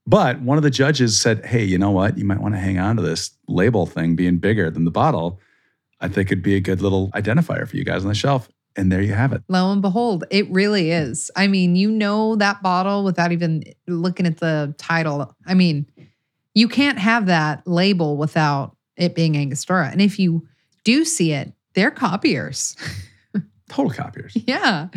But 0.06 0.40
one 0.40 0.56
of 0.56 0.62
the 0.62 0.70
judges 0.70 1.20
said, 1.20 1.44
hey, 1.46 1.62
you 1.64 1.78
know 1.78 1.90
what? 1.90 2.18
You 2.18 2.24
might 2.24 2.40
want 2.40 2.54
to 2.54 2.60
hang 2.60 2.78
on 2.78 2.96
to 2.96 3.02
this 3.02 3.30
label 3.48 3.86
thing 3.86 4.16
being 4.16 4.38
bigger 4.38 4.70
than 4.70 4.84
the 4.84 4.90
bottle. 4.90 5.40
I 6.00 6.08
think 6.08 6.32
it'd 6.32 6.42
be 6.42 6.56
a 6.56 6.60
good 6.60 6.82
little 6.82 7.10
identifier 7.12 7.68
for 7.68 7.76
you 7.76 7.84
guys 7.84 8.02
on 8.02 8.08
the 8.08 8.14
shelf. 8.14 8.48
And 8.74 8.90
there 8.90 9.02
you 9.02 9.12
have 9.12 9.32
it. 9.32 9.42
Lo 9.48 9.70
and 9.70 9.82
behold, 9.82 10.24
it 10.30 10.50
really 10.50 10.90
is. 10.90 11.30
I 11.36 11.46
mean, 11.46 11.76
you 11.76 11.90
know 11.90 12.36
that 12.36 12.62
bottle 12.62 13.04
without 13.04 13.30
even 13.30 13.62
looking 13.86 14.26
at 14.26 14.38
the 14.38 14.74
title. 14.78 15.36
I 15.46 15.54
mean, 15.54 15.86
you 16.54 16.68
can't 16.68 16.98
have 16.98 17.26
that 17.26 17.66
label 17.66 18.16
without 18.16 18.76
it 18.96 19.14
being 19.14 19.36
Angostura. 19.36 19.90
And 19.90 20.00
if 20.00 20.18
you 20.18 20.48
do 20.84 21.04
see 21.04 21.32
it, 21.32 21.52
they're 21.74 21.90
copiers. 21.90 22.76
Total 23.68 23.90
copiers. 23.90 24.36
yeah. 24.46 24.88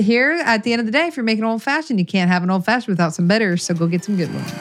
Here 0.00 0.40
at 0.44 0.62
the 0.62 0.72
end 0.72 0.78
of 0.78 0.86
the 0.86 0.92
day, 0.92 1.08
if 1.08 1.16
you're 1.16 1.24
making 1.24 1.42
old 1.42 1.60
fashioned, 1.60 1.98
you 1.98 2.06
can't 2.06 2.30
have 2.30 2.44
an 2.44 2.50
old 2.50 2.64
fashioned 2.64 2.92
without 2.92 3.14
some 3.14 3.26
bitters. 3.26 3.64
So 3.64 3.74
go 3.74 3.88
get 3.88 4.04
some 4.04 4.16
good 4.16 4.32
ones. 4.32 4.52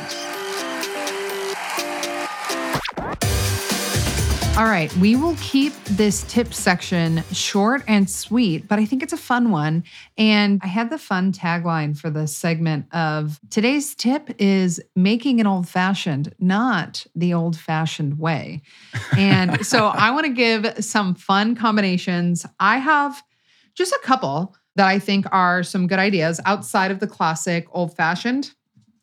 All 4.58 4.65
right, 4.65 4.91
we 4.95 5.15
will 5.15 5.36
keep 5.39 5.76
this 5.84 6.23
tip 6.23 6.52
section 6.52 7.23
short 7.32 7.84
and 7.88 8.10
sweet, 8.10 8.67
but 8.67 8.80
I 8.80 8.86
think 8.86 9.04
it's 9.04 9.13
a 9.13 9.17
fun 9.17 9.52
one. 9.52 9.84
And 10.17 10.60
I 10.63 10.67
had 10.67 10.89
the 10.89 10.97
fun 10.97 11.32
tagline 11.32 11.95
for 11.95 12.10
this 12.10 12.36
segment 12.36 12.91
of 12.91 13.39
today's 13.52 13.93
tip 13.93 14.32
is 14.39 14.82
making 14.95 15.39
an 15.39 15.45
old 15.45 15.69
fashioned, 15.69 16.34
not 16.39 17.06
the 17.13 17.36
old 17.36 17.56
fashioned 17.56 18.17
way. 18.17 18.63
And 19.15 19.63
so 19.67 19.86
I 19.86 20.10
want 20.10 20.26
to 20.26 20.34
give 20.34 20.84
some 20.84 21.13
fun 21.13 21.54
combinations. 21.54 22.43
I 22.60 22.80
have 22.80 23.21
just 23.76 23.93
a 23.93 24.00
couple 24.04 24.56
that 24.78 24.88
I 24.88 25.00
think 25.00 25.26
are 25.32 25.63
some 25.63 25.88
good 25.88 26.00
ideas 26.00 26.40
outside 26.46 26.92
of 26.92 27.00
the 27.00 27.08
classic 27.08 27.68
old 27.72 27.96
fashioned. 27.96 28.54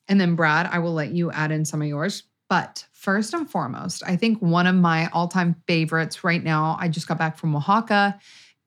And 0.06 0.20
then, 0.20 0.36
Brad, 0.36 0.68
I 0.70 0.78
will 0.78 0.92
let 0.92 1.10
you 1.10 1.32
add 1.32 1.50
in 1.50 1.64
some 1.64 1.82
of 1.82 1.88
yours. 1.88 2.22
But 2.48 2.86
first 2.92 3.34
and 3.34 3.50
foremost, 3.50 4.02
I 4.06 4.16
think 4.16 4.40
one 4.40 4.68
of 4.68 4.76
my 4.76 5.08
all 5.12 5.26
time 5.26 5.56
favorites 5.66 6.22
right 6.22 6.42
now, 6.42 6.76
I 6.78 6.88
just 6.88 7.08
got 7.08 7.18
back 7.18 7.36
from 7.36 7.56
Oaxaca, 7.56 8.18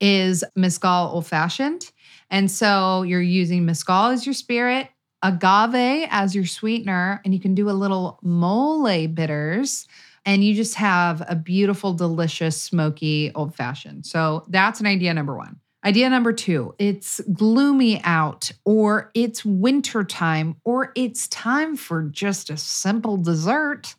is 0.01 0.43
Mescal 0.55 1.11
Old 1.13 1.25
Fashioned. 1.25 1.91
And 2.29 2.51
so 2.51 3.03
you're 3.03 3.21
using 3.21 3.65
Mescal 3.65 4.07
as 4.07 4.25
your 4.25 4.33
spirit, 4.33 4.89
agave 5.23 6.07
as 6.11 6.35
your 6.35 6.45
sweetener, 6.45 7.21
and 7.23 7.33
you 7.33 7.39
can 7.39 7.55
do 7.55 7.69
a 7.69 7.71
little 7.71 8.19
mole 8.21 9.07
bitters. 9.07 9.87
And 10.25 10.43
you 10.43 10.53
just 10.55 10.75
have 10.75 11.23
a 11.29 11.35
beautiful, 11.35 11.93
delicious, 11.93 12.61
smoky 12.61 13.31
old 13.33 13.55
fashioned. 13.55 14.05
So 14.05 14.43
that's 14.49 14.81
an 14.81 14.85
idea 14.85 15.13
number 15.13 15.37
one. 15.37 15.61
Idea 15.85 16.09
number 16.09 16.33
two 16.33 16.73
it's 16.79 17.21
gloomy 17.33 18.01
out, 18.03 18.51
or 18.65 19.11
it's 19.13 19.45
wintertime, 19.45 20.55
or 20.63 20.91
it's 20.95 21.27
time 21.27 21.75
for 21.75 22.03
just 22.03 22.49
a 22.49 22.57
simple 22.57 23.17
dessert. 23.17 23.95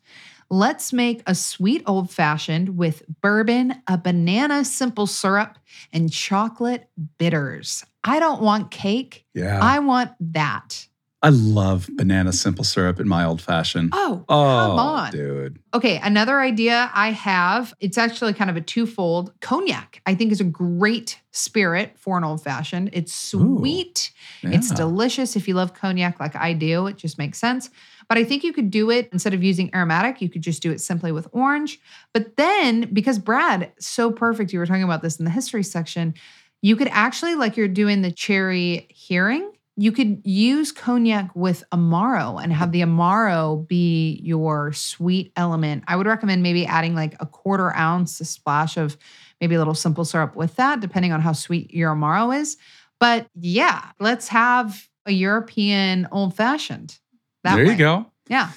Let's 0.51 0.93
make 0.95 1.23
a 1.27 1.35
sweet 1.35 1.83
old 1.87 2.11
fashioned 2.11 2.79
with 2.79 3.03
bourbon, 3.21 3.83
a 3.87 3.99
banana 3.99 4.64
simple 4.64 5.07
syrup, 5.07 5.59
and 5.93 6.11
chocolate 6.11 6.88
bitters. 7.19 7.85
I 8.03 8.19
don't 8.19 8.41
want 8.41 8.71
cake. 8.71 9.27
Yeah. 9.35 9.59
I 9.61 9.79
want 9.81 10.12
that. 10.21 10.88
I 11.20 11.31
love 11.31 11.88
banana 11.94 12.33
simple 12.33 12.62
syrup 12.62 13.00
in 13.00 13.09
my 13.09 13.24
old 13.24 13.42
fashioned. 13.42 13.90
Oh, 13.92 14.24
Oh, 14.28 14.66
come 14.68 14.78
on. 14.78 15.11
dude. 15.11 15.59
Okay, 15.74 15.98
another 15.98 16.38
idea 16.40 16.90
I 16.94 17.11
have, 17.11 17.74
it's 17.81 17.98
actually 17.98 18.35
kind 18.35 18.48
of 18.50 18.57
a 18.57 18.61
twofold. 18.61 19.33
Cognac, 19.40 20.00
I 20.07 20.14
think, 20.14 20.31
is 20.31 20.40
a 20.40 20.44
great 20.44 21.20
spirit 21.33 21.98
for 21.98 22.16
an 22.18 22.22
old 22.22 22.42
fashioned. 22.44 22.90
It's 22.92 23.35
Ooh, 23.35 23.59
sweet, 23.59 24.12
it's 24.44 24.70
delicious. 24.70 25.35
If 25.35 25.48
you 25.48 25.54
love 25.54 25.74
cognac 25.74 26.20
like 26.20 26.37
I 26.37 26.52
do, 26.52 26.87
it 26.87 26.96
just 26.96 27.18
makes 27.18 27.38
sense. 27.38 27.68
But 28.09 28.16
I 28.16 28.22
think 28.24 28.44
you 28.44 28.52
could 28.52 28.70
do 28.70 28.90
it 28.90 29.09
instead 29.12 29.35
of 29.35 29.42
using 29.42 29.74
aromatic, 29.74 30.22
you 30.22 30.28
could 30.28 30.42
just 30.42 30.62
do 30.62 30.70
it 30.70 30.81
simply 30.81 31.11
with 31.11 31.26
orange. 31.33 31.81
But 32.14 32.37
then, 32.37 32.92
because 32.92 33.18
Brad, 33.18 33.72
so 33.81 34.12
perfect, 34.12 34.52
you 34.52 34.61
were 34.61 34.66
talking 34.66 34.85
about 34.85 35.02
this 35.02 35.18
in 35.18 35.24
the 35.24 35.31
history 35.33 35.64
section, 35.64 36.14
you 36.62 36.76
could 36.76 36.88
actually, 36.88 37.35
like 37.35 37.57
you're 37.57 37.68
doing 37.68 38.02
the 38.02 38.11
cherry 38.12 38.88
Heering, 38.90 39.50
you 39.81 39.93
could 39.93 40.21
use 40.25 40.73
cognac 40.73 41.31
with 41.37 41.62
Amaro 41.73 42.43
and 42.43 42.53
have 42.53 42.73
the 42.73 42.81
Amaro 42.81 43.67
be 43.69 44.21
your 44.25 44.73
sweet 44.73 45.33
element. 45.37 45.85
I 45.87 45.95
would 45.95 46.09
recommend 46.09 46.43
maybe 46.43 46.67
adding 46.67 46.97
like 46.97 47.14
a 47.21 47.27
quarter 47.27 47.73
ounce, 47.77 48.21
a 48.21 48.25
splash 48.25 48.77
of 48.77 48.99
maybe 49.41 49.55
a 49.55 49.59
little 49.59 49.75
simple 49.75 50.05
syrup 50.05 50.35
with 50.35 50.57
that, 50.57 50.81
depending 50.81 51.12
on 51.12 51.21
how 51.21 51.33
sweet 51.33 51.73
your 51.73 51.95
Amaro 51.95 52.37
is. 52.37 52.57
But 52.99 53.29
yeah, 53.41 53.93
let's 54.01 54.27
have 54.29 54.88
a 55.07 55.12
European 55.12 56.09
old 56.11 56.35
fashioned. 56.35 56.99
there 57.45 57.62
you 57.62 57.77
go. 57.77 58.11
Yeah. 58.29 58.51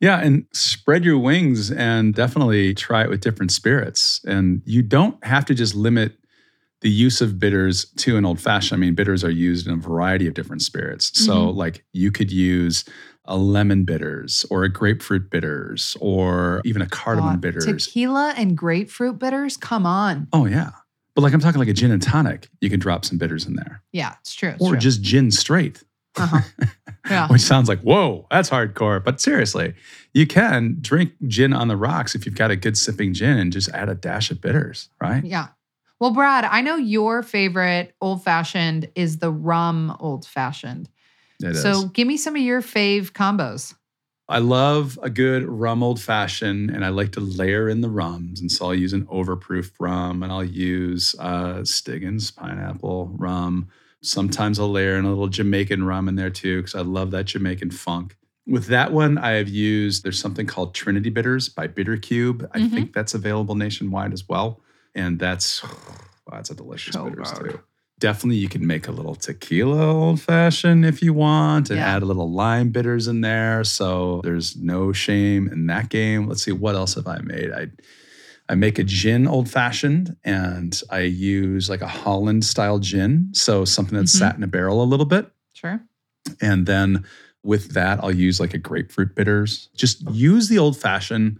Yeah, 0.00 0.18
and 0.18 0.44
spread 0.52 1.04
your 1.04 1.18
wings 1.18 1.70
and 1.70 2.12
definitely 2.12 2.74
try 2.74 3.04
it 3.04 3.10
with 3.10 3.20
different 3.20 3.52
spirits. 3.52 4.20
And 4.24 4.60
you 4.64 4.82
don't 4.82 5.24
have 5.24 5.44
to 5.44 5.54
just 5.54 5.76
limit 5.76 6.18
the 6.84 6.90
use 6.90 7.20
of 7.20 7.38
bitters 7.40 7.86
to 7.96 8.16
an 8.16 8.24
old 8.24 8.38
fashioned. 8.38 8.78
I 8.78 8.80
mean, 8.80 8.94
bitters 8.94 9.24
are 9.24 9.30
used 9.30 9.66
in 9.66 9.72
a 9.72 9.76
variety 9.76 10.26
of 10.28 10.34
different 10.34 10.62
spirits. 10.62 11.10
So, 11.18 11.32
Mhm. 11.48 11.56
like, 11.56 11.84
you 11.94 12.12
could 12.12 12.30
use 12.30 12.84
a 13.24 13.36
lemon 13.38 13.84
bitters 13.84 14.44
or 14.50 14.64
a 14.64 14.68
grapefruit 14.68 15.30
bitters 15.30 15.96
or 16.00 16.60
even 16.66 16.82
a 16.82 16.86
cardamom 16.86 17.32
God, 17.36 17.40
bitters. 17.40 17.64
Tequila 17.86 18.34
and 18.36 18.54
grapefruit 18.56 19.18
bitters. 19.18 19.56
Come 19.56 19.86
on. 19.86 20.28
Oh, 20.32 20.44
yeah. 20.44 20.70
But 21.14 21.22
like, 21.22 21.32
I'm 21.32 21.40
talking 21.40 21.58
like 21.58 21.68
a 21.68 21.72
gin 21.72 21.90
and 21.90 22.02
tonic. 22.02 22.50
You 22.60 22.68
can 22.68 22.80
drop 22.80 23.04
some 23.06 23.16
bitters 23.18 23.46
in 23.46 23.54
there 23.56 23.82
Yeah, 23.92 24.14
it's 24.20 24.34
true. 24.34 24.50
It's 24.50 24.60
or 24.62 24.72
true. 24.72 24.78
just 24.78 25.00
gin 25.02 25.30
straight. 25.30 25.82
uh-huh. 26.16 26.40
Yeah. 27.10 27.28
which 27.28 27.42
sounds 27.42 27.68
like 27.68 27.80
whoa 27.80 28.26
that's 28.30 28.48
hardcore 28.48 29.02
but 29.04 29.20
seriously 29.20 29.74
you 30.14 30.26
can 30.26 30.78
drink 30.80 31.12
gin 31.26 31.52
on 31.52 31.68
the 31.68 31.76
rocks 31.76 32.14
if 32.14 32.24
you've 32.24 32.34
got 32.36 32.50
a 32.50 32.56
good 32.56 32.78
sipping 32.78 33.12
gin 33.12 33.36
and 33.36 33.52
just 33.52 33.68
add 33.70 33.88
a 33.90 33.94
dash 33.94 34.30
of 34.30 34.40
bitters 34.40 34.88
right 35.02 35.22
Yeah. 35.24 35.48
Well, 36.00 36.10
Brad, 36.12 36.44
I 36.44 36.60
know 36.60 36.76
your 36.76 37.22
favorite 37.22 37.94
old 38.00 38.22
fashioned 38.24 38.90
is 38.94 39.18
the 39.18 39.30
rum 39.30 39.96
old 40.00 40.26
fashioned. 40.26 40.88
It 41.40 41.50
is. 41.52 41.62
So 41.62 41.84
give 41.88 42.06
me 42.06 42.16
some 42.16 42.36
of 42.36 42.42
your 42.42 42.60
fave 42.62 43.12
combos. 43.12 43.74
i 44.28 44.38
love 44.38 44.98
a 45.02 45.10
good 45.10 45.44
rum 45.44 45.82
old 45.82 46.00
fashioned 46.00 46.70
and 46.70 46.82
i 46.82 46.88
like 46.88 47.12
to 47.12 47.20
layer 47.20 47.68
in 47.68 47.82
the 47.82 47.90
rums 47.90 48.40
and 48.40 48.50
so 48.50 48.64
i'll 48.66 48.74
use 48.74 48.94
an 48.94 49.04
overproof 49.06 49.70
rum 49.78 50.22
and 50.22 50.32
i'll 50.32 50.42
use 50.42 51.14
uh, 51.18 51.62
stiggins 51.62 52.30
pineapple 52.30 53.10
rum 53.18 53.68
sometimes 54.02 54.58
i'll 54.58 54.70
layer 54.70 54.96
in 54.96 55.04
a 55.04 55.08
little 55.10 55.28
jamaican 55.28 55.84
rum 55.84 56.08
in 56.08 56.14
there 56.14 56.30
too 56.30 56.56
because 56.62 56.74
i 56.74 56.80
love 56.80 57.10
that 57.10 57.26
jamaican 57.26 57.70
funk 57.70 58.16
with 58.46 58.66
that 58.68 58.92
one 58.92 59.18
i 59.18 59.32
have 59.32 59.48
used 59.50 60.02
there's 60.02 60.18
something 60.20 60.46
called 60.46 60.74
trinity 60.74 61.10
bitters 61.10 61.50
by 61.50 61.66
bitter 61.66 61.98
cube 61.98 62.48
i 62.54 62.60
Mhm. 62.60 62.70
think 62.72 62.92
that's 62.94 63.12
available 63.12 63.54
nationwide 63.56 64.14
as 64.14 64.26
well 64.26 64.60
and 64.94 65.18
that's 65.18 65.62
that's 66.30 66.50
a 66.50 66.54
delicious 66.54 66.94
So 66.94 67.08
bitters 67.08 67.32
good. 67.32 67.50
too 67.52 67.60
definitely 68.00 68.36
you 68.36 68.48
can 68.48 68.66
make 68.66 68.88
a 68.88 68.90
little 68.92 69.14
tequila 69.14 69.86
old 69.86 70.20
fashioned 70.20 70.84
if 70.84 71.00
you 71.00 71.12
want 71.14 71.70
and 71.70 71.78
Yeah. 71.78 71.94
add 71.96 72.02
a 72.02 72.04
little 72.04 72.30
lime 72.30 72.70
bitters 72.70 73.06
in 73.06 73.20
there 73.20 73.62
so 73.62 74.20
there's 74.24 74.56
no 74.56 74.92
shame 74.92 75.46
in 75.48 75.66
that 75.68 75.90
game 75.90 76.26
let's 76.28 76.42
see 76.42 76.50
what 76.52 76.74
else 76.74 76.94
have 76.94 77.06
i 77.06 77.18
made 77.20 77.52
i 77.52 77.68
I 78.46 78.56
make 78.56 78.78
a 78.78 78.84
gin 78.84 79.26
old 79.26 79.48
fashioned 79.48 80.16
and 80.22 80.78
I 80.90 80.98
use 80.98 81.70
like 81.70 81.80
a 81.80 81.86
Holland 81.86 82.44
style 82.44 82.78
gin. 82.78 83.30
So 83.32 83.64
something 83.64 83.96
that's 83.96 84.14
Mhm. 84.14 84.18
sat 84.18 84.36
in 84.36 84.42
a 84.42 84.46
barrel 84.46 84.82
a 84.82 84.84
little 84.84 85.06
bit. 85.06 85.32
Sure. 85.54 85.80
And 86.42 86.66
then 86.66 87.04
with 87.42 87.70
that, 87.70 88.04
I'll 88.04 88.14
use 88.14 88.40
like 88.40 88.52
a 88.52 88.58
grapefruit 88.58 89.14
bitters. 89.14 89.70
Just 89.74 90.02
use 90.10 90.48
the 90.50 90.58
old 90.58 90.76
fashioned 90.76 91.38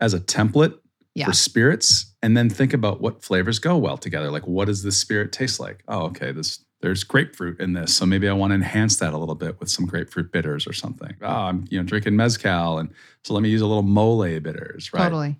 as 0.00 0.14
a 0.14 0.20
template 0.20 0.78
Yeah. 1.18 1.26
for 1.26 1.32
spirits 1.32 2.14
and 2.22 2.36
then 2.36 2.48
think 2.48 2.72
about 2.72 3.00
what 3.00 3.22
flavors 3.22 3.58
go 3.58 3.76
well 3.76 3.96
together. 3.96 4.30
Like, 4.30 4.46
what 4.46 4.66
does 4.66 4.82
this 4.82 4.96
spirit 4.96 5.32
taste 5.32 5.60
like? 5.60 5.82
Oh, 5.88 6.04
okay, 6.06 6.32
this 6.32 6.64
there's 6.80 7.02
grapefruit 7.02 7.60
in 7.60 7.72
this. 7.72 7.94
So 7.94 8.06
maybe 8.06 8.28
I 8.28 8.32
want 8.32 8.52
to 8.52 8.54
enhance 8.54 8.98
that 8.98 9.12
a 9.12 9.18
little 9.18 9.34
bit 9.34 9.58
with 9.58 9.68
some 9.68 9.84
grapefruit 9.86 10.30
bitters 10.30 10.66
or 10.66 10.72
something. 10.72 11.14
Oh, 11.22 11.26
I'm 11.26 11.66
you 11.70 11.78
know 11.78 11.84
drinking 11.84 12.16
mezcal. 12.16 12.78
And 12.78 12.90
so 13.24 13.34
let 13.34 13.42
me 13.42 13.48
use 13.48 13.60
a 13.60 13.66
little 13.66 13.82
mole 13.82 14.22
bitters, 14.40 14.92
right? 14.92 15.02
Totally. 15.02 15.36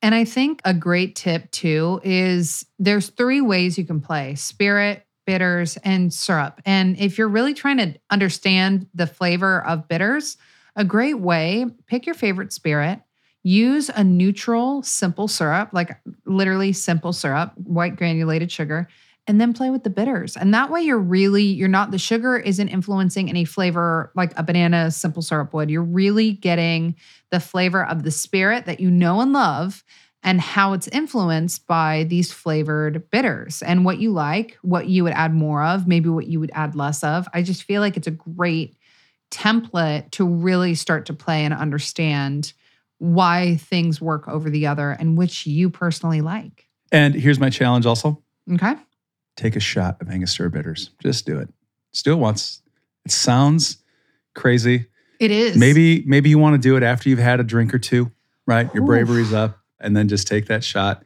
And 0.00 0.14
I 0.14 0.24
think 0.24 0.60
a 0.64 0.72
great 0.72 1.16
tip 1.16 1.50
too 1.50 2.00
is 2.04 2.64
there's 2.78 3.10
three 3.10 3.40
ways 3.40 3.76
you 3.76 3.84
can 3.84 4.00
play 4.00 4.34
spirit, 4.36 5.04
bitters, 5.26 5.76
and 5.78 6.12
syrup. 6.12 6.60
And 6.64 6.98
if 6.98 7.18
you're 7.18 7.28
really 7.28 7.54
trying 7.54 7.78
to 7.78 7.94
understand 8.10 8.86
the 8.94 9.06
flavor 9.06 9.64
of 9.66 9.88
bitters, 9.88 10.36
a 10.76 10.84
great 10.84 11.18
way, 11.18 11.66
pick 11.86 12.06
your 12.06 12.14
favorite 12.14 12.52
spirit, 12.52 13.00
use 13.48 13.88
a 13.88 14.04
neutral, 14.04 14.82
simple 14.82 15.26
syrup, 15.26 15.70
like 15.72 15.98
literally 16.26 16.72
simple 16.72 17.14
syrup, 17.14 17.52
white 17.56 17.96
granulated 17.96 18.52
sugar, 18.52 18.88
and 19.26 19.40
then 19.40 19.54
play 19.54 19.70
with 19.70 19.84
the 19.84 19.90
bitters. 19.90 20.36
And 20.36 20.52
that 20.52 20.70
way 20.70 20.82
you're 20.82 20.98
really 20.98 21.44
you're 21.44 21.66
not 21.66 21.90
the 21.90 21.98
sugar 21.98 22.36
isn't 22.36 22.68
influencing 22.68 23.30
any 23.30 23.46
flavor 23.46 24.12
like 24.14 24.38
a 24.38 24.42
banana 24.42 24.90
simple 24.90 25.22
syrup 25.22 25.54
would. 25.54 25.70
You're 25.70 25.82
really 25.82 26.32
getting 26.32 26.94
the 27.30 27.40
flavor 27.40 27.84
of 27.84 28.02
the 28.02 28.10
spirit 28.10 28.66
that 28.66 28.80
you 28.80 28.90
know 28.90 29.20
and 29.22 29.32
love 29.32 29.82
and 30.22 30.40
how 30.40 30.74
it's 30.74 30.88
influenced 30.88 31.66
by 31.66 32.04
these 32.04 32.30
flavored 32.30 33.10
bitters 33.10 33.62
and 33.62 33.84
what 33.84 33.98
you 33.98 34.10
like, 34.10 34.58
what 34.60 34.88
you 34.88 35.04
would 35.04 35.12
add 35.14 35.32
more 35.32 35.62
of, 35.62 35.86
maybe 35.86 36.10
what 36.10 36.26
you 36.26 36.38
would 36.38 36.50
add 36.52 36.74
less 36.74 37.02
of. 37.02 37.26
I 37.32 37.42
just 37.42 37.62
feel 37.62 37.80
like 37.80 37.96
it's 37.96 38.06
a 38.06 38.10
great 38.12 38.76
template 39.30 40.10
to 40.12 40.26
really 40.26 40.74
start 40.74 41.06
to 41.06 41.14
play 41.14 41.44
and 41.44 41.54
understand 41.54 42.52
why 42.98 43.56
things 43.56 44.00
work 44.00 44.26
over 44.28 44.50
the 44.50 44.66
other 44.66 44.90
and 44.90 45.16
which 45.16 45.46
you 45.46 45.70
personally 45.70 46.20
like. 46.20 46.66
And 46.92 47.14
here's 47.14 47.38
my 47.38 47.50
challenge 47.50 47.86
also 47.86 48.22
Okay. 48.52 48.74
take 49.36 49.56
a 49.56 49.60
shot 49.60 49.96
of 50.00 50.08
Angostura 50.08 50.50
bitters. 50.50 50.90
Just 51.02 51.26
do 51.26 51.38
it. 51.38 51.48
Just 51.92 52.04
do 52.04 52.12
it 52.12 52.16
once. 52.16 52.62
It 53.04 53.12
sounds 53.12 53.78
crazy. 54.34 54.86
It 55.20 55.30
is. 55.30 55.56
Maybe 55.56 56.02
maybe 56.06 56.28
you 56.30 56.38
want 56.38 56.54
to 56.54 56.58
do 56.58 56.76
it 56.76 56.82
after 56.82 57.08
you've 57.08 57.18
had 57.18 57.40
a 57.40 57.44
drink 57.44 57.74
or 57.74 57.78
two, 57.78 58.10
right? 58.46 58.72
Your 58.74 58.82
Oof. 58.84 58.88
bravery's 58.88 59.32
up, 59.32 59.58
and 59.80 59.96
then 59.96 60.08
just 60.08 60.26
take 60.28 60.46
that 60.46 60.62
shot. 60.64 61.02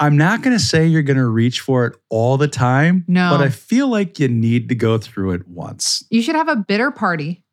I'm 0.00 0.16
not 0.16 0.42
going 0.42 0.56
to 0.56 0.62
say 0.62 0.86
you're 0.86 1.02
going 1.02 1.16
to 1.18 1.26
reach 1.26 1.60
for 1.60 1.86
it 1.86 1.96
all 2.08 2.36
the 2.36 2.48
time, 2.48 3.04
No. 3.06 3.30
but 3.30 3.40
I 3.40 3.50
feel 3.50 3.86
like 3.88 4.18
you 4.18 4.26
need 4.28 4.68
to 4.70 4.74
go 4.74 4.98
through 4.98 5.32
it 5.32 5.46
once. 5.46 6.04
you 6.10 6.22
should 6.22 6.34
have 6.34 6.48
a 6.48 6.56
bitter 6.56 6.90
party 6.90 7.44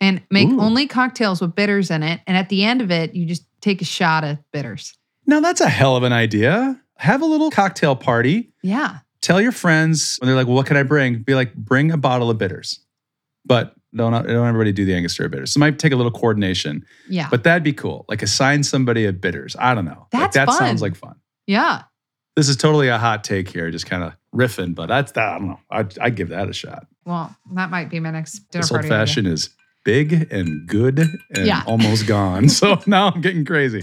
and 0.00 0.22
make 0.30 0.48
Ooh. 0.48 0.60
only 0.60 0.86
cocktails 0.86 1.40
with 1.40 1.54
bitters 1.54 1.90
in 1.90 2.02
it. 2.02 2.20
And 2.26 2.36
at 2.36 2.48
the 2.48 2.64
end 2.64 2.80
of 2.80 2.90
it, 2.90 3.14
you 3.14 3.26
just 3.26 3.44
take 3.60 3.82
a 3.82 3.84
shot 3.84 4.24
of 4.24 4.38
bitters. 4.52 4.96
Now 5.26 5.40
that's 5.40 5.60
a 5.60 5.68
hell 5.68 5.96
of 5.96 6.02
an 6.02 6.12
idea. 6.12 6.80
Have 6.98 7.22
a 7.22 7.26
little 7.26 7.50
cocktail 7.50 7.96
party. 7.96 8.52
Yeah. 8.62 8.98
Tell 9.22 9.40
your 9.40 9.52
friends 9.52 10.16
when 10.20 10.26
they're 10.28 10.36
like, 10.36 10.46
well, 10.46 10.56
"What 10.56 10.66
can 10.66 10.76
I 10.78 10.82
bring?" 10.82 11.22
Be 11.22 11.34
like, 11.34 11.54
"Bring 11.54 11.90
a 11.92 11.96
bottle 11.98 12.30
of 12.30 12.38
bitters," 12.38 12.80
but 13.44 13.74
don't 13.94 14.12
don't 14.12 14.26
everybody 14.46 14.72
do 14.72 14.84
the 14.86 14.94
Angostura 14.94 15.28
bitters. 15.28 15.52
So 15.52 15.58
it 15.58 15.60
might 15.60 15.78
take 15.78 15.92
a 15.92 15.96
little 15.96 16.12
coordination, 16.12 16.84
Yeah. 17.08 17.28
but 17.30 17.44
that'd 17.44 17.62
be 17.62 17.72
cool. 17.74 18.06
Like 18.08 18.22
assign 18.22 18.62
somebody 18.62 19.04
a 19.06 19.12
bitters. 19.12 19.56
I 19.58 19.74
don't 19.74 19.84
know. 19.84 20.06
Like, 20.12 20.22
That's 20.22 20.34
that 20.36 20.46
fun. 20.48 20.58
sounds 20.58 20.80
like 20.82 20.96
fun. 20.96 21.16
yeah. 21.46 21.82
This 22.36 22.48
is 22.48 22.56
totally 22.56 22.88
a 22.88 22.96
hot 22.96 23.24
take 23.24 23.50
here, 23.50 23.70
just 23.70 23.86
kind 23.86 24.02
of 24.04 24.14
riffing, 24.34 24.74
but 24.74 24.86
that's 24.86 25.12
that. 25.12 25.28
I 25.34 25.38
don't 25.38 25.48
know. 25.48 25.60
I'd, 25.70 25.98
I'd 25.98 26.14
give 26.14 26.28
that 26.28 26.48
a 26.48 26.52
shot. 26.52 26.86
Well, 27.04 27.34
that 27.54 27.70
might 27.70 27.90
be 27.90 27.98
my 28.00 28.10
next 28.12 28.38
dinner 28.50 28.62
this 28.62 28.70
old 28.70 28.76
party. 28.80 28.86
idea. 28.88 28.98
fashioned 28.98 29.26
is 29.26 29.50
big 29.84 30.32
and 30.32 30.66
good 30.66 30.98
and 31.34 31.46
Yeah. 31.46 31.62
almost 31.66 32.06
gone. 32.06 32.48
So 32.48 32.80
now 32.86 33.08
I'm 33.10 33.20
getting 33.20 33.44
crazy. 33.44 33.82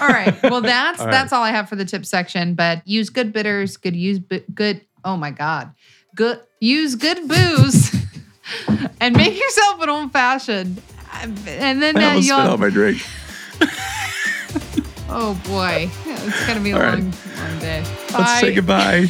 all 0.00 0.08
right. 0.08 0.34
Well, 0.42 0.60
that's 0.60 1.00
All 1.00 1.06
right. 1.06 1.12
that's 1.12 1.32
all 1.32 1.42
I 1.42 1.50
have 1.50 1.68
for 1.68 1.76
the 1.76 1.84
tip 1.84 2.04
section. 2.06 2.54
But 2.54 2.86
use 2.86 3.10
good 3.10 3.32
bitters. 3.32 3.76
Good 3.76 3.96
use 3.96 4.20
good. 4.54 4.80
Oh 5.04 5.16
my 5.16 5.30
god. 5.30 5.72
Good 6.14 6.40
use 6.60 6.94
good 6.94 7.26
booze, 7.28 7.94
and 9.00 9.16
make 9.16 9.38
yourself 9.38 9.82
an 9.82 9.88
old 9.90 10.12
fashioned. 10.12 10.80
And 11.20 11.82
then 11.82 11.96
I 11.98 12.04
uh, 12.04 12.08
almost 12.10 12.26
spit 12.28 12.38
out 12.38 12.48
you'll. 12.50 12.58
my 12.58 12.70
drink. 12.70 13.02
Oh 15.16 15.34
boy, 15.46 15.88
it's 16.06 16.46
gonna 16.46 16.60
be 16.60 16.70
a 16.70 16.74
All 16.76 16.80
right. 16.82 16.94
long, 16.98 17.12
long 17.36 17.58
day. 17.60 17.84
Let's 18.18 18.40
say 18.40 18.54
goodbye. 18.54 19.06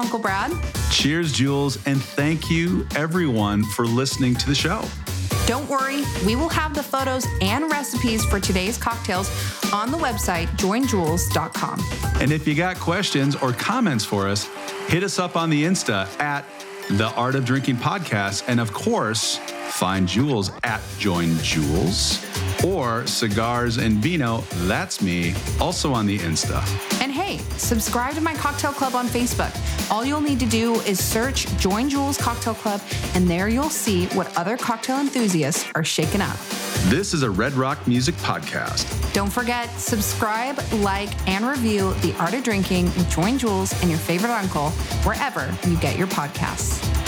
Uncle 0.00 0.18
Brad. 0.18 0.50
Cheers, 0.90 1.32
Jules, 1.32 1.78
and 1.86 2.02
thank 2.02 2.50
you 2.50 2.86
everyone 2.96 3.62
for 3.62 3.84
listening 3.84 4.34
to 4.34 4.46
the 4.46 4.54
show. 4.54 4.82
Don't 5.46 5.68
worry, 5.68 6.04
we 6.24 6.36
will 6.36 6.48
have 6.48 6.74
the 6.74 6.82
photos 6.82 7.26
and 7.40 7.70
recipes 7.70 8.24
for 8.24 8.40
today's 8.40 8.78
cocktails 8.78 9.28
on 9.72 9.90
the 9.90 9.98
website 9.98 10.46
joinjules.com. 10.56 11.80
And 12.20 12.32
if 12.32 12.48
you 12.48 12.54
got 12.54 12.78
questions 12.78 13.36
or 13.36 13.52
comments 13.52 14.04
for 14.04 14.26
us, 14.26 14.48
hit 14.88 15.02
us 15.02 15.18
up 15.18 15.36
on 15.36 15.50
the 15.50 15.64
Insta 15.64 16.06
at 16.18 16.44
the 16.90 17.08
Art 17.14 17.34
of 17.34 17.44
Drinking 17.44 17.76
Podcast. 17.76 18.44
And 18.48 18.58
of 18.58 18.72
course, 18.72 19.36
find 19.68 20.08
Jules 20.08 20.50
at 20.64 20.80
Join 20.98 21.36
Jules 21.38 22.24
or 22.64 23.06
Cigars 23.06 23.76
and 23.78 23.98
Vino, 23.98 24.44
that's 24.66 25.00
me, 25.00 25.34
also 25.60 25.92
on 25.92 26.06
the 26.06 26.18
Insta. 26.18 26.60
And 27.00 27.09
hey, 27.30 27.38
subscribe 27.56 28.14
to 28.14 28.20
my 28.20 28.34
cocktail 28.34 28.72
club 28.72 28.94
on 28.94 29.06
Facebook. 29.06 29.54
All 29.90 30.04
you'll 30.04 30.20
need 30.20 30.40
to 30.40 30.46
do 30.46 30.74
is 30.82 31.02
search 31.02 31.46
Join 31.58 31.88
Jules 31.88 32.16
Cocktail 32.18 32.54
Club, 32.54 32.80
and 33.14 33.28
there 33.28 33.48
you'll 33.48 33.70
see 33.70 34.06
what 34.08 34.36
other 34.36 34.56
cocktail 34.56 34.98
enthusiasts 34.98 35.70
are 35.74 35.84
shaking 35.84 36.20
up. 36.20 36.36
This 36.84 37.14
is 37.14 37.22
a 37.22 37.30
Redd 37.30 37.52
Rock 37.52 37.86
Music 37.86 38.14
Podcast. 38.16 39.12
Don't 39.12 39.32
forget, 39.32 39.68
subscribe, 39.78 40.58
like, 40.74 41.10
and 41.28 41.44
review 41.44 41.92
The 41.94 42.14
Art 42.18 42.34
of 42.34 42.42
Drinking 42.42 42.86
with 42.86 43.10
Join 43.10 43.38
Jules 43.38 43.72
and 43.80 43.90
your 43.90 43.98
favorite 43.98 44.30
uncle 44.30 44.70
wherever 45.04 45.54
you 45.68 45.76
get 45.78 45.96
your 45.98 46.08
podcasts. 46.08 46.99